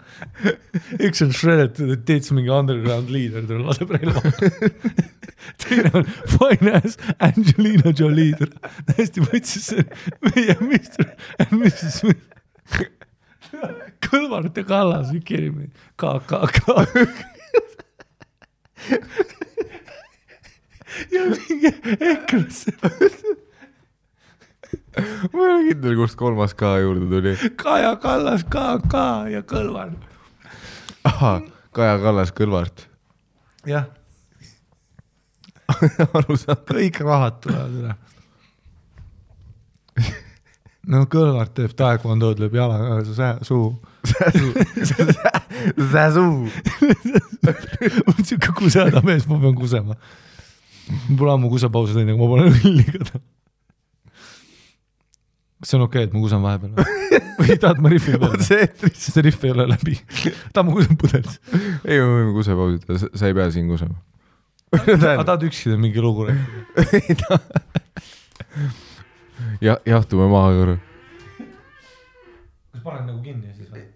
[0.98, 4.22] üks on Shredded Tits, mingi underground leader, ta laseb relva.
[5.62, 8.36] teine on fine ass Angelina Jolie,
[8.90, 9.84] täiesti võtsis see
[10.28, 12.02] meie Mr and Mrs
[14.04, 16.60] Kõlvart ja Kallas, you kidding me, KKK.
[21.12, 22.72] ja mingi EKRE-sse
[25.34, 27.32] ma ei ole kindel, kust kolmas K juurde tuli.
[27.60, 28.94] Kaja Kallas, KK
[29.32, 29.98] ja Kõlvart.
[31.08, 31.40] ahah,
[31.76, 32.86] Kaja Kallas Kõlvart.
[33.68, 33.86] jah,
[36.16, 36.62] aru saad?
[36.68, 37.96] kõik rahad tulevad üle.
[40.88, 43.74] no Kõlvart teeb taekwondo'd, lööb jalaga sää- suhu.
[45.92, 46.32] Säsu.
[48.08, 49.96] on siuke kuseda mees, ma pean kusema.
[51.08, 53.20] mul pole ammu kusepausi teinud, aga ma panen õlli ka.
[55.58, 57.08] Kas see on okei okay,, et ma kusan vahepeal või?
[57.40, 58.38] või tahad ma rihvi peale?
[58.38, 59.06] otse-eetris.
[59.08, 59.96] see rihv ei ole läbi.
[60.54, 61.40] tahad ma kusan pudelis?
[61.84, 63.98] ei, me võime kusepausi, sa ei pea siin kusema.
[64.76, 67.40] aga tahad üksi mingi lugu rääkida?
[69.66, 70.78] ja jahtume maha korra.
[72.72, 73.86] kas panen nagu kinni siis või?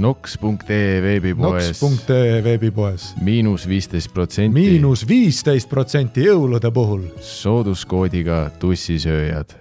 [0.00, 3.14] Nox.ee veebipoes Nox.ee veebipoes.
[3.20, 4.54] miinus viisteist protsenti.
[4.54, 7.02] miinus viisteist protsenti jõulude puhul.
[7.20, 9.52] sooduskoodiga tussisööjad.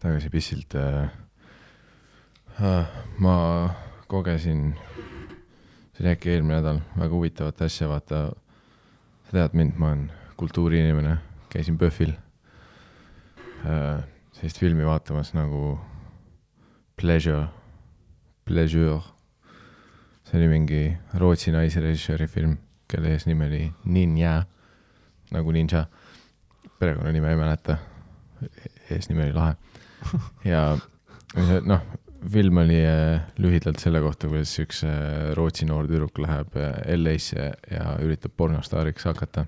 [0.00, 1.10] tagasi pissilt äh,.
[3.18, 3.36] ma
[4.08, 4.74] kogesin,
[5.92, 8.24] see oli äkki eelmine nädal, väga huvitavat asja, vaata.
[9.28, 11.16] sa tead mind, ma olen kultuuriinimene,
[11.52, 12.16] käisin PÖFFil
[13.68, 14.00] äh,
[14.32, 15.78] sellist filmi vaatamas nagu
[16.96, 17.46] Pleasure,
[18.44, 19.02] Pleasure.
[20.32, 20.80] See oli mingi
[21.20, 22.54] Rootsi naisrežissööri film,
[22.88, 24.38] kelle eesnimi oli Ninja,
[25.34, 25.82] nagu ninja
[26.80, 27.76] perekonnanime ei mäleta,
[28.88, 29.58] eesnimi oli lahe.
[30.52, 30.62] ja
[31.68, 31.84] noh,
[32.32, 37.52] film oli äh, lühidalt selle kohta, kuidas üks äh, Rootsi noor tüdruk läheb äh, LA-sse
[37.68, 39.44] ja üritab pornostaariks hakata.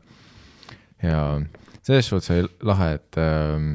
[1.01, 1.41] ja
[1.81, 3.75] selles suhtes oli lahe, et ähm,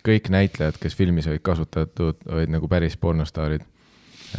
[0.00, 3.68] kõik näitlejad, kes filmis olid kasutatud, olid nagu päris pornostaarid.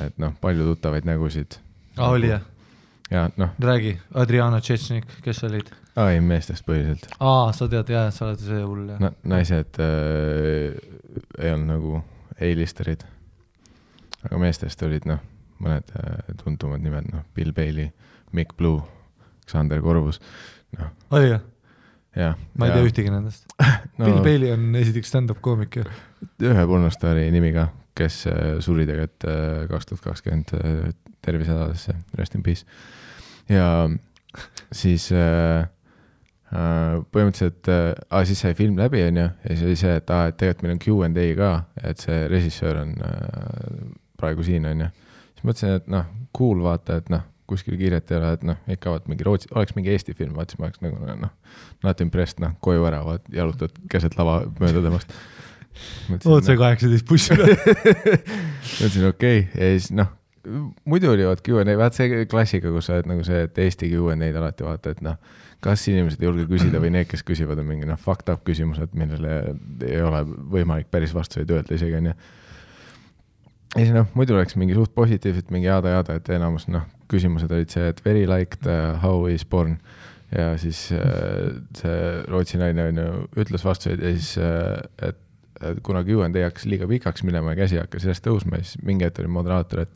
[0.02, 1.62] et noh, palju tuttavaid nägusid
[1.98, 2.42] aa, oli jah?
[3.12, 5.72] ja noh, räägi, Adriana Tšetšnik, kes olid?
[6.08, 9.12] ei meestest põhiliselt aa, sa tead jah, sa oled see hull jah Na,.
[9.36, 10.78] naised äh,
[11.40, 12.02] ei olnud nagu
[12.40, 13.04] A-listerid.
[14.24, 15.20] aga meestest olid noh,
[15.60, 17.90] mõned äh, tuntumad nimed, noh, Bill Bailey,
[18.32, 18.80] Mick Blue,
[19.50, 20.22] Sander Korvus,
[20.78, 21.42] noh, oli jah?
[22.16, 22.38] jah.
[22.56, 23.50] ma ei tea ühtegi nendest
[24.00, 24.06] no..
[24.06, 25.86] Bill Bailey on esiteks stand-up koomik ju.
[26.46, 27.68] ühe pornostaari nimi ka,
[28.00, 30.94] kes äh, suri tegelikult äh, kaks tuhat kakskümmend äh,
[31.26, 32.66] tervisehädadesse, rest in peace.
[33.50, 33.90] ja
[34.72, 35.68] siis äh,
[36.50, 40.38] põhimõtteliselt äh,, ah, siis sai film läbi, onju, ja siis oli see, et aa, et
[40.40, 41.50] tegelikult meil on Q and A ka,
[41.92, 43.84] et see režissöör on äh,
[44.20, 44.90] praegu siin, onju.
[45.36, 46.08] siis mõtlesin, et noh,
[46.38, 49.76] cool, vaata, et noh, kuskil kiiret ei ole, et noh, ikka vaat mingi Rootsi, oleks
[49.78, 51.36] mingi Eesti film, vaata siis ma oleks nagu noh,
[51.86, 55.14] not impressed, noh, koju ära, vaat jalutad keset lava mööda temast.
[56.26, 57.54] Otse kaheksateist bussi peal.
[58.80, 59.52] mõtlesin okei okay.
[59.54, 60.10] ja siis noh,
[60.86, 64.40] muidu oli vaat Q&A, vaat see klassika, kus sa oled nagu see, et Eesti Q&A-d
[64.40, 65.20] alati vaata, et noh,
[65.64, 68.94] kas inimesed ei julge küsida või need, kes küsivad, on mingi noh, fucked up küsimused,
[68.98, 69.40] millele
[69.86, 70.24] ei ole
[70.56, 72.16] võimalik päris vastuseid öelda isegi onju.
[73.76, 77.74] ja siis noh, muidu oleks mingi suht positiivselt mingi jada-jada, et enamus noh, küsimused olid
[77.74, 79.80] see, et very liked uh, how is born
[80.30, 83.08] ja siis äh, see Rootsi naine onju
[83.42, 85.18] ütles vastuseid ja siis et et
[85.84, 89.32] kuna Q&A hakkas liiga pikaks minema ja käsi hakkas järjest tõusma, siis mingi hetk oli
[89.32, 89.92] moderaator, et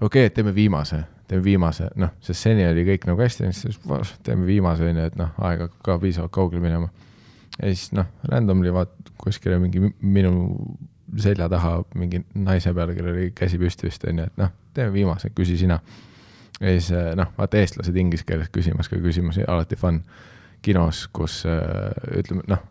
[0.00, 3.80] okei okay,, et teeme viimase, teeme viimase, noh, sest seni oli kõik nagu hästi, siis
[4.26, 6.90] teeme viimase onju, et noh, aeg hakkab ka piisavalt kaugele minema.
[7.58, 10.32] ja siis noh, randomly vaat kuskile mingi mi- minu
[11.18, 15.30] selja taha mingi naise peale, kellel oli käsi püsti vist onju, et noh, teeme viimase,
[15.34, 15.80] küsi sina.
[16.60, 20.02] ja siis eh, noh, vaata eestlased inglise keeles küsimas ka küsimusi, alati fun.
[20.62, 22.64] kinos, kus äh, ütleme noh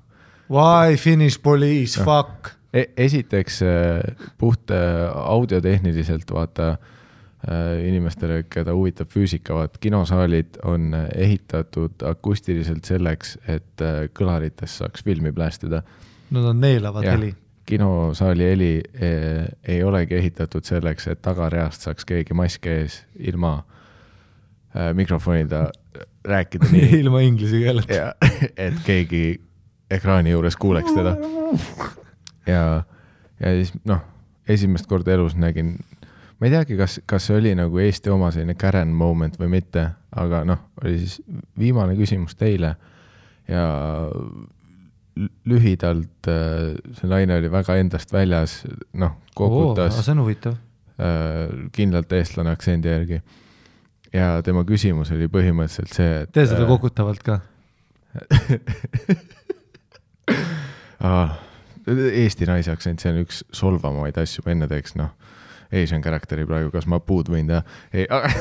[0.50, 2.06] Why Finnish police, Noh.
[2.06, 2.54] fuck.
[2.74, 4.78] e, esiteks äh, puht äh,
[5.12, 14.06] audiotehniliselt vaata äh, inimestele, keda huvitab füüsika, vaat kinosaalid on ehitatud akustiliselt selleks, et äh,
[14.16, 15.82] kõlarites saaks filmi plästida.
[16.32, 17.18] Nad on neelavad Jah.
[17.18, 17.36] heli.
[17.68, 23.58] kinosaali heli eh, ei olegi ehitatud selleks, et tagareast saaks keegi mask ees ilma
[24.94, 25.66] mikrofonida
[26.24, 27.94] rääkida nii, ilma inglise keeleta.
[27.94, 28.14] ja
[28.68, 29.42] et keegi
[29.92, 31.16] ekraani juures kuuleks teda.
[32.48, 32.84] ja,
[33.40, 34.02] ja siis noh,
[34.50, 35.78] esimest korda elus nägin,
[36.40, 39.90] ma ei teagi, kas, kas see oli nagu Eesti oma selline Karen moment või mitte,
[40.16, 41.22] aga noh, oli siis
[41.60, 42.76] viimane küsimus teile
[43.48, 43.66] ja
[45.18, 48.62] lü- lühidalt äh, see naine oli väga endast väljas,
[48.94, 50.58] noh, kogutas see on huvitav.
[51.00, 53.22] äh, kindlalt eestlane aktsendi järgi.
[54.14, 57.40] ja tema küsimus oli põhimõtteliselt see, et tee seda äh, kokutavalt ka.
[60.28, 61.28] Aa,
[61.88, 65.14] Eesti naise aktsent, see on üks solvamaid asju, ma enne teeks, noh,
[65.72, 67.62] Asian character'i praegu, kas ma puud võin teha,
[67.94, 68.32] ei, aga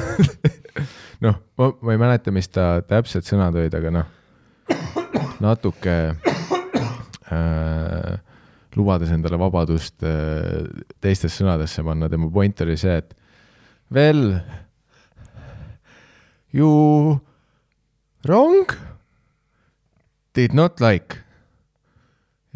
[1.27, 4.07] noh, ma, ma ei mäleta, mis ta täpsed sõnad olid, aga noh,
[5.43, 5.97] natuke
[7.31, 8.13] äh,
[8.77, 10.67] lubades endale vabadust äh,
[11.03, 13.15] teistesse sõnadesse panna, tema point oli see, et
[13.95, 14.41] well,
[16.51, 17.21] you
[18.27, 18.67] wrong?
[20.37, 21.26] Did not like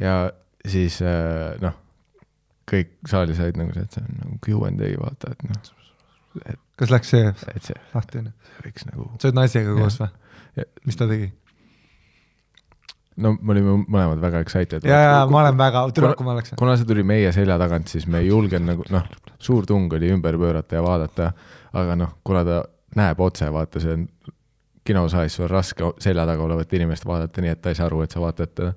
[0.01, 0.15] ja
[0.67, 1.77] siis äh, noh,
[2.71, 6.57] kõik saalis olid nagu see, et see on nagu Q and A vaata, et noh,
[6.81, 8.33] kas läks see see, lahti onju?
[8.49, 11.31] see võiks nagu sa oled naisega koos või mis ta tegi?
[13.21, 14.85] no me olime mõlemad väga excited.
[14.87, 16.55] ja, ja ma olen väga, tule, kui ma oleks.
[16.59, 19.09] kuna see tuli meie selja tagant, siis me ei julgenud nagu noh,
[19.43, 21.33] suur tung oli ümber pöörata ja vaadata,
[21.81, 22.63] aga noh, kuna ta
[22.97, 24.07] näeb otse, vaata, see on
[24.87, 28.03] kinosaalis, sul on raske selja taga olevat inimest vaadata, nii et ta ei saa aru,
[28.07, 28.73] et sa vaatad teda.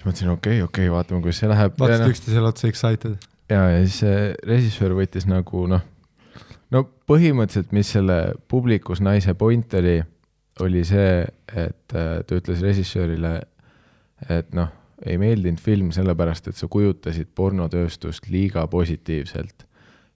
[0.00, 1.76] Siis mõtlesin, okei okay,, okei okay,, vaatame, kuidas see läheb.
[1.78, 3.16] vaatasid üksteisele otsa excited.
[3.52, 5.84] ja, ja siis see režissöör võttis nagu noh,
[6.72, 8.18] no põhimõtteliselt, mis selle
[8.48, 9.98] publikus naise point oli,
[10.64, 13.40] oli see, et äh, ta ütles režissöörile,
[14.28, 14.72] et noh,
[15.04, 19.66] ei meeldinud film sellepärast, et sa kujutasid pornotööstust liiga positiivselt.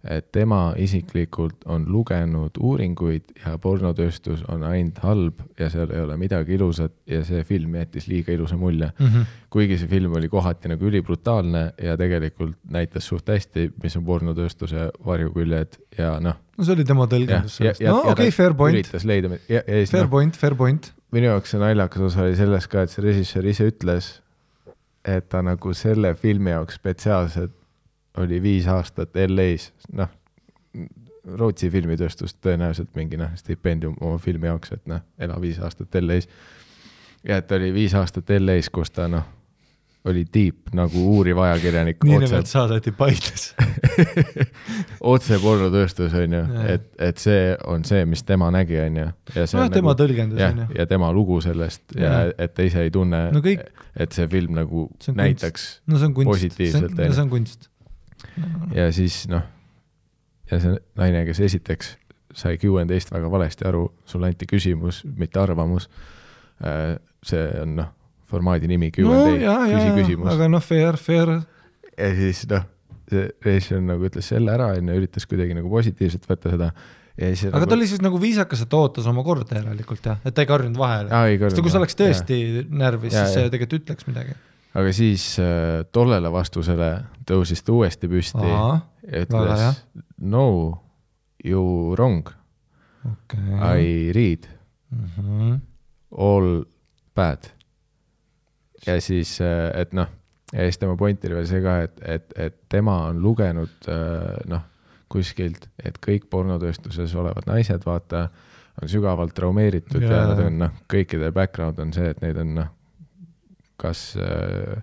[0.05, 6.19] Et tema isiklikult on lugenud uuringuid ja pornotööstus on ainult halb ja seal ei ole
[6.21, 8.91] midagi ilusat ja see film jättis liiga ilusa mulje
[9.55, 14.91] kuigi see film oli kohati nagu ülibrutaalne ja tegelikult näitas suht hästi, mis on pornotööstuse
[15.07, 16.37] varjuküljed ja noh.
[16.59, 17.83] no see oli tema tõlgendus sellest.
[17.89, 20.93] no okei okay,, fair point, üritas leida ja, ja siis fair noh, point, fair point.
[21.17, 24.15] minu jaoks see naljakas osa oli selles ka, et see režissöör ise ütles,
[25.05, 27.57] et ta nagu selle filmi jaoks spetsiaalselt
[28.19, 30.09] oli viis aastat LA-s, noh,
[31.25, 36.29] Rootsi filmitööstus tõenäoliselt mingi noh, stipendium oma filmi jaoks, et noh, ela viis aastat LA-s.
[37.25, 39.25] ja et oli viis aastat LA-s, kus ta noh,
[40.05, 43.55] oli tiip nagu uuriv ajakirjanik nii nimelt saadeti Paides.
[45.15, 49.07] otse pornotööstus on ju et, et see on see, mis tema nägi, on ju.
[49.39, 50.77] nojah, tema tõlgendus jah on, ju.
[50.77, 52.35] ja tema lugu sellest ja Jaa.
[52.37, 53.65] et ta ise ei tunne No kõik-,
[53.97, 55.23] et see film nagu See on kunst.
[55.23, 57.71] näitaks no see on kunst, positiivselt, see on kunst.
[58.75, 59.45] Ja siis noh,
[60.51, 61.95] ja see naine, kes esiteks
[62.35, 65.89] sai Q and A-st väga valesti aru, sulle anti küsimus, mitte arvamus.
[67.25, 67.93] see on noh,
[68.31, 71.33] formaadi nimi Q no ja, ja, küsi ja, küsimus aga noh, fair, fair.
[71.99, 72.67] ja siis noh,
[73.11, 76.71] see režissöör nagu ütles selle ära, onju, üritas kuidagi nagu positiivselt võtta seda
[77.19, 80.09] ja siis aga nagu, ta oli siis nagu viisakas, et ta ootas oma korda järelikult
[80.11, 81.23] jah, et ta ei karjunud vahele.
[81.45, 82.39] Sest kui sa oleks tõesti
[82.71, 83.53] närvis, Jaa, siis jaa.
[83.53, 84.35] tegelikult ütleks midagi.
[84.75, 86.89] Aga siis äh, tollele vastusele
[87.29, 89.83] tõusis ta uuesti püsti Ahah, ja ütles
[90.19, 90.47] no
[91.45, 92.29] you wrong,
[93.05, 93.81] okei.
[93.81, 94.51] I read
[94.95, 95.55] Mhm.
[96.19, 96.65] all
[97.17, 97.49] bad.
[98.87, 99.39] ja siis,
[99.75, 100.07] et noh,
[100.53, 104.37] ja siis tema point oli veel see ka, et, et, et tema on lugenud äh,
[104.47, 104.63] noh,
[105.11, 108.29] kuskilt, et kõik pornotööstuses olevad naised, vaata,
[108.83, 112.55] on sügavalt traumeeritud ja, ja nad on noh, kõikide background on see, et neid on
[112.61, 112.71] noh,
[113.81, 114.83] kas äh,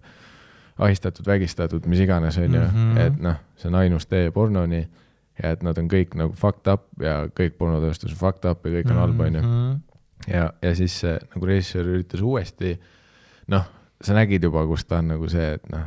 [0.81, 2.97] ahistatud, vägistatud, mis iganes, on ju, Mhm.
[2.97, 4.81] et noh, see on ainus tee pornoni
[5.43, 8.71] ja et nad on kõik nagu fucked up ja kõik pornotööstus on fucked up ja
[8.79, 9.79] kõik on halb, on ju Mhm.
[10.27, 12.79] ja, ja siis see, nagu režissöör üritas uuesti,
[13.47, 13.65] noh,
[14.01, 15.85] sa nägid juba, kus ta on nagu see, et noh,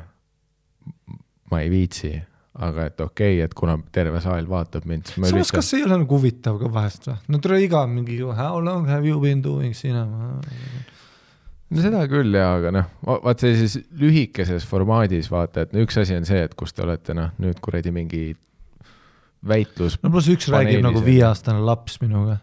[1.50, 2.12] ma ei viitsi,
[2.54, 5.70] aga et okei okay,, et kuna terve saal vaatab mind, siis ma samas, üritan kas
[5.70, 7.16] see ei ole nagu huvitav ka vahest või?
[7.28, 10.40] no tule iga mingi how long have you been doing cinema?
[11.72, 16.16] No seda küll jaa, aga noh, vaat sellises lühikeses formaadis vaata, et no üks asi
[16.16, 18.24] on see, et kus te olete noh, nüüd kuradi mingi
[19.48, 21.08] väitlus no pluss üks räägib paneelis, nagu on ju.
[21.08, 22.38] viieaastane laps minuga.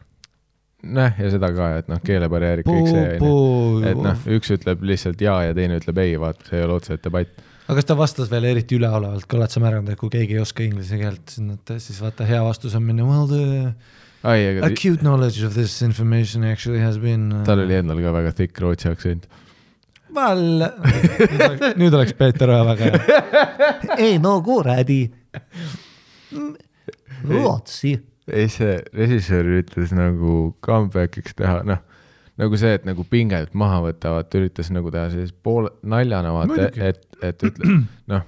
[0.81, 3.87] noh, ja seda ka, et noh, keelebarjäärid, kõik see on ju.
[3.91, 7.05] et noh, üks ütleb lihtsalt jaa ja teine ütleb ei, vaata, see ei ole otseselt
[7.05, 7.47] debatt.
[7.67, 10.43] aga kas ta vastas veel eriti üleolevalt ka, oled sa märganud, et kui keegi ei
[10.43, 13.73] oska inglise keelt, siis nad, siis vaata hea vastus on minna well the
[14.23, 18.11] ai, aga acute knowledge of this information actually has been uh, tal oli endal ka
[18.15, 19.27] väga thick rootsi aktsent.
[20.11, 20.65] Well,
[21.79, 23.19] nüüd oleks- Peeter Oja väga hea.
[24.09, 25.05] ei no kuradi.
[27.27, 27.93] Rootsi.
[28.31, 31.79] ei, see režissöör üritas nagu comeback'iks teha, noh,
[32.39, 36.69] nagu see, et nagu pinget maha võtta, vaata üritas nagu teha sellise poole naljana, vaata,
[36.91, 37.81] et, et ütle,
[38.11, 38.23] noh,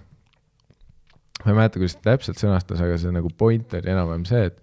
[1.44, 4.60] ma ei mäleta, kuidas ta täpselt sõnastas, aga see nagu point oli enam-vähem see, et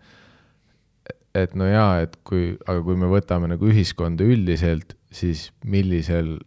[1.34, 6.38] et no jaa, et kui, aga kui me võtame nagu ühiskonda üldiselt, siis millisel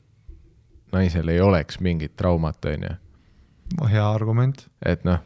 [0.93, 2.97] naisel ei oleks mingit traumat, on ju
[3.89, 4.68] hea argument.
[4.85, 5.22] et noh,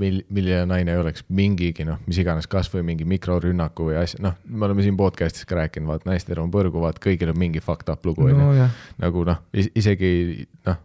[0.00, 4.36] mil-, milline naine ei oleks mingigi noh, mis iganes, kasvõi mingi mikrorünnaku või asja, noh,
[4.46, 7.90] me oleme siin podcast'is ka rääkinud, vaat naistel on põrgu, vaat kõigil on mingi fucked
[7.92, 8.38] up lugu, onju.
[8.38, 10.80] nojah, nagu noh, isegi noh,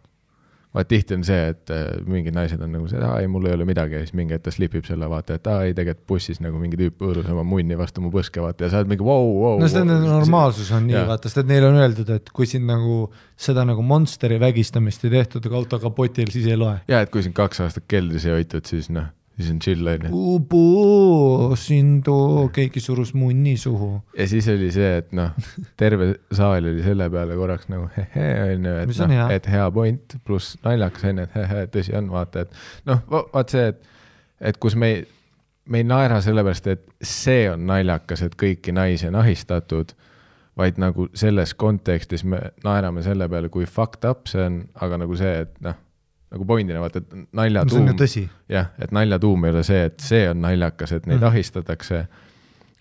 [0.74, 3.46] vaat tihti on see, et äh, mingid naised on nagu see, et aa ei, mul
[3.50, 6.08] ei ole midagi ja siis mingi hetk ta slipib selle vaata, et aa ei, tegelikult
[6.10, 9.06] bussis nagu mingi tüüp hõõrus oma munni vastu mu põske vaata ja sa oled mingi
[9.06, 9.62] vau, vau.
[9.62, 12.66] no see nende normaalsus on nii, vaata, sest et neile on öeldud, et kui sind
[12.70, 13.04] nagu
[13.38, 16.80] seda nagu monsteri vägistamist ei tehtud aga auto kapotil, siis ei loe.
[16.90, 20.12] ja et kui sind kaks aastat keldris ei hoitud, siis noh, siis on chill onju.
[20.14, 23.96] Ubu, sind oo, keegi surus munni suhu.
[24.18, 25.34] ja siis oli see, et noh,
[25.80, 29.66] terve saal oli selle peale korraks nagu hehe onju, et Mis on noh et hea
[29.74, 33.84] point, pluss naljakas onju, et hehe, tõsi on, vaata, et noh, vaat see, et,
[34.52, 35.04] et kus me ei,
[35.66, 39.96] me ei naera sellepärast, et see on naljakas, et kõiki naisi on ahistatud,
[40.60, 45.18] vaid nagu selles kontekstis me naerame selle peale, kui fucked up see on, aga nagu
[45.18, 45.80] see, et noh,
[46.34, 49.64] nagu point'ina vaata, et nalja no, on tuum ju jah, et nalja tuum ei ole
[49.68, 51.28] see, et see on naljakas, et neid mm.
[51.30, 52.06] ahistatakse,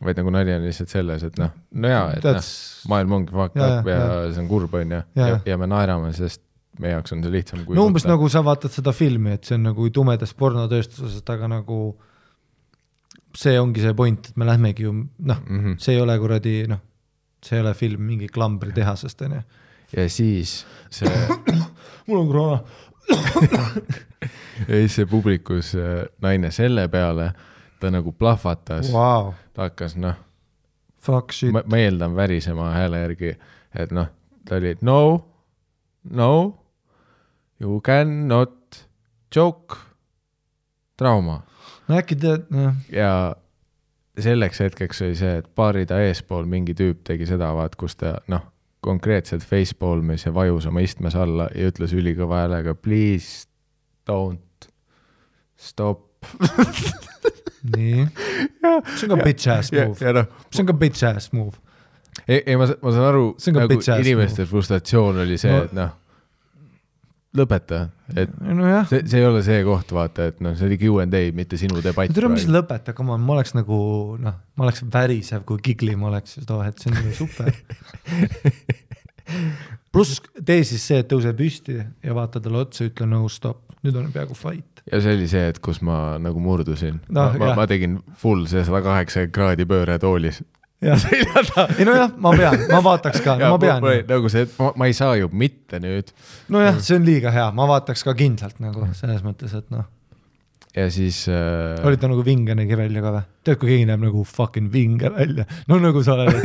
[0.02, 3.36] vaid nagu nali on lihtsalt selles, et noh, no jaa, et noh, That's- maailm ongi
[3.36, 5.42] fucked up ja, jaa, ja see on kurb, on ju, ja, jaa.
[5.52, 6.42] ja me naerame, sest
[6.80, 9.58] meie jaoks on see lihtsam kui no umbes nagu sa vaatad seda filmi, et see
[9.58, 11.80] on nagu tumedast pornotööstusest, aga nagu
[13.36, 15.60] see ongi see point, et me lähmegi ju noh, mm.
[15.60, 15.76] -hmm.
[15.82, 16.80] see ei ole kuradi noh,
[17.44, 19.42] see ei ole film mingi klambritehasest onju.
[19.96, 21.12] ja siis see,
[22.06, 22.58] mul on koroona.
[24.68, 27.32] ja siis see publikus äh, naine selle peale,
[27.80, 28.92] ta nagu plahvatas.
[28.92, 30.18] Wow., ta hakkas noh,
[31.52, 33.36] ma, ma eeldan värisema hääle järgi,
[33.74, 34.10] et noh,
[34.48, 34.98] ta oli no,
[36.10, 36.32] no
[37.60, 38.86] you cannot
[39.34, 39.76] joke
[40.96, 41.42] trauma.
[41.88, 43.34] No äkki tead, noh, ja
[44.20, 48.18] selleks hetkeks oli see, et baari ta eespool mingi tüüp tegi seda, vaat kus ta
[48.30, 48.44] noh,
[48.82, 53.46] konkreetselt facepalmis ja vajus oma istmes alla ja ütles ülikõva häälega please
[54.10, 54.68] don't
[55.56, 56.08] stop.
[57.76, 58.06] nii.
[58.96, 61.58] see on ka bitch ass move, noh, see on ka bitch ass move.
[62.26, 65.94] ei, ei ma, ma saan aru, nagu inimeste frustratsioon oli see No- no,, et noh,
[67.36, 70.98] lõpeta, et nojah, see, see ei ole see koht, vaata, et noh, see oli Q
[71.04, 72.12] and A, mitte sinu debatt.
[72.12, 73.78] tere, mis lõpeta, come on, ma oleks nagu
[74.20, 77.52] noh, ma oleks värisev, kui Gigli ma oleks, et oh, et see on ju super.
[79.92, 83.98] pluss tee siis see, et tõuse püsti ja vaata talle otsa, ütle no stop, nüüd
[83.98, 84.82] on peaaegu fight.
[84.90, 87.58] ja see oli see, et kus ma nagu murdusin no,, ma, jah.
[87.58, 90.42] ma tegin full see sada kaheksa kraadi pööre toolis.
[90.82, 91.06] Jah,
[91.78, 93.82] ei nojah, ma pean, ma vaataks ka, ma pean.
[94.10, 96.10] nagu see, et ma, ma ei saa ju mitte nüüd.
[96.52, 99.86] Nojah, see on liiga hea, ma vaataks ka kindlalt nagu selles mõttes, et noh,
[100.72, 103.24] ja siis äh, oli ta nagu vinge nägi välja ka või?
[103.44, 106.38] tead, kui keegi näeb nagu fucking vinge välja, no nagu sa oled,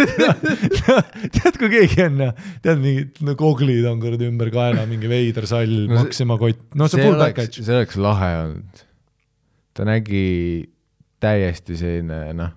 [1.37, 2.17] tead, kui keegi on
[2.65, 6.59] tead mingid no, goglid on kuradi ümber kaela, mingi veider sall No see- Maxima kott,
[6.75, 7.63] no see full oleks, package.
[7.69, 8.83] see oleks lahe olnud.
[9.77, 10.25] ta nägi
[11.23, 12.51] täiesti selline noh,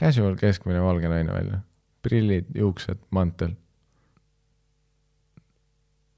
[0.00, 1.60] casual keskmine valge naine välja,
[2.04, 3.54] prillid, juuksed, mantel.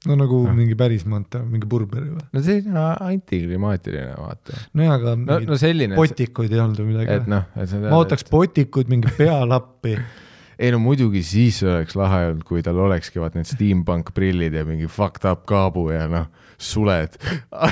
[0.07, 0.53] no nagu Ah.
[0.55, 2.23] mingi päris mõnta, mingi Burberi või?
[2.31, 4.55] no selline antiklimaatiline vaata.
[4.73, 7.27] nojah, aga no, no, no selline, potikuid ei olnud või midagi et.
[7.27, 9.97] noh, et sa ma ootaks potikud, mingi pealappi.
[10.63, 14.63] ei no muidugi siis oleks lahe olnud, kui tal olekski vaat need steampunk prillid ja
[14.67, 16.29] mingi fucked up kaabu ja noh,
[16.59, 17.19] suled.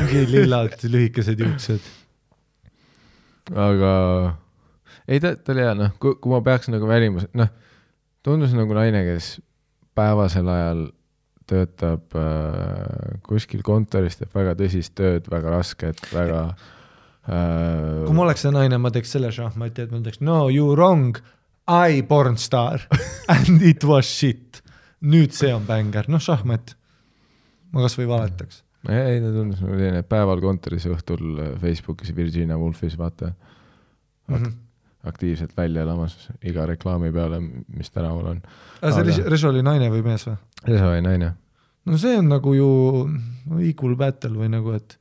[0.04, 1.88] mingi lillad lühikesed juuksed.
[3.56, 3.94] aga
[5.08, 7.52] ei, ta, ta oli hea, noh, kui, kui ma peaks nagu välimus, noh,
[8.26, 9.38] tundus nagu naine, kes
[9.98, 10.88] päevasel ajal
[11.48, 18.44] töötab äh, kuskil kontoris, teeb väga tõsist tööd, väga rasket, väga äh, kui ma oleks
[18.44, 21.18] see naine, ma teeks selle šahmati, et ma ütleks no you wrong,
[21.68, 22.84] I porn star
[23.34, 24.62] and it was shit.
[25.08, 26.74] nüüd see on bängar, noh šahmat.
[27.72, 28.64] ma kasvõi valetaks.
[28.90, 33.34] ei, ta tundus nagu selline päeval kontoris, õhtul äh, Facebookis Virginia Woolfis, vaata
[34.28, 34.67] Mm -hmm.
[35.10, 37.40] Aktiivselt välja elamas iga reklaami peale,
[37.78, 38.42] mis tänaval on.
[38.82, 40.38] aga see Aga- Rež- Režo oli naine või mees või?
[40.66, 41.34] see oli naine.
[41.86, 42.70] no see on nagu ju
[43.70, 44.98] equal battle või nagu, et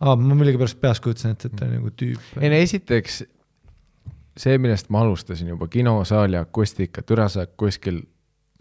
[0.00, 2.20] aa, ma millegipärast peas kujutasin ette, et ta on nagu tüüp.
[2.40, 3.22] ei no esiteks
[4.36, 8.02] see, millest ma alustasin juba, kinosaali akustika, türa sa kuskil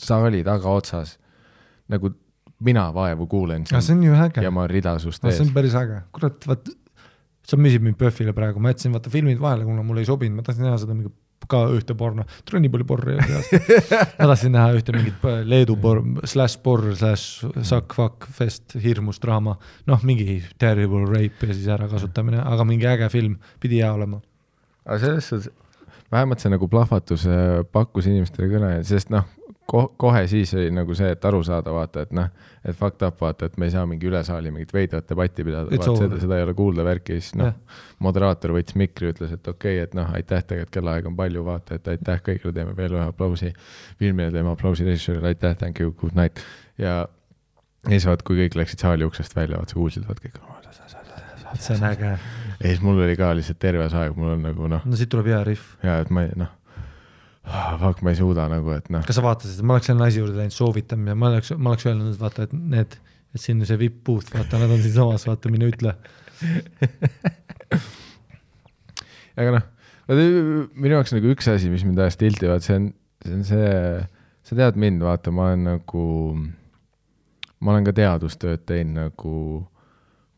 [0.02, 1.18] saali tagaotsas,
[1.90, 2.12] nagu
[2.64, 5.50] mina vaevu kuulen aga see on ju äge ja, ma rida sust see ees on.
[5.56, 6.70] päris äge, kurat, vaat
[7.48, 10.46] sa müüsid mind PÖFFile praegu, ma jätsin vaata filmid vahele, kuna mulle ei sobinud, ma
[10.46, 11.12] tahtsin näha seda mingi
[11.50, 13.66] ka ühte porno, tule nii palju porri ei olnud
[14.20, 16.00] ma tahtsin näha ühte mingit Leedu porr,
[16.30, 17.26] slaš porr, slaš
[17.68, 19.58] suck fuck fest, hirmus draama,
[19.90, 24.22] noh, mingi terrible rape ja siis ärakasutamine, aga mingi äge film, pidi hea olema.
[24.86, 25.52] aga selles suhtes,
[26.14, 27.28] vähemalt see nagu plahvatus
[27.76, 29.28] pakkus inimestele kõne, sest noh
[29.70, 32.30] ko, kohe siis oli nagu see, et aru saada, vaata, et noh,
[32.64, 35.72] et fucked up, vaata, et me ei saa mingi üle saali mingit veidrat debatti pidada,
[35.72, 39.34] It's vaata seda seda ei ole kuulda värki siis noh Jah., moderaator võttis mikri, ütles,
[39.36, 42.78] et okei okay,, et noh, aitäh, tegelikult kellaaega on palju, vaata, et aitäh kõigile, teeme
[42.78, 43.54] veel ühe aplausi
[44.00, 46.44] filmile, teeme aplausi režissöörile, aitäh, thank you, good night.
[46.78, 47.04] Ja
[47.84, 50.40] ja siis vaat, kui kõik läksid saali uksest välja, vaat sa kuulsid, vaat kõik
[51.60, 52.12] see on äge,
[52.60, 55.12] ja siis mul oli ka lihtsalt terve see aeg, mul on nagu noh, no siit
[55.14, 55.66] tuleb hea rihv.
[55.86, 56.50] ja et ma ei noh,
[57.44, 60.40] fuck, ma ei suuda nagu, et noh, kas sa vaatasid, ma oleks selle naise juurde
[60.40, 62.96] läinud soovitama ja ma oleks, ma oleks öelnud, et vaata, et need,
[63.36, 65.96] et siin see vipp booth, vaata, nad on siinsamas, vaata, mine ütle.
[69.40, 69.68] aga noh,
[70.08, 72.90] minu jaoks nagu üks asi, mis mind ajas tilti, vaat see on,
[73.26, 73.76] see on see,
[74.48, 76.08] sa tead mind, vaata, ma olen nagu,
[77.60, 79.36] ma olen ka teadustööd teinud nagu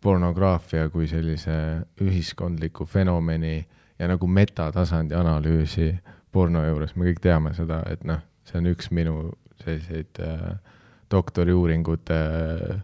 [0.06, 1.56] pornograafia kui sellise
[2.02, 3.58] ühiskondliku fenomeni
[3.98, 5.90] ja nagu metatasandi analüüsi
[6.36, 9.32] porno juures, me kõik teame seda, et noh, see on üks minu
[9.64, 10.56] selliseid äh,
[11.12, 12.82] doktoriuuringute äh,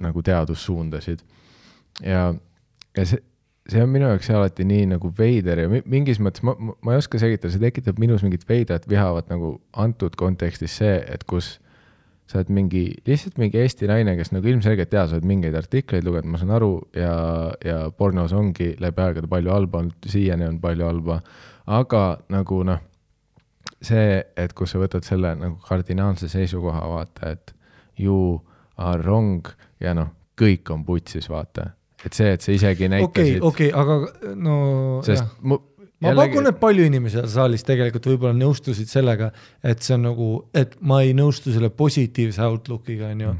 [0.00, 1.20] nagu teadussuundasid.
[2.00, 2.30] ja,
[2.96, 3.20] ja see,
[3.70, 6.94] see on minu jaoks alati nii nagu veider ja mi- mingis mõttes ma, ma, ma
[6.94, 11.58] ei oska selgitada, see tekitab minus mingit veidrat vihavat nagu antud kontekstis see, et kus
[12.30, 16.06] sa oled mingi, lihtsalt mingi Eesti naine, kes nagu ilmselgelt jaa, sa oled mingeid artikleid
[16.06, 17.14] lugenud, ma saan aru, ja,
[17.66, 21.16] ja pornos ongi läbi aegade palju halba olnud, siiani on palju halba,
[21.70, 22.82] aga nagu noh,
[23.84, 27.54] see, et kus sa võtad selle nagu kardinaalse seisukoha, vaata, et
[28.00, 28.40] you
[28.80, 29.48] are wrong
[29.82, 31.72] ja noh, kõik on putsis, vaata.
[32.04, 33.98] et see, et sa isegi okei, näitasid okei, aga
[34.40, 34.54] no
[35.04, 35.32] sest jah.
[35.44, 35.58] mu,
[36.00, 39.30] ma pakun, et palju inimesi seal saalis tegelikult võib-olla nõustusid sellega,
[39.60, 43.34] et see on nagu, et ma ei nõustu selle positiivse outlook'iga, onju.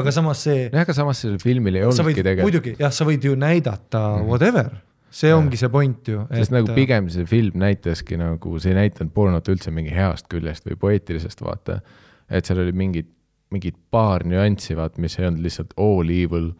[0.00, 3.24] aga samas see, jah, aga samas sellel filmil ei olnudki tegelikult, muidugi jah, sa võid
[3.28, 4.30] ju näidata mm -hmm.
[4.32, 4.72] whatever,
[5.16, 6.24] see ongi see point ju.
[6.30, 10.66] sest nagu pigem see film näitaski nagu, see ei näidanud pornot üldse mingi heast küljest
[10.68, 11.80] või poeetilisest, vaata.
[12.28, 13.08] et seal oli mingid,
[13.54, 16.52] mingid paar nüanssi, vaata, mis ei olnud lihtsalt all evil.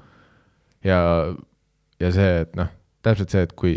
[0.87, 1.01] ja,
[2.01, 2.73] ja see, et noh,
[3.05, 3.77] täpselt see, et kui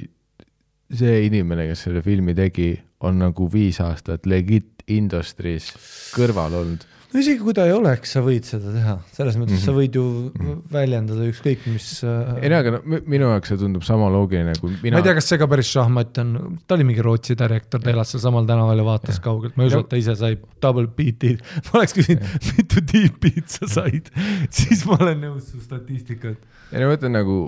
[0.90, 2.72] see inimene, kes selle filmi tegi,
[3.06, 5.70] on nagu viis aastat legit industry's
[6.16, 9.60] kõrval olnud no isegi kui ta ei oleks, sa võid seda teha, selles mõttes mm
[9.60, 9.66] -hmm.
[9.66, 9.80] sa Mhm.
[9.80, 13.84] võid ju väljendada ükskõik mis äh, ei no aga no, mi- minu jaoks see tundub
[13.88, 14.98] sama loogiline, kui mina.
[14.98, 17.90] ma ei tea, kas see ka päris šahmat on, ta oli mingi Rootsi direktor, ta
[17.90, 19.22] elas seal samal tänaval ja vaatas ja.
[19.26, 21.38] kaugelt, ma ei usu, et ta ise sai double beat'i.
[21.74, 22.22] ma oleks küsinud,
[22.58, 24.12] mitu deep beat sa said,
[24.60, 26.36] siis ma olen nõus su statistikaga.
[26.72, 27.40] ja no ma ütlen nagu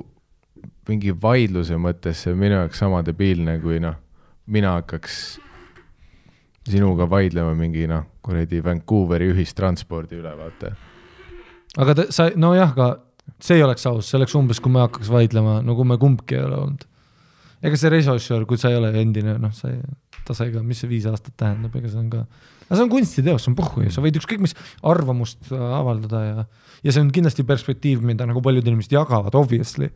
[0.89, 3.95] mingi vaidluse mõttes see on minu jaoks sama debiilne, kui noh,
[4.47, 5.39] mina hakkaks
[6.67, 10.75] sinuga vaidlema mingi noh, kuradi Vancouveri ühistranspordi üle, vaata.
[11.81, 12.91] aga ta, sa, nojah, aga
[13.41, 16.45] see ei oleks aus, see oleks umbes, kui me hakkaks vaidlema, kui me kumbki ei
[16.45, 16.87] ole olnud.
[17.61, 19.81] ega see režissöör, kui sa ei ole endine, noh, sa ei,
[20.25, 22.21] ta sai ka, mis see viis aastat tähendab, ega see on ka,
[22.67, 24.55] aga see on kunstiteos, see on pohhu ju, sa võid ükskõik mis
[24.89, 26.45] arvamust avaldada ja,
[26.85, 29.89] ja see on kindlasti perspektiiv, mida nagu paljud inimesed jagavad, obviously.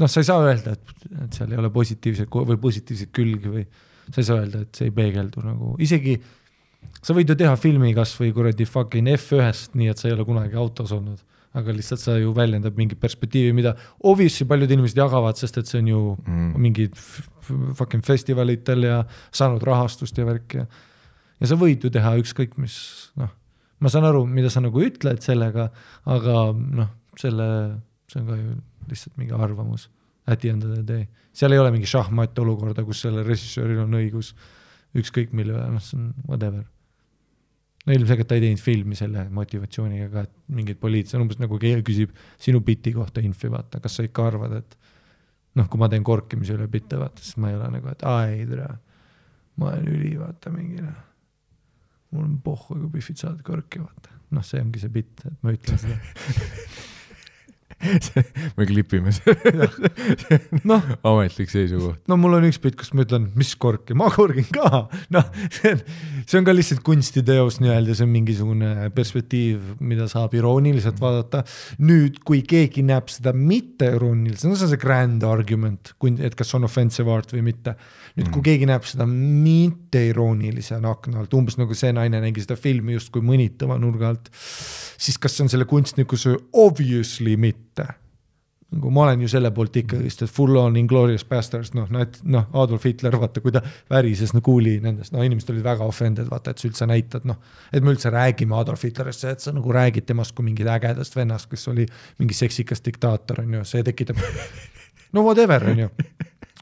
[0.00, 3.64] noh, sa ei saa öelda, et, et seal ei ole positiivseid või positiivseid külgi või
[4.10, 6.18] sa ei saa öelda, et see ei peegeldu nagu isegi
[7.00, 10.58] sa võid ju teha filmi kasvõi kuradi fucking F1-st, nii et sa ei ole kunagi
[10.60, 11.20] autos olnud,
[11.56, 13.74] aga lihtsalt sa ju väljendad mingit perspektiivi, mida
[14.06, 16.52] obviously paljud inimesed jagavad, sest et see on ju mm.
[16.60, 16.96] mingid
[17.78, 19.02] fucking festivalitel ja
[19.34, 20.68] saanud rahastust ja värki ja
[21.40, 22.76] ja sa võid ju teha ükskõik mis,
[23.20, 23.30] noh,
[23.80, 25.70] ma saan aru, mida sa nagu ütled sellega,
[26.08, 27.46] aga noh, selle,
[28.10, 28.52] see on ka ju
[28.90, 29.88] lihtsalt mingi arvamus
[30.30, 31.06] at the end of the day.
[31.34, 34.34] seal ei ole mingi šahmat olukorda, kus sellel režissööril on õigus
[34.98, 36.64] ükskõik mille üle, noh, see on whatever.
[37.86, 41.40] no ilmselgelt ta ei teinud filmi selle motivatsiooniga ka, et mingid poliitilised, see on umbes
[41.40, 44.76] nagu keegi küsib sinu biti kohta infi, vaata, kas sa ikka arvad, et
[45.58, 48.26] noh, kui ma teen korkimise üle bitte, vaata, siis ma ei ole nagu, et aa
[48.30, 48.68] ei tere,
[49.60, 51.02] ma olen üli, vaata mingi noh,
[52.14, 54.18] mul on pohhu, kui Biffid saavad korki, vaata.
[54.36, 55.96] noh, see ongi see bitt, et ma ütlen seda.
[58.58, 59.68] me klipime selle
[60.68, 62.02] noh, ametlik seisukoht.
[62.10, 64.84] no mul on üks bitt, kus ma ütlen, mis korki, ma korgin ka,
[65.14, 65.82] noh, see on,
[66.26, 71.42] see on ka lihtsalt kunstiteos nii-öelda, see on mingisugune perspektiiv, mida saab irooniliselt vaadata.
[71.80, 76.52] nüüd, kui keegi näeb seda mitte irooniliselt, no see on see grand argument, et kas
[76.58, 77.76] on offensive art või mitte.
[78.16, 82.58] nüüd, kui keegi näeb seda mitte iroonilise akna alt, umbes nagu see naine nägi seda
[82.60, 86.36] filmi justkui mõnitava nurga alt, siis kas see on selle kunstniku süü?
[86.60, 87.88] Obviously mitte
[88.70, 92.46] nagu ma olen ju selle poolt ikkagist, et full on Inglorious Bastards, noh, näed, noh,
[92.62, 96.54] Adolf Hitler, vaata, kui ta värises no kuuli nendest, no inimesed olid väga offended, vaata,
[96.54, 97.40] et sa üldse näitad, noh,
[97.74, 101.50] et me üldse räägime Adolf Hitlerist, et sa nagu räägid temast kui mingit ägedast vennast,
[101.50, 101.88] kes oli
[102.22, 104.22] mingi seksikas diktaator, on ju, see tekitab
[105.12, 105.88] no whatever, on ju,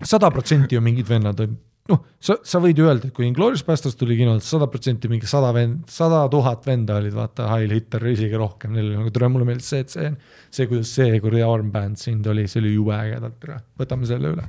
[0.03, 1.57] sada protsenti ju mingid vennad on
[1.89, 5.29] noh, sa, sa võid ju öelda, et kui Inglourious Basterds tuli kinodesse, sada protsenti mingi
[5.31, 9.31] sada vend, sada tuhat venda olid vaata Heil Hitler, isegi rohkem, neil oli nagu tore,
[9.33, 10.11] mulle meeldis see, et see,
[10.51, 13.49] see, kuidas see kuradi armband sind oli, see oli jube ägedalt,
[13.81, 14.49] võtame selle üle.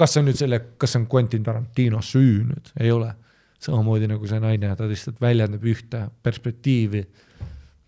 [0.00, 3.12] kas see on nüüd selle, kas see on Quentin Tarantino süü nüüd, ei ole.
[3.64, 7.06] samamoodi nagu see naine, ta lihtsalt väljendab ühte perspektiivi.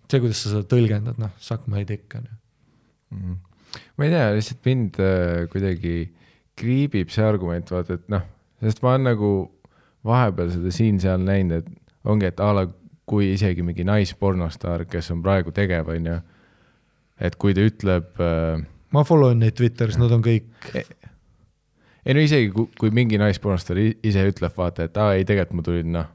[0.06, 3.36] see, kuidas sa seda tõlgendad, noh, suck my dick on ju.
[3.96, 5.96] Ma ei tea, lihtsalt mind äh, kuidagi
[6.56, 8.24] kriibib see argument, vaata, et noh,
[8.64, 9.30] sest ma olen nagu
[10.06, 12.66] vahepeal seda siin-seal näinud, et ongi, et a la
[13.06, 16.16] kui isegi mingi naispornostaar, kes on praegu tegev, on ju,
[17.22, 18.64] et kui ta ütleb äh,
[18.94, 24.26] ma follow in neid Twitteris, nad on kõik, ei no isegi kui, mingi naispornostaar ise
[24.30, 26.12] ütleb, vaata, et aa ei, tegelikult ma tulin noh,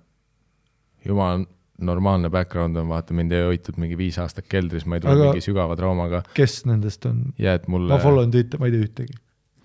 [1.06, 1.46] jumal
[1.86, 5.44] normaalne background on, vaata mind ei hoitud mingi viis aastat keldris, ma ei tule mingi
[5.44, 7.28] sügava traumaga kes nendest on,
[7.68, 9.20] mulle ma follow in Twitter, ma ei tea ühtegi.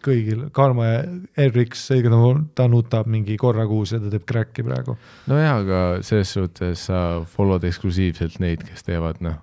[0.07, 1.01] kõigil, Karmo ja
[1.47, 2.19] Eriks, seega ta,
[2.61, 4.97] ta nutab mingi korra kuus ja ta teeb crack'i praegu.
[5.31, 7.03] nojah, aga selles suhtes sa
[7.37, 9.41] follow'd eksklusiivselt neid, kes teevad noh,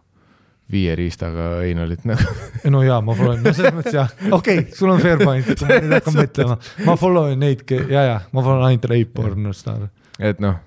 [0.72, 2.36] viie riistaga Einalit nagu.
[2.74, 5.50] no jaa, ma follow in, no selles mõttes jah, okei okay,, sul on fair point,
[5.66, 9.12] ma nüüd hakkan mõtlema, ma follow in neid, ja, ja ma follow in ainult rape
[9.20, 9.90] pornostar.
[10.20, 10.62] et noh,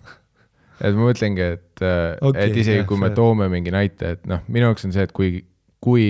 [0.81, 3.19] et ma mõtlengi, et okay,, Okei, et isegi jah, kui me fair.
[3.19, 5.41] toome mingi näite, et noh, minu jaoks on see, et kui,
[5.83, 6.07] kui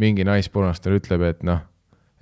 [0.00, 1.62] mingi naispornostar ütleb, et noh,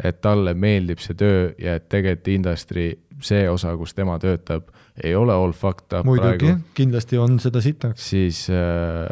[0.03, 2.89] et talle meeldib see töö ja et tegelikult industry
[3.25, 4.71] see osa, kus tema töötab,
[5.03, 8.09] ei ole all fucked up muidugi praegu,, kindlasti on seda sitaks.
[8.11, 9.07] siis äh,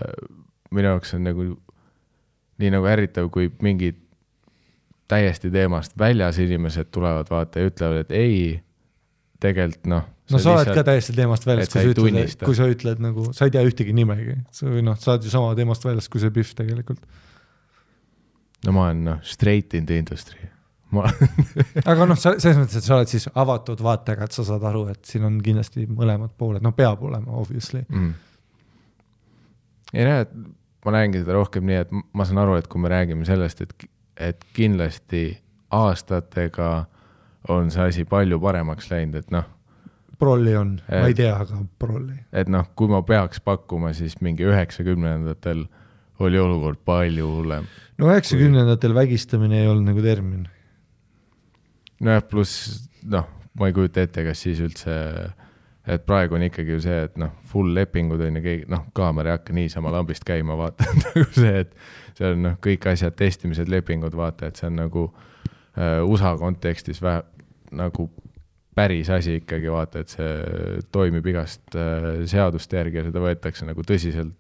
[0.75, 1.47] minu jaoks on nagu
[2.63, 3.99] nii nagu ärritav, kui mingid
[5.11, 8.37] täiesti teemast väljas inimesed tulevad vaata ja ütlevad, et ei,
[9.43, 10.09] tegelikult noh.
[10.33, 13.49] No sa oled ka täiesti teemast väljas, kui sa ütled, kui sa ütled nagu, sa
[13.49, 16.55] ei tea ühtegi nimegi, või noh, sa oled ju sama teemast väljas kui see Pihv
[16.59, 17.05] tegelikult.
[18.67, 20.49] no ma olen noh, straight in the industry.
[20.93, 21.07] ma
[21.91, 24.87] aga noh, sa selles mõttes, et sa oled siis avatud vaatega, et sa saad aru,
[24.93, 27.85] et siin on kindlasti mõlemad pooled, noh, peab olema obviously.
[27.89, 28.13] mm..
[29.95, 30.35] ei näe, et
[30.85, 33.89] ma näengi seda rohkem nii, et ma saan aru, et kui me räägime sellest, et,
[34.33, 35.27] et kindlasti
[35.73, 36.73] aastatega
[37.51, 39.47] on see asi palju paremaks läinud, et noh,
[40.23, 42.17] prolli on, ma ei tea, aga prolli.
[42.33, 45.67] et noh, kui ma peaks pakkuma, siis mingi üheksakümnendatel
[46.23, 47.69] oli olukord palju hullem.
[47.99, 50.47] no üheksakümnendatel vägistamine ei olnud nagu termin.
[52.01, 53.27] nojah, pluss noh,
[53.59, 54.95] ma ei kujuta ette, kas siis üldse,
[55.87, 59.33] et praegu on ikkagi ju see, et noh, full lepingud on ju keegi, noh, kaamera
[59.33, 61.75] ei hakka niisama lambist käima, vaata, nagu see, et
[62.19, 67.03] seal on noh, kõik asjad, testimised, lepingud, vaata, et see on nagu äh, USA kontekstis
[67.03, 67.25] vähe
[67.73, 68.11] nagu
[68.75, 73.85] päris asi ikkagi vaata, et see toimib igast äh, seaduste järgi ja seda võetakse nagu
[73.87, 74.33] tõsiselt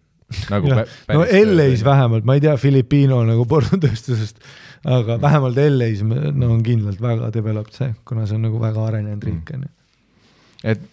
[0.49, 4.41] nagu pä- no LA-s vähemalt, ma ei tea Filipiino nagu pornotööstusest,
[4.89, 9.29] aga vähemalt LA-s no on kindlalt väga developed see, kuna see on nagu väga arenenud
[9.29, 9.73] riik on ju.
[10.75, 10.87] et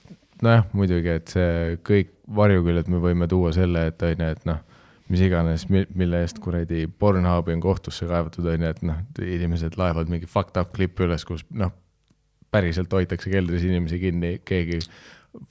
[0.45, 4.61] nojah, muidugi, et see kõik varjuküljed me võime tuua selle, et on ju, et noh,
[5.09, 10.11] mis iganes, mille eest kuradi Pornhubi on kohtusse kaevatud, on ju, et noh, inimesed laevad
[10.11, 11.73] mingi fucked up klippi üles, kus noh,
[12.51, 14.79] päriselt hoitakse keldris inimesi kinni, keegi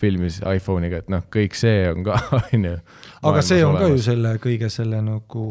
[0.01, 2.77] filmis iPhone'iga, et noh, kõik see on ka, on ju.
[3.31, 5.45] aga see on ka ju selle kõige selle nagu,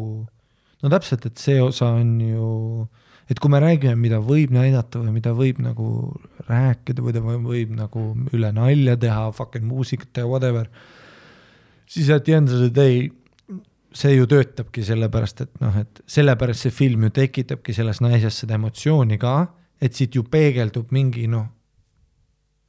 [0.82, 2.50] no täpselt, et see osa on ju,
[3.32, 5.88] et kui me räägime, mida võib näidata või mida võib nagu
[6.48, 8.04] rääkida või ta võib nagu
[8.36, 10.68] üle nalja teha, fucking muusikat teha, whatever,
[11.88, 13.08] siis at the end of the day
[13.96, 18.58] see ju töötabki sellepärast, et noh, et sellepärast see film ju tekitabki selles naises seda
[18.58, 19.38] emotsiooni ka,
[19.80, 21.46] et siit ju peegeldub mingi noh,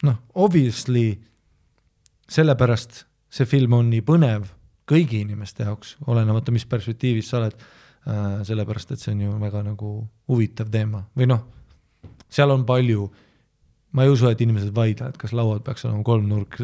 [0.05, 1.11] noh, obviously
[2.29, 4.49] sellepärast see film on nii põnev
[4.89, 8.43] kõigi inimeste jaoks, olenemata, mis perspektiivist sa oled äh,.
[8.47, 9.95] sellepärast, et see on ju väga nagu
[10.29, 11.43] huvitav teema või noh,
[12.29, 13.09] seal on palju,
[13.97, 16.57] ma ei usu, et inimesed vaidlevad, kas lauad peaks olema kolmnurk,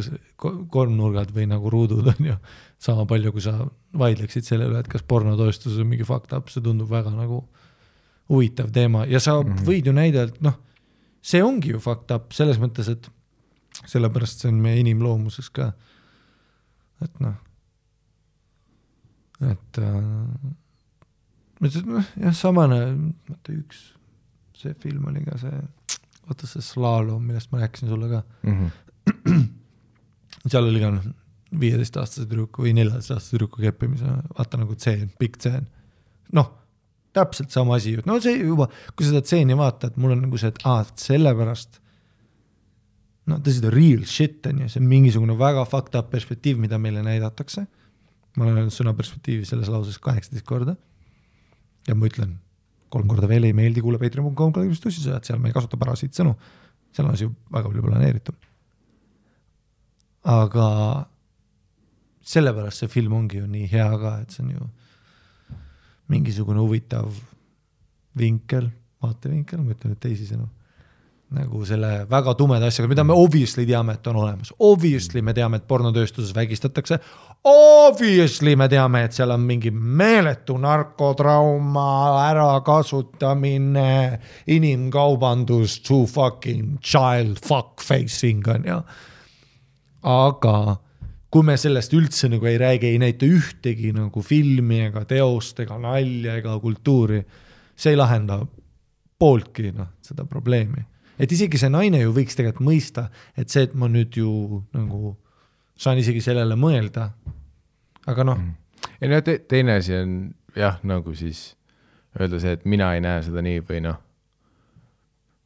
[0.74, 2.38] kolmnurgad või nagu ruudud on ju.
[2.86, 3.56] sama palju, kui sa
[3.98, 7.46] vaidleksid selle üle, et kas pornotoestus on mingi fucked up, see tundub väga nagu
[8.30, 9.66] huvitav teema ja sa mm -hmm.
[9.66, 10.60] võid ju näidata, noh,
[11.22, 13.10] see ongi ju fucked up selles mõttes, et
[13.86, 15.72] sellepärast see on meie inimloomuses ka.
[17.04, 17.36] et noh,
[19.52, 19.92] et äh,
[21.86, 22.80] noh, jah, samane,
[23.30, 23.82] vaata üks,
[24.56, 25.60] see film oli ka see,
[26.28, 28.56] vaata see Slalom, millest ma rääkisin sulle ka, mm.
[28.56, 29.48] -hmm.
[30.52, 31.10] seal oli ka noh,
[31.60, 35.68] viieteistaastase tüdruku või neljateistaastase tüdruku keppimise, vaata nagu tseen, pikk tseen.
[36.34, 36.54] noh,
[37.16, 40.52] täpselt sama asi ju, no see juba, kui seda tseeni vaatad, mul on nagu see,
[40.54, 41.80] et aa, sellepärast
[43.26, 46.60] no this is the real shit on ju, see on mingisugune väga fucked up perspektiiv,
[46.62, 47.66] mida meile näidatakse.
[48.36, 50.76] ma olen öelnud sõna perspektiivi selles lauses kaheksateist korda.
[51.88, 52.36] ja ma ütlen
[52.94, 56.36] kolm korda veel ei meeldi, kuule Patreon.com tussisõjad, seal me ei kasuta parasiit sõnu.
[56.94, 58.50] seal on asi väga palju planeeritud.
[60.36, 60.70] aga
[62.26, 64.70] sellepärast see film ongi ju nii hea ka, et see on ju
[66.12, 67.10] mingisugune huvitav
[68.18, 68.70] vinkel,
[69.04, 70.48] vaatevinkel, ma ütlen nüüd teisisõnu
[71.34, 75.58] nagu selle väga tumeda asjaga, mida me obviously teame, et on olemas, obviously me teame,
[75.60, 77.00] et pornotööstuses vägistatakse.
[77.50, 81.88] Obviously me teame, et seal on mingi meeletu narkotrauma,
[82.30, 84.20] ärakasutamine,
[84.54, 88.80] inimkaubandus, to fucking child fuck facing on ju.
[90.06, 90.78] aga
[91.36, 95.76] kui me sellest üldse nagu ei räägi, ei näita ühtegi nagu filmi ega teost ega
[95.82, 97.20] nalja ega kultuuri,
[97.76, 98.40] see ei lahenda
[99.20, 100.86] pooltki noh, seda probleemi
[101.20, 103.08] et isegi see naine ju võiks tegelikult mõista,
[103.38, 105.16] et see, et ma nüüd ju nagu
[105.80, 107.10] saan isegi sellele mõelda.
[108.08, 108.42] aga noh,
[109.02, 110.18] ei no te, teine asi on
[110.56, 111.56] jah, nagu siis
[112.20, 114.00] öelda see, et mina ei näe seda nii või noh,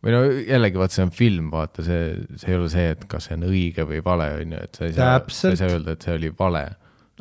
[0.03, 2.03] või no jällegi vaata, see on film, vaata see,
[2.39, 4.85] see ei ole see, et kas see on õige või vale, on ju, et sa
[4.88, 6.63] ei saa, sa ei saa öelda, et see oli vale.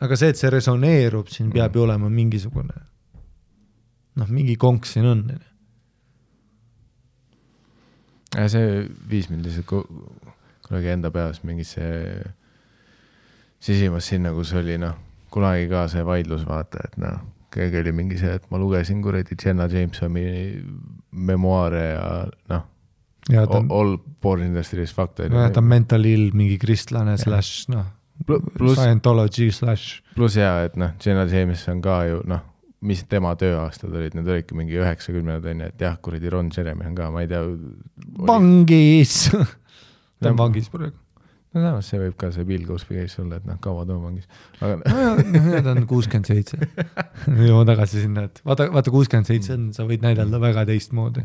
[0.00, 2.76] aga see, et see resoneerub siin, peab ju olema mingisugune
[4.18, 5.24] noh, mingi konks siin on,
[8.34, 8.66] see
[9.10, 10.04] viis mind lihtsalt ku-
[10.68, 11.82] kunagi enda peas mingisse
[13.62, 14.94] sisimas sinna, kus oli noh,
[15.34, 17.18] kunagi ka see vaidlus, vaata, et noh,
[17.54, 20.24] keegi oli mingi see, et ma lugesin kuradi Jenna Jamesoni
[21.18, 22.10] memuaare ja
[22.52, 22.66] noh,
[23.74, 25.68] all porn industry is fucked on ta on ju.
[25.68, 27.86] mental ill, mingi kristlane slaš noh,
[28.28, 32.42] Scientology slaš, pluss jaa, et noh, Jenna James on ka ju noh,
[32.88, 36.86] mis tema tööaastad olid, need olidki mingi üheksakümnendad on ju, et jah, kuradi Ron Jeremy
[36.90, 37.44] on ka, ma ei tea.
[38.28, 39.16] vangis.
[40.22, 40.96] ta on vangis praegu.
[41.54, 44.28] No samas see võib ka see Bill Cosby case olla, et noh, kaua ta vangis,
[44.60, 46.58] aga nojah, ta on kuuskümmend seitse.
[47.48, 51.24] jõuame tagasi sinna, et vaata, vaata kuuskümmend seitse on, sa võid näidelda väga teistmoodi.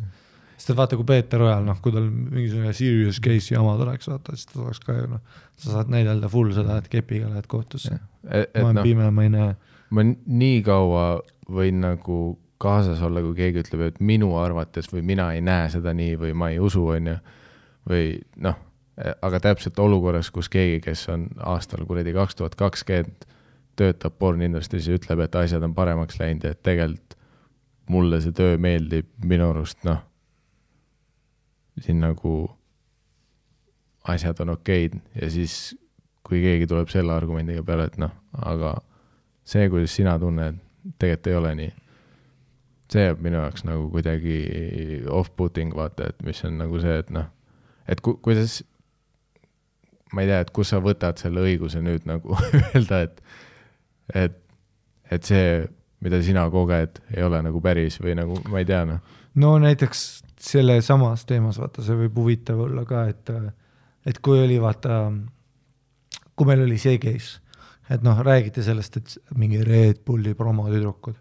[0.56, 4.38] sest et vaata, kui Peeter Ojal, noh, kui tal mingisugune serious case jama tuleks, vaata,
[4.38, 8.00] siis ta oleks ka ju noh, sa saad näidelda full seda, et kepiga lähed kohtusse.
[8.30, 9.54] et ma olen noh, pime, ma ei näe.
[9.94, 11.08] ma nii kaua
[11.52, 12.22] võin nagu
[12.64, 16.38] kaasas olla, kui keegi ütleb, et minu arvates või mina ei näe seda nii või
[16.38, 17.16] ma ei usu, on ju,
[17.92, 18.06] või
[18.46, 18.62] noh,
[18.98, 23.26] aga täpselt olukorras, kus keegi, kes on aastal kuradi kaks tuhat kakskümmend,
[23.76, 27.18] töötab pornindustry's ja ütleb, et asjad on paremaks läinud ja et tegelikult
[27.90, 30.04] mulle see töö meeldib, minu arust noh,
[31.82, 32.36] siin nagu
[34.08, 35.76] asjad on okeid ja siis,
[36.24, 38.14] kui keegi tuleb selle argumendiga peale, et noh,
[38.46, 38.76] aga
[39.48, 40.60] see, kuidas sina tunned,
[41.00, 41.72] tegelikult ei ole nii.
[42.94, 44.36] see jääb minu jaoks nagu kuidagi
[45.10, 47.26] off-putting, vaata, et mis on nagu see, et noh,
[47.90, 48.60] et ku, kuidas,
[50.14, 52.38] ma ei tea, et kus sa võtad selle õiguse nüüd nagu
[52.74, 53.22] öelda, et,
[54.14, 54.40] et,
[55.12, 55.64] et see,
[56.04, 59.02] mida sina koged, ei ole nagu päris või nagu ma ei tea, noh.
[59.42, 60.06] no näiteks
[60.44, 63.32] selle samas teemas, vaata, see võib huvitav olla ka, et,
[64.06, 65.06] et kui oli vaata,
[66.36, 67.40] kui meil oli see case,
[67.92, 71.20] et noh, räägiti sellest, et mingi Red Bulli promotüdrukud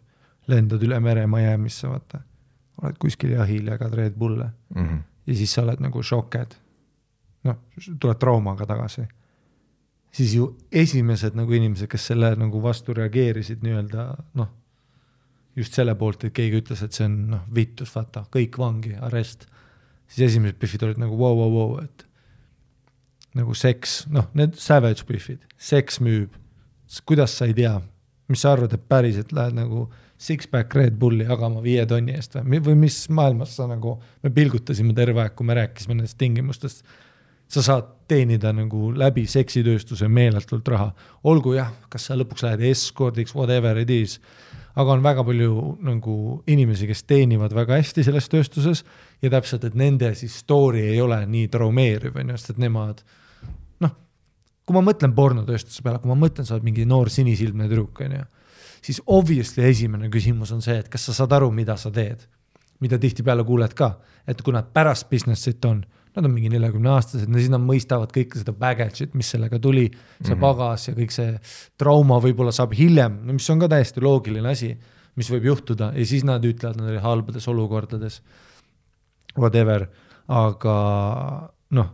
[0.51, 2.23] lendad üle mere Miami'sse, vaata,
[2.83, 5.01] oled kuskil jahil, jagad Red Bulle Mm -hmm.
[5.27, 6.55] ja siis sa oled nagu šoked.
[7.49, 7.59] noh,
[8.01, 9.07] tuled traumaga tagasi.
[10.13, 14.51] siis ju esimesed nagu inimesed, kes selle nagu vastu reageerisid nii-öelda noh,
[15.57, 19.47] just selle poolt, et keegi ütles, et see on noh, vittus, vaata, kõik vangi, arest.
[20.09, 22.07] siis esimesed Biffid olid nagu vau, vau, vau, et
[23.37, 26.37] nagu seks, noh, need savage Biffid, seks müüb.
[27.09, 27.79] kuidas sa ei tea,
[28.29, 29.87] mis sa arvad, et päriselt lähed nagu
[30.23, 34.95] six-pack Red Bulli jagama viie tonni eest või, või mis maailmas sa nagu, me pilgutasime
[34.95, 36.85] terve aeg, kui me rääkisime nendest tingimustest.
[37.53, 40.91] Sa saad teenida nagu läbi seksitööstuse meeletult raha,
[41.29, 44.19] olgu jah, kas sa lõpuks lähed escordiks, whatever it is,
[44.73, 46.17] aga on väga palju nagu
[46.49, 48.85] inimesi, kes teenivad väga hästi selles tööstuses
[49.23, 53.03] ja täpselt, et nende siis story ei ole nii traumeeriv, on ju, sest et nemad
[53.85, 53.97] noh,
[54.65, 58.17] kui ma mõtlen pornotööstuse peale, kui ma mõtlen, sa oled mingi noor sinisilmne tüdruk, on
[58.17, 58.29] ju,
[58.83, 62.29] siis obviously esimene küsimus on see, et kas sa saad aru, mida sa teed.
[62.83, 63.93] mida tihtipeale kuuled ka,
[64.27, 65.85] et kui nad pärast business'it on,
[66.17, 69.87] nad on mingi neljakümne aastased, siis nad mõistavad kõike seda baggage'it, mis sellega tuli,
[70.25, 71.31] see pagas ja kõik see
[71.81, 74.75] trauma võib-olla saab hiljem, no mis on ka täiesti loogiline asi,
[75.17, 75.93] mis võib juhtuda.
[75.97, 78.21] Ja siis nad ütlevad, nad olid halbades olukordades.
[79.37, 79.87] Whatever,
[80.29, 80.77] aga
[81.73, 81.89] noh,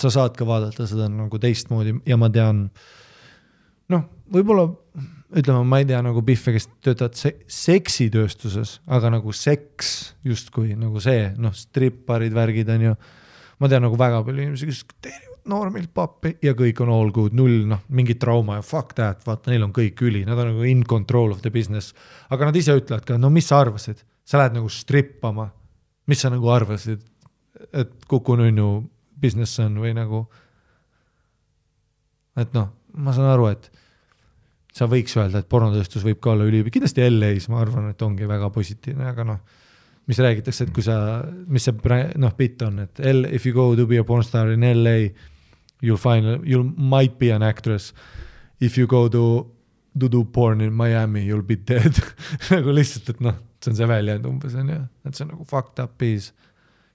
[0.00, 2.68] sa saad ka vaadata seda nagu teistmoodi ja ma tean,
[3.92, 4.70] noh, võib-olla
[5.36, 11.02] ütleme, ma ei tea nagu Biffe, kes töötavad se seksitööstuses, aga nagu seks justkui nagu
[11.04, 12.94] see, noh, stripparid, värgid on ju.
[13.58, 17.34] Ma tean nagu väga palju inimesi, kes teenivad noormilt pappi ja kõik on all good,
[17.36, 20.66] null noh, mingit trauma ja fuck that, vaata, neil on kõik üli, nad on nagu
[20.68, 21.94] in control of the business.
[22.30, 25.48] aga nad ise ütlevad ka, no mis sa arvasid, sa lähed nagu strippama,
[26.08, 27.02] mis sa nagu arvasid,
[27.72, 28.68] et Kuku Nunnu
[29.18, 30.26] business on või nagu.
[32.38, 33.70] et noh, ma saan aru, et
[34.74, 38.28] sa võiks öelda, et pornotööstus võib ka olla üli, kindlasti LA-s ma arvan, et ongi
[38.28, 39.40] väga positiivne, aga noh,
[40.08, 40.94] mis räägitakse, et kui sa,
[41.52, 44.50] mis see noh, bitt on, et L, if you go to be a porn star
[44.54, 44.96] in LA,
[45.82, 47.92] you will find, you might be an actress.
[48.60, 49.24] If you go to,
[50.00, 51.92] to do porn in Miami, you will be dead
[52.50, 55.44] nagu lihtsalt, et noh, see on see väljend umbes on ju, et see on nagu
[55.50, 56.32] fucked up piece.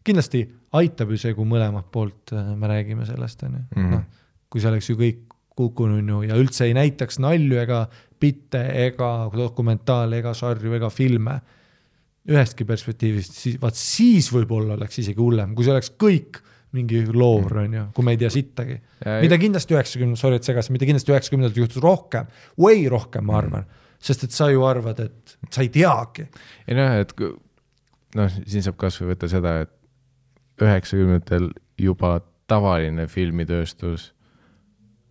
[0.04, 0.42] kindlasti
[0.76, 3.92] aitab ju see, kui mõlemalt poolt äh, me räägime sellest on ju, Mhm.
[3.94, 4.02] noh,
[4.50, 5.22] kui see oleks ju kõik
[5.56, 7.84] kukkununnu ja üldse ei näitaks nalju ega
[8.20, 11.38] bitte ega dokumentaale ega sarju ega filme
[12.30, 16.40] ühestki perspektiivist, siis vaat siis võib-olla oleks isegi hullem, kui see oleks kõik
[16.74, 18.80] mingi loor on ju, kui me ei tea sittagi.
[19.22, 22.30] mida kindlasti üheksakümne, sorry, et segasin, mida kindlasti üheksakümnendatel juhtus rohkem,
[22.60, 23.68] way rohkem, ma arvan,
[24.04, 26.26] sest et sa ju arvad, et sa ei teagi.
[26.68, 27.14] ei noh, et
[28.18, 31.52] noh, siin saab kasvõi võtta seda, et üheksakümnendatel
[31.82, 32.18] juba
[32.50, 34.12] tavaline filmitööstus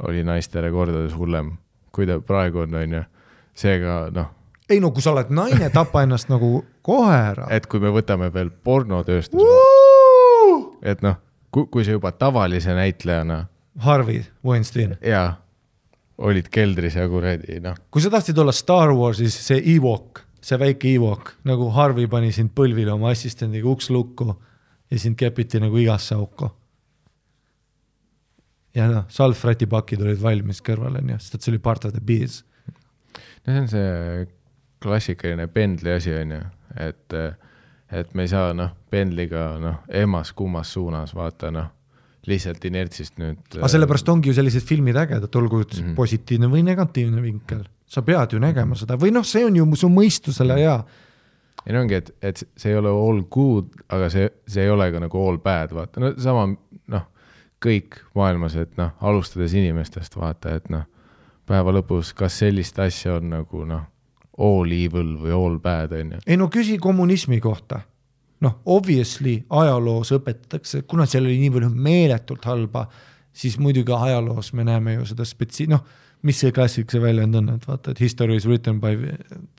[0.02, 1.56] oli naistele kordades hullem,
[1.94, 3.04] kui ta praegu on, onju.
[3.54, 4.32] seega noh,
[4.72, 7.46] ei no kui sa oled naine, tapa ennast nagu kohe ära.
[7.50, 9.44] et kui me võtame veel pornotööstuse,
[10.82, 11.18] et noh,
[11.52, 13.44] kui, kui sa juba tavalise näitlejana
[13.84, 15.24] Harvey Weinstein, ja
[16.22, 20.90] olid keldris ja kuradi noh, kui sa tahtsid olla Star Warsis see Ewok, see väike
[20.96, 26.16] Ewok, nagu Harvey pani sind põlvile oma assistendiga uks lukku ja sind kepiti nagu igasse
[26.18, 26.50] auku.
[28.74, 32.42] ja noh, salvrätipakid olid valmis kõrval onju, sest et see oli part of the biz.
[33.46, 34.30] no see on see
[34.82, 36.40] klassikaline pendli asi onju,
[36.82, 37.16] et,
[37.92, 41.70] et me ei saa noh, pendliga noh, emas-kummas suunas vaata noh,
[42.26, 43.40] lihtsalt inertsist nüüd.
[43.58, 45.94] aga sellepärast ongi ju sellised filmid ägedad, olgu mm -hmm.
[45.98, 49.88] positiivne või negatiivne vinkel, sa pead ju nägema seda või noh, see on ju su
[49.88, 50.84] mõistusele hea.
[51.66, 54.90] ei no ongi, et, et see ei ole all good, aga see, see ei ole
[54.92, 56.46] ka nagu all bad, vaata, no sama
[56.86, 57.06] noh,
[57.62, 60.86] kõik maailmas, et noh, alustades inimestest, vaata, et noh,
[61.46, 63.86] päeva lõpus, kas sellist asja on nagu noh,
[64.42, 66.20] all evil või all bad, on ju.
[66.26, 67.82] ei no küsi kommunismi kohta.
[68.42, 72.88] noh, obviously ajaloos õpetatakse, kuna seal oli nii palju meeletult halba,
[73.32, 75.84] siis muidugi ajaloos me näeme ju seda spetsi-, noh,
[76.26, 78.96] mis see klassik see väljend on, et vaata, et history is written by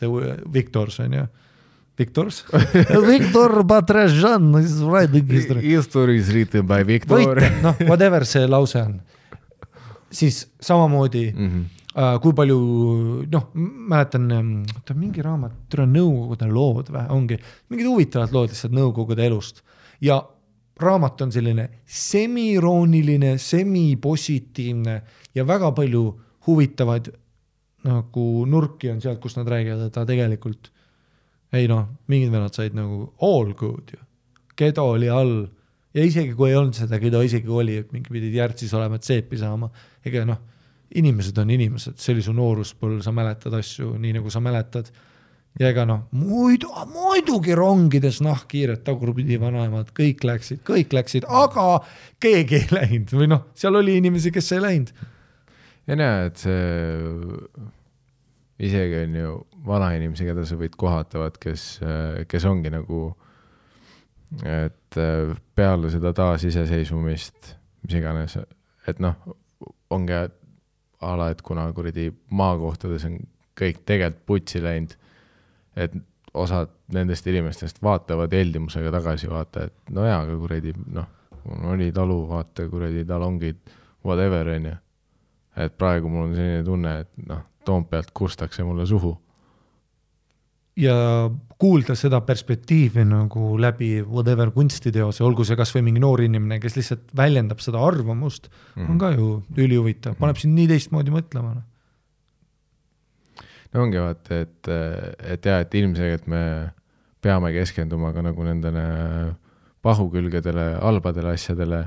[0.01, 0.11] the
[0.51, 1.25] victors on ju.
[1.97, 2.41] Victors
[3.11, 5.61] Victor Batražan is writing history.
[5.61, 8.97] History is written by Victor võite, noh, whatever see lause on.
[10.13, 11.49] siis samamoodi mm.
[11.49, 11.82] -hmm.
[11.95, 12.59] Äh, kui palju,
[13.31, 13.47] noh,
[13.93, 14.29] mäletan,
[14.75, 17.39] oota mingi raamat, tule Nõukogude lood või ongi,
[17.73, 19.63] mingid huvitavad lood lihtsalt Nõukogude elust.
[20.03, 20.21] Ja
[20.81, 25.01] raamat on selline semiirooniline, semipositiivne
[25.35, 26.05] ja väga palju
[26.47, 27.11] huvitavaid
[27.87, 30.71] nagu nurki on sealt, kus nad räägivad, et ta tegelikult
[31.53, 33.99] ei noh, mingid vennad said nagu all good ju,
[34.57, 35.43] Gedo oli all.
[35.93, 38.97] Ja isegi kui ei olnud seda Gedo, isegi kui oli, et mingi pidid järtsis olema,
[38.97, 39.69] et seepi saama,
[40.05, 40.39] ega noh,
[40.99, 44.91] inimesed on inimesed, see oli su nooruspõlv, sa mäletad asju nii nagu sa mäletad.
[45.59, 51.83] ja ega noh, muidu, muidugi rongides nahkhiired tagurpidi vanaemad, kõik läksid, kõik läksid, aga
[52.23, 54.93] keegi ei läinud või noh, seal oli inimesi, kes ei läinud.
[55.87, 56.61] ja näe, et see
[58.63, 59.35] isegi on ju
[59.67, 61.67] vanainimesi, keda sa võid kohata, vaat kes,
[62.29, 63.05] kes ongi nagu,
[64.41, 65.01] et
[65.55, 67.53] peale seda taasiseseisvumist,
[67.85, 68.37] mis iganes,
[68.89, 69.35] et noh,
[69.93, 70.25] ongi a
[71.19, 73.19] la, et kuna kuradi maakohtades on
[73.59, 74.95] kõik tegelikult putsi läinud,
[75.75, 75.95] et
[76.33, 81.09] osad nendest inimestest vaatavad heldimusega tagasi, vaata, et no jaa, aga kuradi noh,
[81.45, 83.59] mul oli talu, vaata kuradi talongid,
[84.05, 84.75] whatever onju.
[85.55, 89.17] et praegu mul on selline tunne, et noh, Toompealt kurstakse mulle suhu.
[90.77, 90.95] ja
[91.63, 97.13] kuulda seda perspektiivi nagu läbi whatever kunstiteose, olgu see kasvõi mingi noor inimene, kes lihtsalt
[97.15, 98.89] väljendab seda arvamust mm, -hmm.
[98.91, 101.53] on ka ju ülihuvitav, paneb sind nii teistmoodi mõtlema.
[101.55, 101.63] noh.
[103.73, 104.71] no ongi vaata, et,
[105.35, 106.43] et jaa, et ilmselgelt me
[107.23, 108.83] peame keskenduma ka nagu nendele
[109.83, 111.85] pahukülgedele, halbadele asjadele,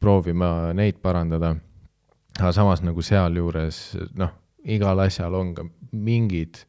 [0.00, 1.56] proovima neid parandada.
[2.38, 4.32] aga samas nagu sealjuures noh,
[4.64, 6.64] igal asjal on ka mingid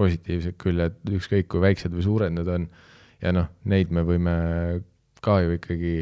[0.00, 2.68] positiivsed küljed, ükskõik kui väiksed või suured need on.
[3.20, 4.34] ja noh, neid me võime
[5.20, 5.94] ka ju ikkagi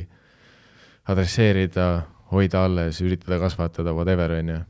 [1.11, 1.89] adresseerida,
[2.31, 4.61] hoida alles, üritada kasvatada, whatever on ju,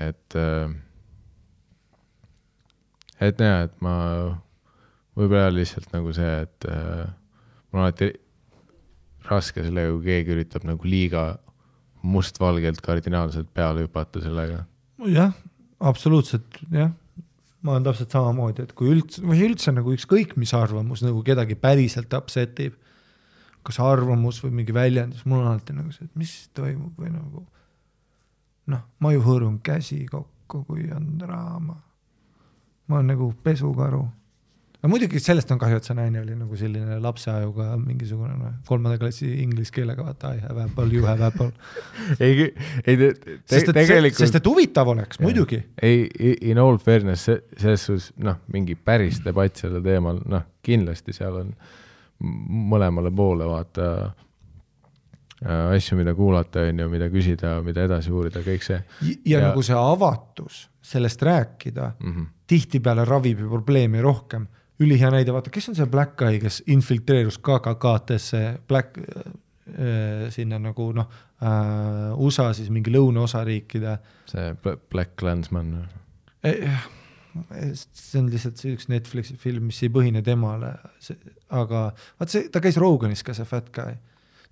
[0.00, 0.72] et äh,
[3.22, 3.94] et jaa, et ma
[5.18, 7.06] võib-olla lihtsalt nagu see, et äh,
[7.70, 8.10] mul on alati
[9.28, 11.26] raske sellega, kui keegi üritab nagu liiga
[12.02, 14.64] mustvalgelt kardinaalselt peale hüpata sellega.
[15.06, 15.34] jah,
[15.78, 16.90] absoluutselt jah,
[17.62, 21.54] ma olen täpselt samamoodi, et kui üldse või üldse nagu ükskõik mis arvamus nagu kedagi
[21.58, 22.78] päriselt upset ib,
[23.62, 27.44] kas arvamus või mingi väljendus, mul on alati nagu see, et mis toimub või nagu
[28.72, 31.78] noh, ma ju hõõrun käsi kokku, kui on draama.
[32.86, 34.02] ma olen nagu pesukaru.
[34.82, 38.98] No muidugi sellest on kahju, et see naine oli nagu selline lapseajuga mingisugune noh, kolmanda
[38.98, 41.52] klassi inglise keelega vaata I have apple, you have apple.
[42.24, 42.48] ei,
[42.86, 45.60] ei te, te, sest et, tegelikult sest et huvitav oleks, muidugi.
[45.82, 46.08] ei,
[46.50, 47.30] in all fairness,
[47.60, 51.54] selles suhtes noh, mingi päris debatt sellel teemal, noh, kindlasti seal on
[52.72, 53.86] mõlemale poole vaata
[55.42, 59.38] äh, asju, mida kuulata, on ju, mida küsida, mida edasi uurida, kõik see ja, ja
[59.38, 62.12] Ja- nagu see avatus sellest rääkida mm.
[62.12, 62.26] -hmm.
[62.46, 64.46] tihtipeale ravib ju probleemi rohkem.
[64.82, 70.90] Ülihea näide, vaata, kes on see black guy, kes infiltreerus KKK-tesse black äh, sinna nagu
[70.96, 71.10] noh
[71.42, 73.96] äh,, USA siis mingi lõunaosariikide.
[74.30, 75.74] See Bla- Black Clansman,
[76.44, 76.78] eh,.
[77.56, 80.74] see on lihtsalt see üks Netflixi film, mis ei põhine temale,
[81.48, 81.86] aga
[82.20, 83.96] vaat see, ta käis Roganis ka, see fat guy.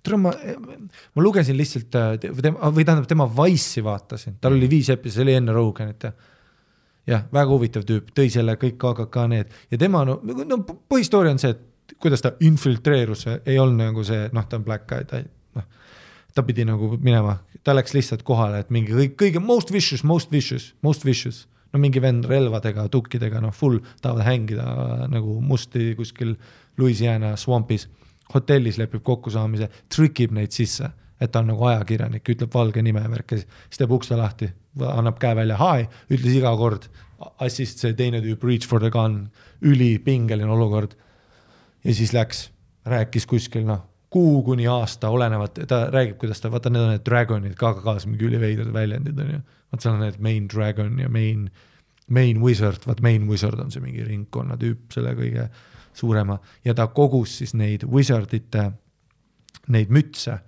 [0.01, 4.69] tule ma, ma lugesin lihtsalt äh, või tema, või tähendab tema Wise'i vaatasin, tal oli
[4.71, 6.29] viis episoodi, see oli enne Roganit jah
[7.09, 9.53] jah, väga huvitav tüüp, tõi selle kõik KKK need.
[9.73, 14.27] Ja tema no, no põhistoori on see, et kuidas ta infiltreerus, ei olnud nagu see
[14.35, 15.21] noh, ta on black guy, ta
[15.57, 15.67] noh,
[16.35, 20.31] ta pidi nagu minema, ta läks lihtsalt kohale, et mingi kõik kõige most vicious, most
[20.33, 26.35] vicious, most vicious, no mingi vend relvadega, tukkidega, noh full tahavad hängida nagu musti kuskil
[26.79, 27.87] Louisiana swampis,
[28.31, 30.87] hotellis lepib kokkusaamise, trükib neid sisse
[31.21, 34.49] et ta on nagu ajakirjanik, ütleb valge nime värk ja siis teeb ukse lahti,
[34.89, 36.87] annab käe välja, hi, ütles iga kord,
[37.45, 39.27] assist see teine tüüp, reach for the gun,
[39.61, 40.97] ülipingeline olukord.
[41.83, 42.49] ja siis läks,
[42.85, 47.05] rääkis kuskil noh, kuu kuni aasta, olenevalt, ta räägib, kuidas ta, vaata, need on need
[47.07, 49.41] dragon'id, KKK-s mingi üliveidrad väljendid on ju.
[49.71, 51.45] vot seal on need main dragon ja main,
[52.09, 55.47] main wizard, vaat main wizard on see mingi ringkonna tüüp, selle kõige
[55.93, 58.71] suurema ja ta kogus siis neid wizardite,
[59.71, 60.41] neid mütse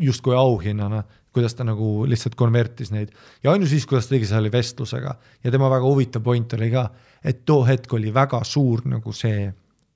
[0.00, 1.02] justkui auhinnana,
[1.32, 3.10] kuidas ta nagu lihtsalt konvertis neid
[3.44, 5.14] ja ainus viis, kuidas ta tegi, see oli vestlusega
[5.44, 6.86] ja tema väga huvitav point oli ka,
[7.24, 9.50] et too hetk oli väga suur nagu see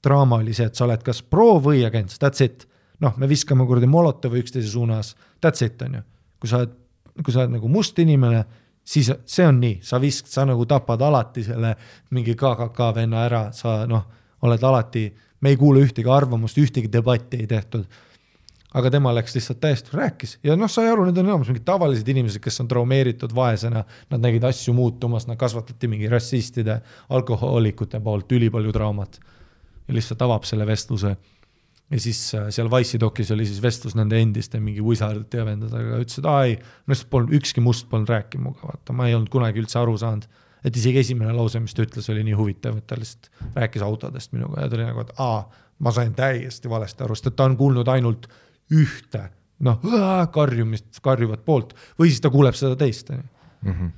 [0.04, 2.66] draama oli see, et sa oled kas pro või against, that's it.
[3.00, 5.14] noh, me viskame kuradi Molotovi üksteise suunas,
[5.44, 6.02] that's it on ju.
[6.40, 6.72] kui sa oled,
[7.24, 8.44] kui sa oled nagu must inimene,
[8.84, 11.74] siis see on nii, sa visk-, sa nagu tapad alati selle
[12.16, 14.04] mingi KKK venna ära, sa noh,
[14.46, 15.06] oled alati,
[15.40, 17.84] me ei kuule ühtegi arvamust, ühtegi debatti ei tehtud
[18.76, 22.08] aga tema läks lihtsalt täiesti, rääkis ja noh, sai aru, need on enamus mingid tavalised
[22.12, 26.80] inimesed, kes on traumeeritud vaesena, nad nägid asju muutumas, nad kasvatati mingi rassistide,
[27.16, 29.18] alkohoolikute poolt ülipalju traumat.
[29.86, 31.16] ja lihtsalt avab selle vestluse.
[31.90, 36.00] ja siis äh, seal Wise'i dokis oli siis vestlus nende endiste mingi wizardite ja vendadega,
[36.02, 39.30] ütlesid, aa ei, ma lihtsalt polnud, ükski must polnud rääkinud minuga, vaata, ma ei olnud
[39.32, 40.26] kunagi üldse aru saanud.
[40.66, 44.32] et isegi esimene lause, mis ta ütles, oli nii huvitav, et ta lihtsalt rääkis autodest
[44.34, 45.46] minuga ja ta oli nagu, et aa,
[45.78, 48.26] ma sain täiesti valesti aru, sest et ta on kuulnud ainult
[48.74, 49.22] ühte,
[49.66, 49.80] noh,
[50.34, 53.28] karjumist, karjuvat poolt või siis ta kuuleb seda teist, on ju.
[53.66, 53.92] Mhm.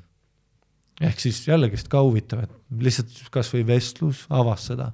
[1.09, 4.93] ehk siis jällegist ka huvitav, et lihtsalt kasvõi vestlus avas seda.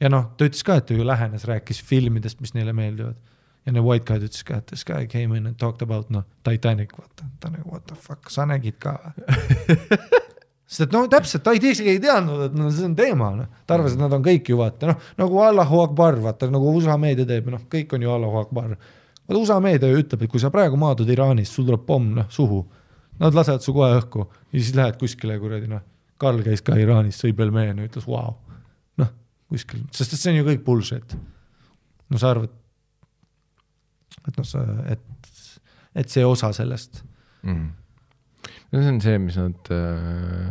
[0.00, 3.16] ja noh, ta ütles ka, et ta ju lähenes, rääkis filmidest, mis neile meeldivad.
[3.66, 6.24] ja need white guy'd ütles ka, et this guy came in and talked about noh,
[6.42, 9.98] Titanic, vaata, ta nagu what the fuck, sa nägid ka või?
[10.70, 13.32] sest et no täpselt, ta ei tea, isegi ei teadnud, et no see on teema,
[13.34, 13.48] noh.
[13.66, 16.94] ta arvas, et nad on kõik ju vaata, noh nagu Allahu Akbar, vaata nagu USA
[17.00, 18.76] meedia teeb, noh, kõik on ju Allahu Akbar.
[18.76, 22.28] vaata USA meedia ju ütleb, et kui sa praegu maadud Iraanis, sul tuleb pomm, noh,
[22.30, 22.62] suhu.
[23.20, 25.82] Nad lasevad su kohe õhku ja siis lähed kuskile kuradi noh,
[26.20, 28.38] Karl käis ka Iraanis, sõi pelmeene, ütles vau wow..
[29.02, 29.10] noh,
[29.50, 31.18] kuskil, sest et see on ju kõik bullshit.
[32.08, 32.54] no sa arvad,
[34.22, 34.62] et noh, sa,
[34.94, 35.04] et,
[35.98, 37.02] et see osa sellest
[37.42, 37.68] mm..
[38.70, 40.50] No see on see, mis nad äh,,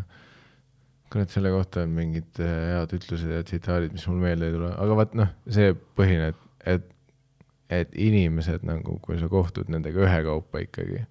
[1.10, 4.72] kurat, selle kohta on mingid äh, head ütlused ja tsitaadid, mis mul meelde ei tule,
[4.76, 6.44] aga vaat noh, see põhine, et,
[6.76, 6.88] et,
[7.80, 11.04] et inimesed nagu, kui sa kohtud nendega ühekaupa ikkagi,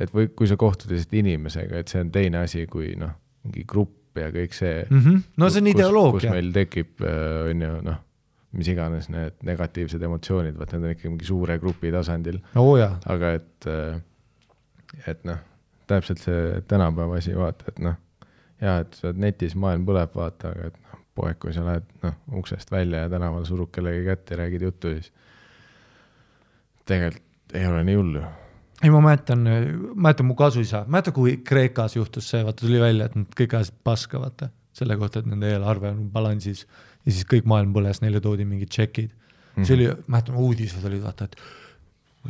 [0.00, 3.14] et või kui sa kohtud lihtsalt inimesega, et see on teine asi kui noh,
[3.46, 4.98] mingi grupp ja kõik see mm.
[4.98, 5.22] -hmm.
[5.42, 6.34] no see on kus ideoloogia.
[6.34, 8.02] meil tekib, on ju, noh,
[8.54, 13.32] mis iganes need negatiivsed emotsioonid, vaat need on ikkagi mingi suure grupi tasandil, oh, aga
[13.40, 13.68] et,
[15.10, 15.42] et noh,
[15.90, 17.96] täpselt see tänapäeva asi, vaata, et noh,
[18.62, 21.86] jaa, et sa oled netis, maailm põleb, vaata, aga et noh, poeg, kui sa lähed
[22.04, 25.12] noh, uksest välja ja tänaval surud kellegi kätt ja räägid juttu, siis
[26.88, 28.24] tegelikult ei ole nii hull ju.
[28.82, 29.46] ei ma mäletan,
[29.94, 33.76] mäletan mu kasuisa, mäletan, kui Kreekas juhtus see, vaata tuli välja, et nad kõik ajasid
[33.86, 38.20] paska, vaata, selle kohta, et nende eelarve on balansis ja siis kõik maailm põles, neile
[38.24, 39.20] toodi mingid tšekid mm.
[39.54, 39.68] -hmm.
[39.68, 41.36] see oli, mäletan uudised olid vaata, et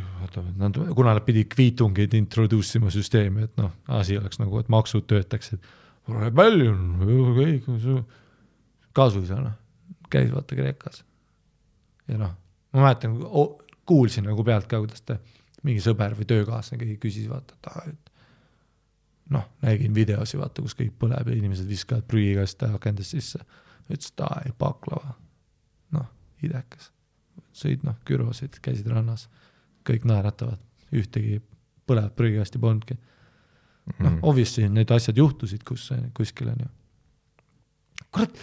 [0.03, 4.71] vaata, nad, kuna nad pidid kviitungid introduce ima süsteemi, et noh, asi oleks nagu, et
[4.73, 5.63] maksud töötaksid.
[6.09, 6.81] Rebellion,
[7.37, 7.69] kõik,
[8.97, 9.55] kasuisa noh,
[10.13, 11.05] käis vaata Kreekas.
[12.09, 12.35] ja noh,
[12.73, 13.17] ma mäletan,
[13.87, 15.19] kuulsin nagu pealt ka, kuidas ta,
[15.65, 18.11] mingi sõber või töökaaslane keegi küsis, vaata, et aa, et
[19.35, 23.41] noh, nägin videosi, vaata, kus kõik põleb ja inimesed viskavad prügikaste akendest sisse.
[23.89, 25.15] ütles, et aa, ei baklava,
[25.97, 26.11] noh,
[26.43, 26.91] idekas.
[27.55, 29.29] sõid noh, kürosid, käisid rannas,
[29.89, 30.61] kõik naeratavad,
[30.95, 31.41] ühtegi
[31.89, 32.97] põlevat prügikasti polnudki.
[34.01, 36.71] noh, obviously need asjad juhtusid, kus, kuskil on ju.
[38.15, 38.39] kurat,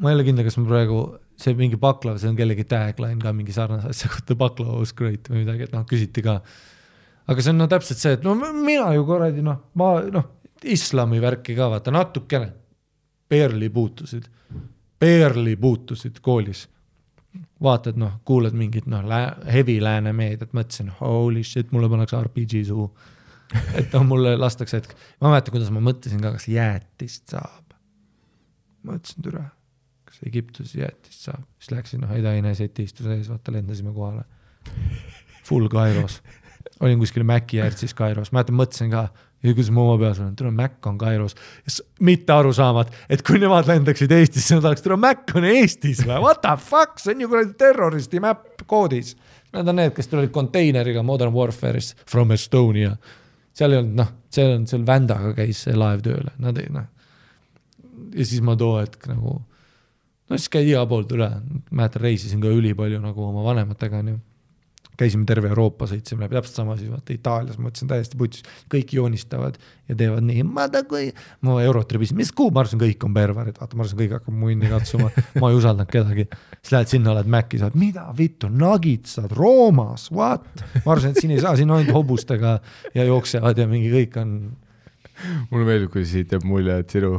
[0.00, 0.98] ma ei ole kindel, kas ma praegu,
[1.40, 5.30] see mingi baklav, see on kellegi tagline ka mingi sarnase asja kohta, baklava was great
[5.32, 6.40] või midagi, et noh, küsiti ka.
[7.30, 10.28] aga see on no täpselt see, et no mina ju kuradi noh, ma noh,
[10.60, 12.52] islami värki ka vaata natukene,
[13.30, 14.28] barely puutusid,
[15.00, 16.66] barely puutusid koolis
[17.62, 19.04] vaatad noh, kuulad mingit noh,
[19.52, 22.88] heavy lääne meediat, mõtlesin holy shit, mulle pannakse RPG suhu.
[23.78, 27.74] et noh, mulle lastakse hetk, ma mäletan, kuidas ma mõtlesin ka, kas jäätist saab.
[28.86, 29.42] ma ütlesin türa,
[30.08, 34.24] kas Egiptuses jäätist saab, siis läksin noh, Eda-Ine seti istus ees, vaata lendasime kohale.
[35.44, 36.20] full Kairos.
[36.80, 39.08] olin kuskil Maci äärtsis Kairos, mäletan, mõtlesin ka,
[39.42, 41.34] ja kuidas ma oma peas olen, tule Mac on Kairos.
[42.00, 46.20] mitte aru saamad, et kui nemad lendaksid Eestisse, nad oleks, tule Mac on Eestis või,
[46.20, 49.16] what the fuck, see on ju kuradi terroristi map koodis.
[49.50, 52.94] Need on need, kes tulid konteineriga Modern Warfare'is from Estonia.
[53.56, 56.86] seal ei olnud noh, seal on, seal Vändaga käis see laev tööle, nad ei noh.
[58.14, 59.40] ja siis ma too hetk nagu,
[60.28, 61.28] no siis käid igal poolt üle,
[61.70, 64.20] mäletan, reisisin ka ülipalju nagu oma vanematega onju
[65.00, 68.92] käisime terve Euroopa, sõitsime läbi, täpselt sama siis vaata Itaalias, ma mõtlesin täiesti putsis, kõik
[68.96, 69.56] joonistavad
[69.88, 71.08] ja teevad nii, ma ta kui,
[71.46, 74.36] ma eurot rebisin, mis kuu, ma arvasin, kõik on perverid, vaata, ma arvasin, kõik hakkab
[74.42, 75.10] munni katsuma,
[75.40, 76.26] ma ei usaldanud kedagi.
[76.60, 80.46] siis lähed sinna, oled Maci, saad, mida vittu, nagitsad Roomas, what?
[80.84, 82.58] ma arvasin, et siin ei saa, siin ainult hobustega
[82.94, 84.36] ja jooksevad ja mingi kõik on,
[85.50, 87.16] mulle meeldib, kui siit jääb mulje, et sinu,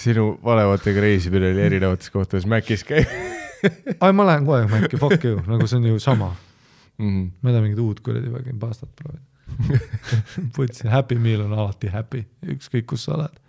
[0.00, 3.10] sinu vanematega reisimine oli erinevates kohtades Macis käib
[4.00, 6.32] ai ma lähen kohe Maci, fuck you, nagu see on ju sama,
[6.98, 7.30] mm..
[7.42, 9.24] ma ei taha mingit uut kuradi vägi pastat proovida.
[10.56, 13.40] putsi, Happy Meal on alati happy, ükskõik kus sa oled.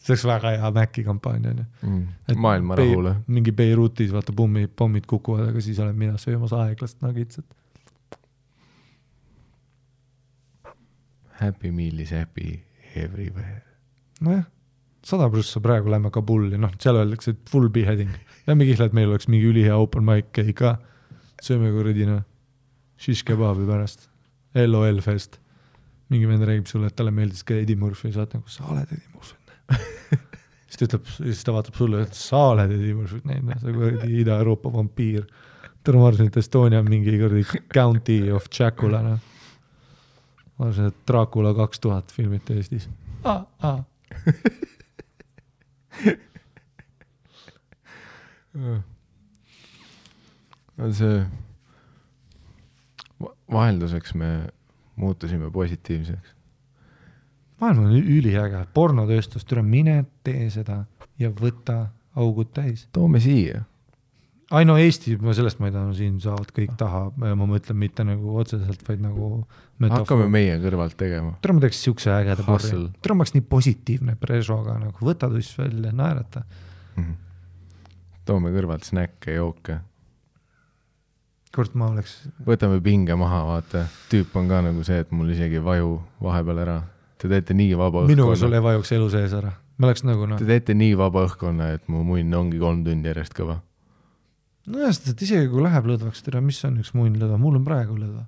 [0.00, 1.64] see oleks väga hea Maci kampaania onju.
[1.86, 2.36] Mm.
[2.40, 3.14] maailma rahule.
[3.26, 7.44] mingi Beirutis vaata pommid, pommid kukuvad, aga siis olen mina söömas aeglast nagitsat.
[11.40, 12.60] Happy meal is happy
[12.96, 13.62] everywhere.
[14.20, 14.44] nojah,
[15.04, 18.10] sada prossa praegu lähme Kabuli, noh, seal öeldakse, full beheading.
[18.46, 20.76] Lähme kihla, et meil oleks mingi ülihea open mic, käi ka.
[21.44, 22.22] Sööme kuradi noh,
[23.00, 24.08] shish kebabi pärast.
[24.54, 25.38] LOL fest.
[26.10, 28.88] mingi vend räägib sulle, et talle meeldis ka Eddie Murphy, sa oled nagu, sa oled
[28.90, 29.36] Eddie Murphy
[30.66, 34.10] siis ta ütleb, siis ta vaatab sulle, et sa oled Eddie Murphy näinud, sa kuradi
[34.24, 35.28] Ida-Euroopa vampiir.
[35.86, 39.20] täna ma arvasin, et Estonia on mingi kuradi county of Dracula, noh.
[40.58, 42.90] ma arvasin, et Dracula kaks tuhat filmiti Eestis
[43.22, 43.46] ah,.
[43.62, 43.80] Ah.
[50.96, 51.22] see,
[53.52, 54.30] vahelduseks me
[54.96, 56.34] muutusime positiivseks.
[57.60, 60.84] maailm on üliäge, pornotööstus, tule mine tee seda
[61.20, 62.86] ja võta augud täis.
[62.92, 63.62] toome siia.
[64.50, 68.04] ai no Eesti, ma sellest ma ei taha, siin saavad kõik taha, ma mõtlen mitte
[68.06, 69.44] nagu otseselt, vaid nagu.
[69.88, 71.36] hakkame meie kõrvalt tegema.
[71.42, 75.58] tule ma teeks siukse ägeda porri tule ma oleks nii positiivne presoga nagu, võta tuss
[75.58, 76.44] välja, naerata.
[76.96, 77.12] Mhm.
[78.24, 79.80] toome kõrvalt snäkke, jooke,
[81.54, 82.16] kurat, ma oleks,
[82.46, 86.62] võtame pinge maha, vaata, tüüp on ka nagu see, et mul isegi ei vaju vahepeal
[86.64, 86.76] ära.
[87.20, 90.28] Te teete nii vaba minuga sul õhkkonna, ei vajuks elu sees ära, ma oleks nagu
[90.30, 93.58] noh te, teete nii vaba õhkkonna, et mu munn ongi kolm tundi järjest kõva.
[94.70, 97.66] nojah, sest et isegi kui läheb lõdvaks, tere, mis on üks munn lõdva, mul on
[97.66, 98.24] praegu lõdva.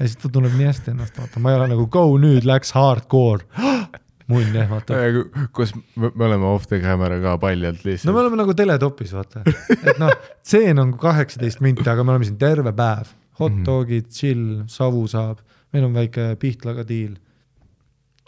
[0.08, 3.46] siis ta tunneb nii hästi ennast, vaata, ma ei ole nagu go nüüd läks hardcore.
[4.30, 5.30] munn ehmatab.
[5.56, 8.16] kus me, me oleme off the camera ka paljalt no me lihtsalt.
[8.24, 9.42] oleme nagu teletopis, vaata,
[9.82, 10.12] et noh,
[10.42, 13.12] tseen on kaheksateist minti, aga me oleme siin terve päev.
[13.40, 13.64] hot Mhm.
[13.64, 15.38] dogid, chill, savu saab,
[15.72, 17.14] meil on väike Pihtlaga diil.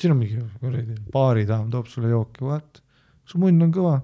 [0.00, 2.80] siin on mingi kuradi baaridaam toob sulle jooki, what,
[3.28, 4.00] su munn on kõva,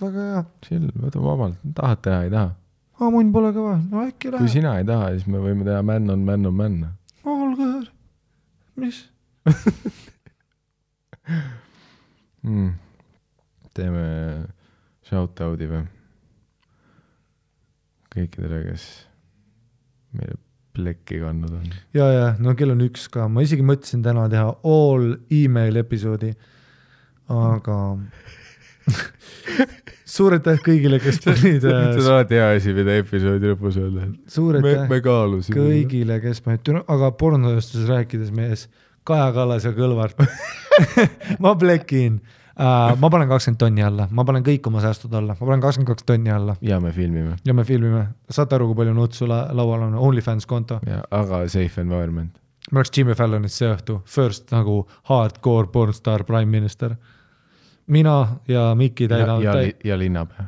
[0.00, 2.54] väga hea, chill, võta vabalt, tahad teha, ei taha.
[3.00, 5.82] aa munn pole kõva, no äkki kui läheb, sina ei taha, siis me võime teha
[5.82, 6.78] man on man on man.
[7.26, 7.68] olge,
[8.80, 9.02] mis,
[11.30, 12.70] mm..
[13.76, 14.04] teeme
[15.06, 15.82] shout-out'i või?
[18.10, 18.86] kõikidele, kes
[20.18, 20.38] meile
[20.74, 21.70] plekki kandnud on.
[21.94, 26.32] ja, ja no kell on üks ka, ma isegi mõtlesin täna teha all email episoodi,
[27.30, 27.78] aga
[30.14, 34.60] suur aitäh kõigile, kes panid see on alati hea asi, mida episoodi lõpus öelda, suur
[34.60, 34.86] aitäh
[35.50, 38.66] kõigile, kes panid, aga pornotööstuses rääkides mees,
[39.04, 40.20] Kaja Kallas ja Kõlvart.
[41.42, 42.20] Ma plekin.
[42.60, 45.88] Uh,, ma panen kakskümmend tonni alla, ma panen kõik oma säästud alla, ma panen kakskümmend
[45.88, 46.56] kaks tonni alla.
[46.60, 47.38] Ja me filmime.
[47.46, 51.38] Ja me filmime, saate aru, kui palju nutsu la laual on, OnlyFans konto, ja, aga
[51.48, 52.34] safe environment.
[52.68, 56.98] ma oleks Jimmy Fallonit see õhtu, first nagu hardcore pornstar prime minister.
[57.86, 58.16] mina
[58.48, 60.44] ja Mikki ja, täidame ja, täi-, ja linnapea.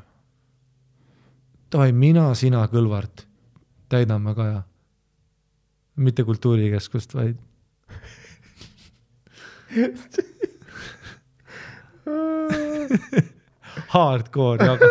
[1.72, 3.24] davai, mina, sina, Kõlvart
[3.88, 4.62] täidame Kaja.
[5.96, 7.40] mitte kultuurikeskust, vaid
[13.92, 14.88] hardcore jaga.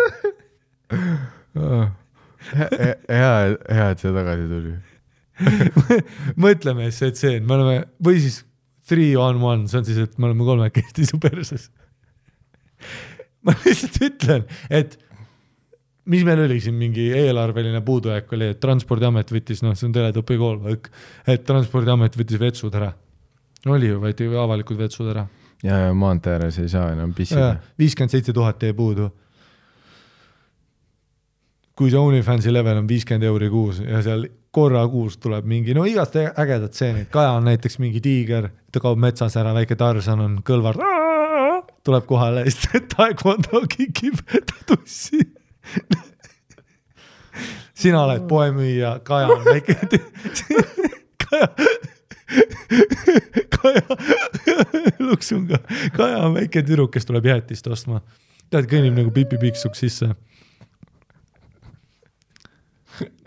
[2.51, 4.73] hea, hea, et see tagasi tuli.
[6.45, 8.41] mõtleme see tseen, me oleme või siis
[8.87, 11.69] three on one, see on siis, et me oleme kolmekesti su perses.
[13.45, 14.97] ma lihtsalt ütlen, et
[16.11, 20.37] mis meil oli siin mingi eelarveline puudujääk oli, et transpordiamet võttis, noh, see on teletupi
[20.41, 20.59] kool,
[21.29, 22.91] et transpordiamet võttis vetsud ära.
[23.69, 25.25] Oli ju, võeti avalikud vetsud ära.
[25.63, 27.55] ja, ja maantee ääres ei saa enam pissida.
[27.79, 29.09] viiskümmend seitse tuhat jäi puudu.
[31.75, 35.85] kui see OnlyFansi level on viiskümmend euri kuus ja seal korra kuus tuleb mingi, no
[35.87, 40.41] igast ägedat stseenid, Kaja on näiteks mingi tiiger, ta kaob metsas ära, väike Tarzan on
[40.45, 40.75] kõlvar,
[41.85, 45.23] tuleb kohale ja siis taekwondo kikib ta tussi
[47.81, 49.77] sina oled poemüüja, Kaja on väike
[51.23, 51.47] Kaja,
[53.55, 53.81] Kaja,
[55.09, 55.61] luksunga,
[55.95, 58.01] Kaja on väike tüdruk, kes tuleb jäätist ostma.
[58.49, 60.11] tead, kõnnib nagu Pipi Pikksukk sisse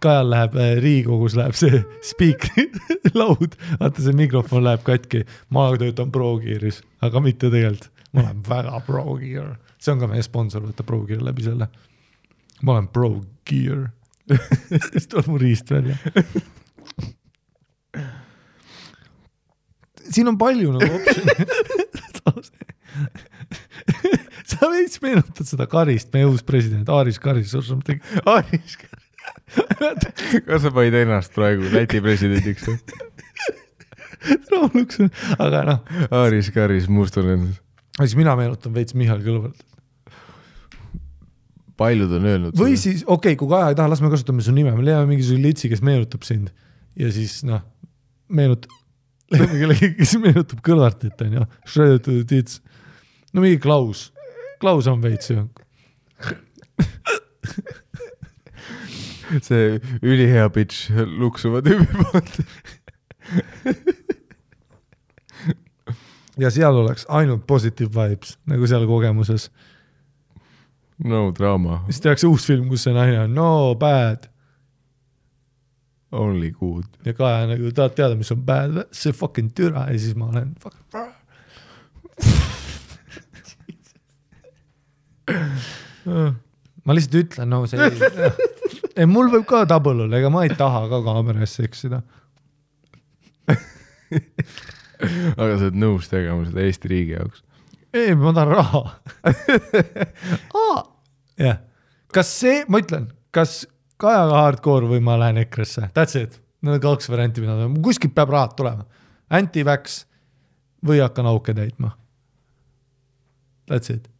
[0.05, 2.69] Kajal läheb äh, Riigikogus läheb see spiikri
[3.17, 5.25] laud, vaata see mikrofon läheb katki.
[5.49, 10.65] ma töötan ProGearis, aga mitte tegelikult, ma olen väga ProGear, see on ka meie sponsor,
[10.69, 11.69] võta ProGear läbi selle.
[12.63, 13.89] ma olen ProGear
[14.93, 15.97] siis tuleb mu riist välja.
[20.15, 21.35] Siin on palju nagu optsioone
[24.51, 29.03] sa veits meenutad seda Karist, meie uus president, Aaris Karis, Aaris Karis
[30.47, 32.79] kas sa panid ennast praegu Läti presidendiks või?
[34.51, 35.01] rahuliks,
[35.37, 35.95] aga noh.
[36.09, 37.61] Aaris Karis Mustonendas.
[38.01, 39.65] siis mina meenutan veits Mihhail Kõlvart.
[41.81, 42.57] paljud on öelnud.
[42.57, 42.83] või seda.
[42.87, 45.43] siis, okei okay,, kui Kaja ei taha, las me kasutame su nime, me leiame mingisuguse
[45.43, 46.53] litsi, kes meenutab sind
[46.97, 47.65] ja siis noh,
[48.29, 48.69] meenut-,
[49.33, 52.61] leiame kellegi, kes meenutab Kõlvartit, onju, shredded to the tits.
[53.33, 54.13] no mingi Klaus,
[54.63, 55.41] Klaus on veits ju
[59.45, 62.35] see ülihea pitch luksuva tüübi poolt
[66.39, 69.51] ja seal oleks ainult positive vibes, nagu seal kogemuses.
[71.05, 71.83] no draama.
[71.89, 74.29] siis tehakse uus film, kus see naine on no bad.
[76.15, 76.85] Only good.
[77.05, 80.55] ja Kaja nagu tahad teada, mis on bad, see fucking türa ja siis ma olen
[86.85, 87.81] ma lihtsalt ütlen, no see
[88.99, 91.99] ei, mul võib ka double olla, ega ma ei taha ka kaamera ees seksida
[95.41, 97.39] aga sa oled nõus tegema seda Eesti riigi jaoks?
[97.97, 98.83] ei, ma tahan raha
[101.41, 101.59] jah,
[102.15, 103.05] kas see, ma ütlen,
[103.35, 103.65] kas
[104.05, 106.41] Kajaga hardcore või ma lähen EKRE-sse, that's it.
[106.65, 108.85] Need on kaks varianti, mida ma, kuskilt peab rahad tulema.
[109.33, 110.03] Anti-vax
[110.85, 111.95] või hakkan auke täitma.
[113.71, 114.11] That's it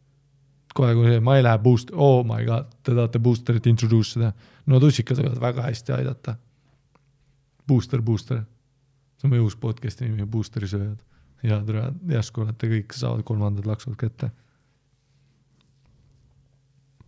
[0.75, 4.33] kohe, kui see, ma ei lähe boost, oh my god, te tahate boosterit introduce ida.
[4.67, 6.35] no tussikad võivad väga hästi aidata.
[7.67, 8.43] Booster, booster.
[9.15, 10.99] see on meie uus podcast'i nimi, boosteri sööjad.
[11.43, 14.31] ja tere, järsku olete kõik, saavad kolmandad laksud kätte.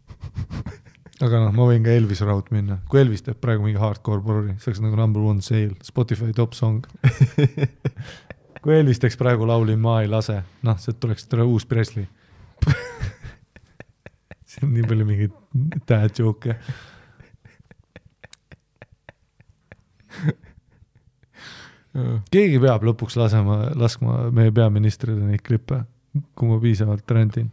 [1.23, 4.57] aga noh, ma võin ka Elvis raud minna, kui Elvis teeb praegu mingi hardcore porri,
[4.61, 6.85] see oleks nagu number one sale, Spotify top song
[8.61, 12.07] kui Elvis teeks praegu lauli Ma ei lase, noh, sealt tuleks uus Presley
[14.57, 15.33] siin on nii palju mingeid
[15.89, 16.55] dad joke'e.
[22.33, 25.81] keegi peab lõpuks lasema, laskma meie peaministrile neid klippe,
[26.37, 27.49] kui ma piisavalt rändin.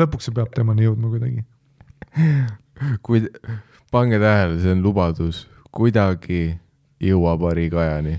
[0.00, 1.44] Lõpuks see peab temani jõudma kuidagi.
[3.02, 3.16] kui,
[3.94, 5.36] pange tähele, see on lubadus,
[5.74, 6.42] kuidagi
[7.02, 8.16] jõuab Ari Kajani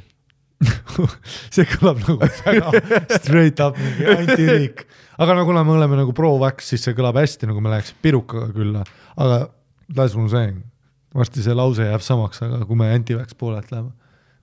[1.54, 2.68] see kõlab nagu väga
[3.16, 4.78] straight up mingi antiriik,
[5.22, 8.50] aga no kuna me oleme nagu pro-vax, siis see kõlab hästi, nagu me läheks pirukaga
[8.56, 8.82] külla,
[9.16, 9.38] aga
[9.88, 10.58] that's what I m saying.
[11.16, 13.92] varsti see lause jääb samaks, aga kui me anti-vax poolelt läheme,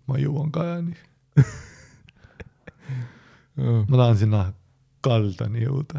[0.08, 0.94] ma jõuan Kajani
[3.88, 4.40] ma tahan sinna
[5.04, 5.96] kaldani jõuda.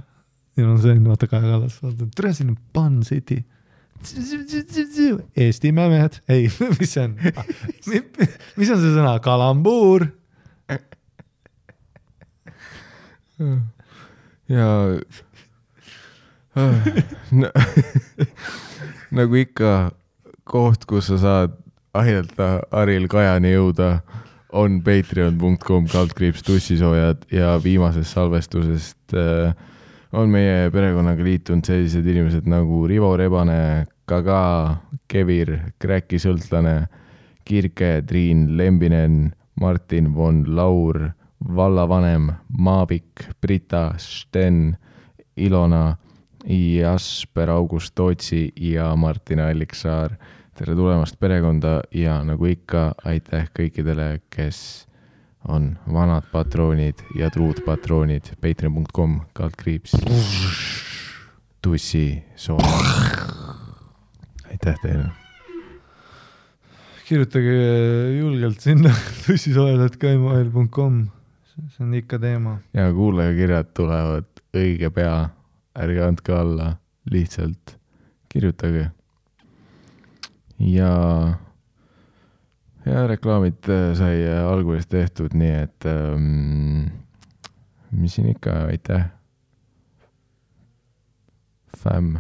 [0.58, 3.44] Ja no see on vaata Kaja Kallas, vaata, tere, siin on Bun City
[5.38, 7.16] Eestimäe mehed, ei, mis see on?
[8.58, 10.08] mis on see sõna, kalambuur?
[14.50, 14.68] ja
[19.18, 19.74] nagu ikka
[20.48, 21.58] koht, kus sa saad
[21.98, 24.00] aidata Aril Kajani jõuda,
[24.58, 29.54] on patreon.com kaldkriips tussisoojad ja viimasest salvestusest äh,
[30.14, 34.78] on meie perekonnaga liitunud sellised inimesed nagu Rivo Rebane, Gaga,
[35.08, 36.88] Kevir, Kräki Sõltlane,
[37.48, 41.10] Kirke, Triin Lembinen, Martin von Laur,
[41.56, 44.78] vallavanem, Maavik, Brita, Sten,
[45.38, 45.98] Ilona,
[46.48, 50.16] Jasper August Tootsi ja Martin Alliksaar.
[50.58, 54.87] tere tulemast perekonda ja nagu ikka, aitäh kõikidele, kes
[55.48, 59.96] on vanad patroonid ja truud patroonid, patreon.com, kaldkriips,
[61.62, 62.60] tussi, sool.
[64.52, 65.10] aitäh teile.
[67.08, 68.92] kirjutage julgelt sinna
[69.26, 71.08] tussisoojad.gmail.com,
[71.56, 72.58] see on ikka teema.
[72.74, 75.30] ja kuulajakirjad tulevad õige pea,
[75.80, 76.74] ärge andke alla,
[77.12, 77.78] lihtsalt
[78.30, 78.90] kirjutage.
[80.60, 80.94] ja,
[82.88, 86.88] ja reklaamid äh, sai äh, alguses tehtud, nii et ähm,
[87.92, 89.06] mis siin ikka, aitäh.
[91.78, 92.18] Fämm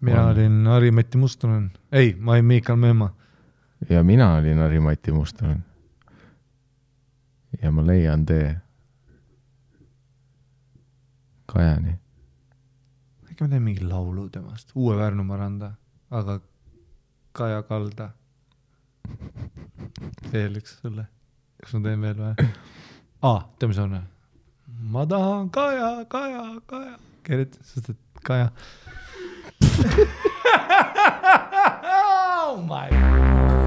[0.00, 0.30] mina On.
[0.32, 3.14] olin Harri-Mati Mustonen, ei, ma olin Miikal Meemaa.
[3.90, 5.64] ja mina olin Harri-Mati Mustonen.
[7.62, 8.56] ja ma leian tee
[11.46, 11.98] Kajani.
[13.30, 15.72] äkki ma teen mingi laulu temast, Uue Pärnumaa randa,
[16.10, 16.40] aga
[17.32, 18.10] Kaja Kalda.
[20.32, 21.04] Veel üks sulle,
[21.62, 22.34] kas ma teen veel või?
[23.28, 23.92] aa, teeme on.
[24.94, 28.48] ma tahan Kaja, Kaja, Kaja, kirjuta, sest et Kaja.
[32.48, 33.57] oh my ja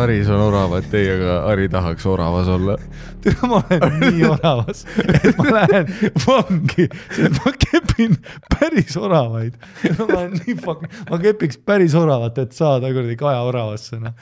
[0.00, 2.76] Haris on oravat ei, aga Hari tahaks oravas olla.
[3.20, 5.86] tead, ma olen nii oravas, et ma lähen
[6.24, 8.16] vangi, sest ma kepin
[8.54, 9.60] päris oravaid.
[9.98, 14.14] ma olen nii fuck, ma kepiks päris oravat, et saada kuradi Kaja oravasse, noh.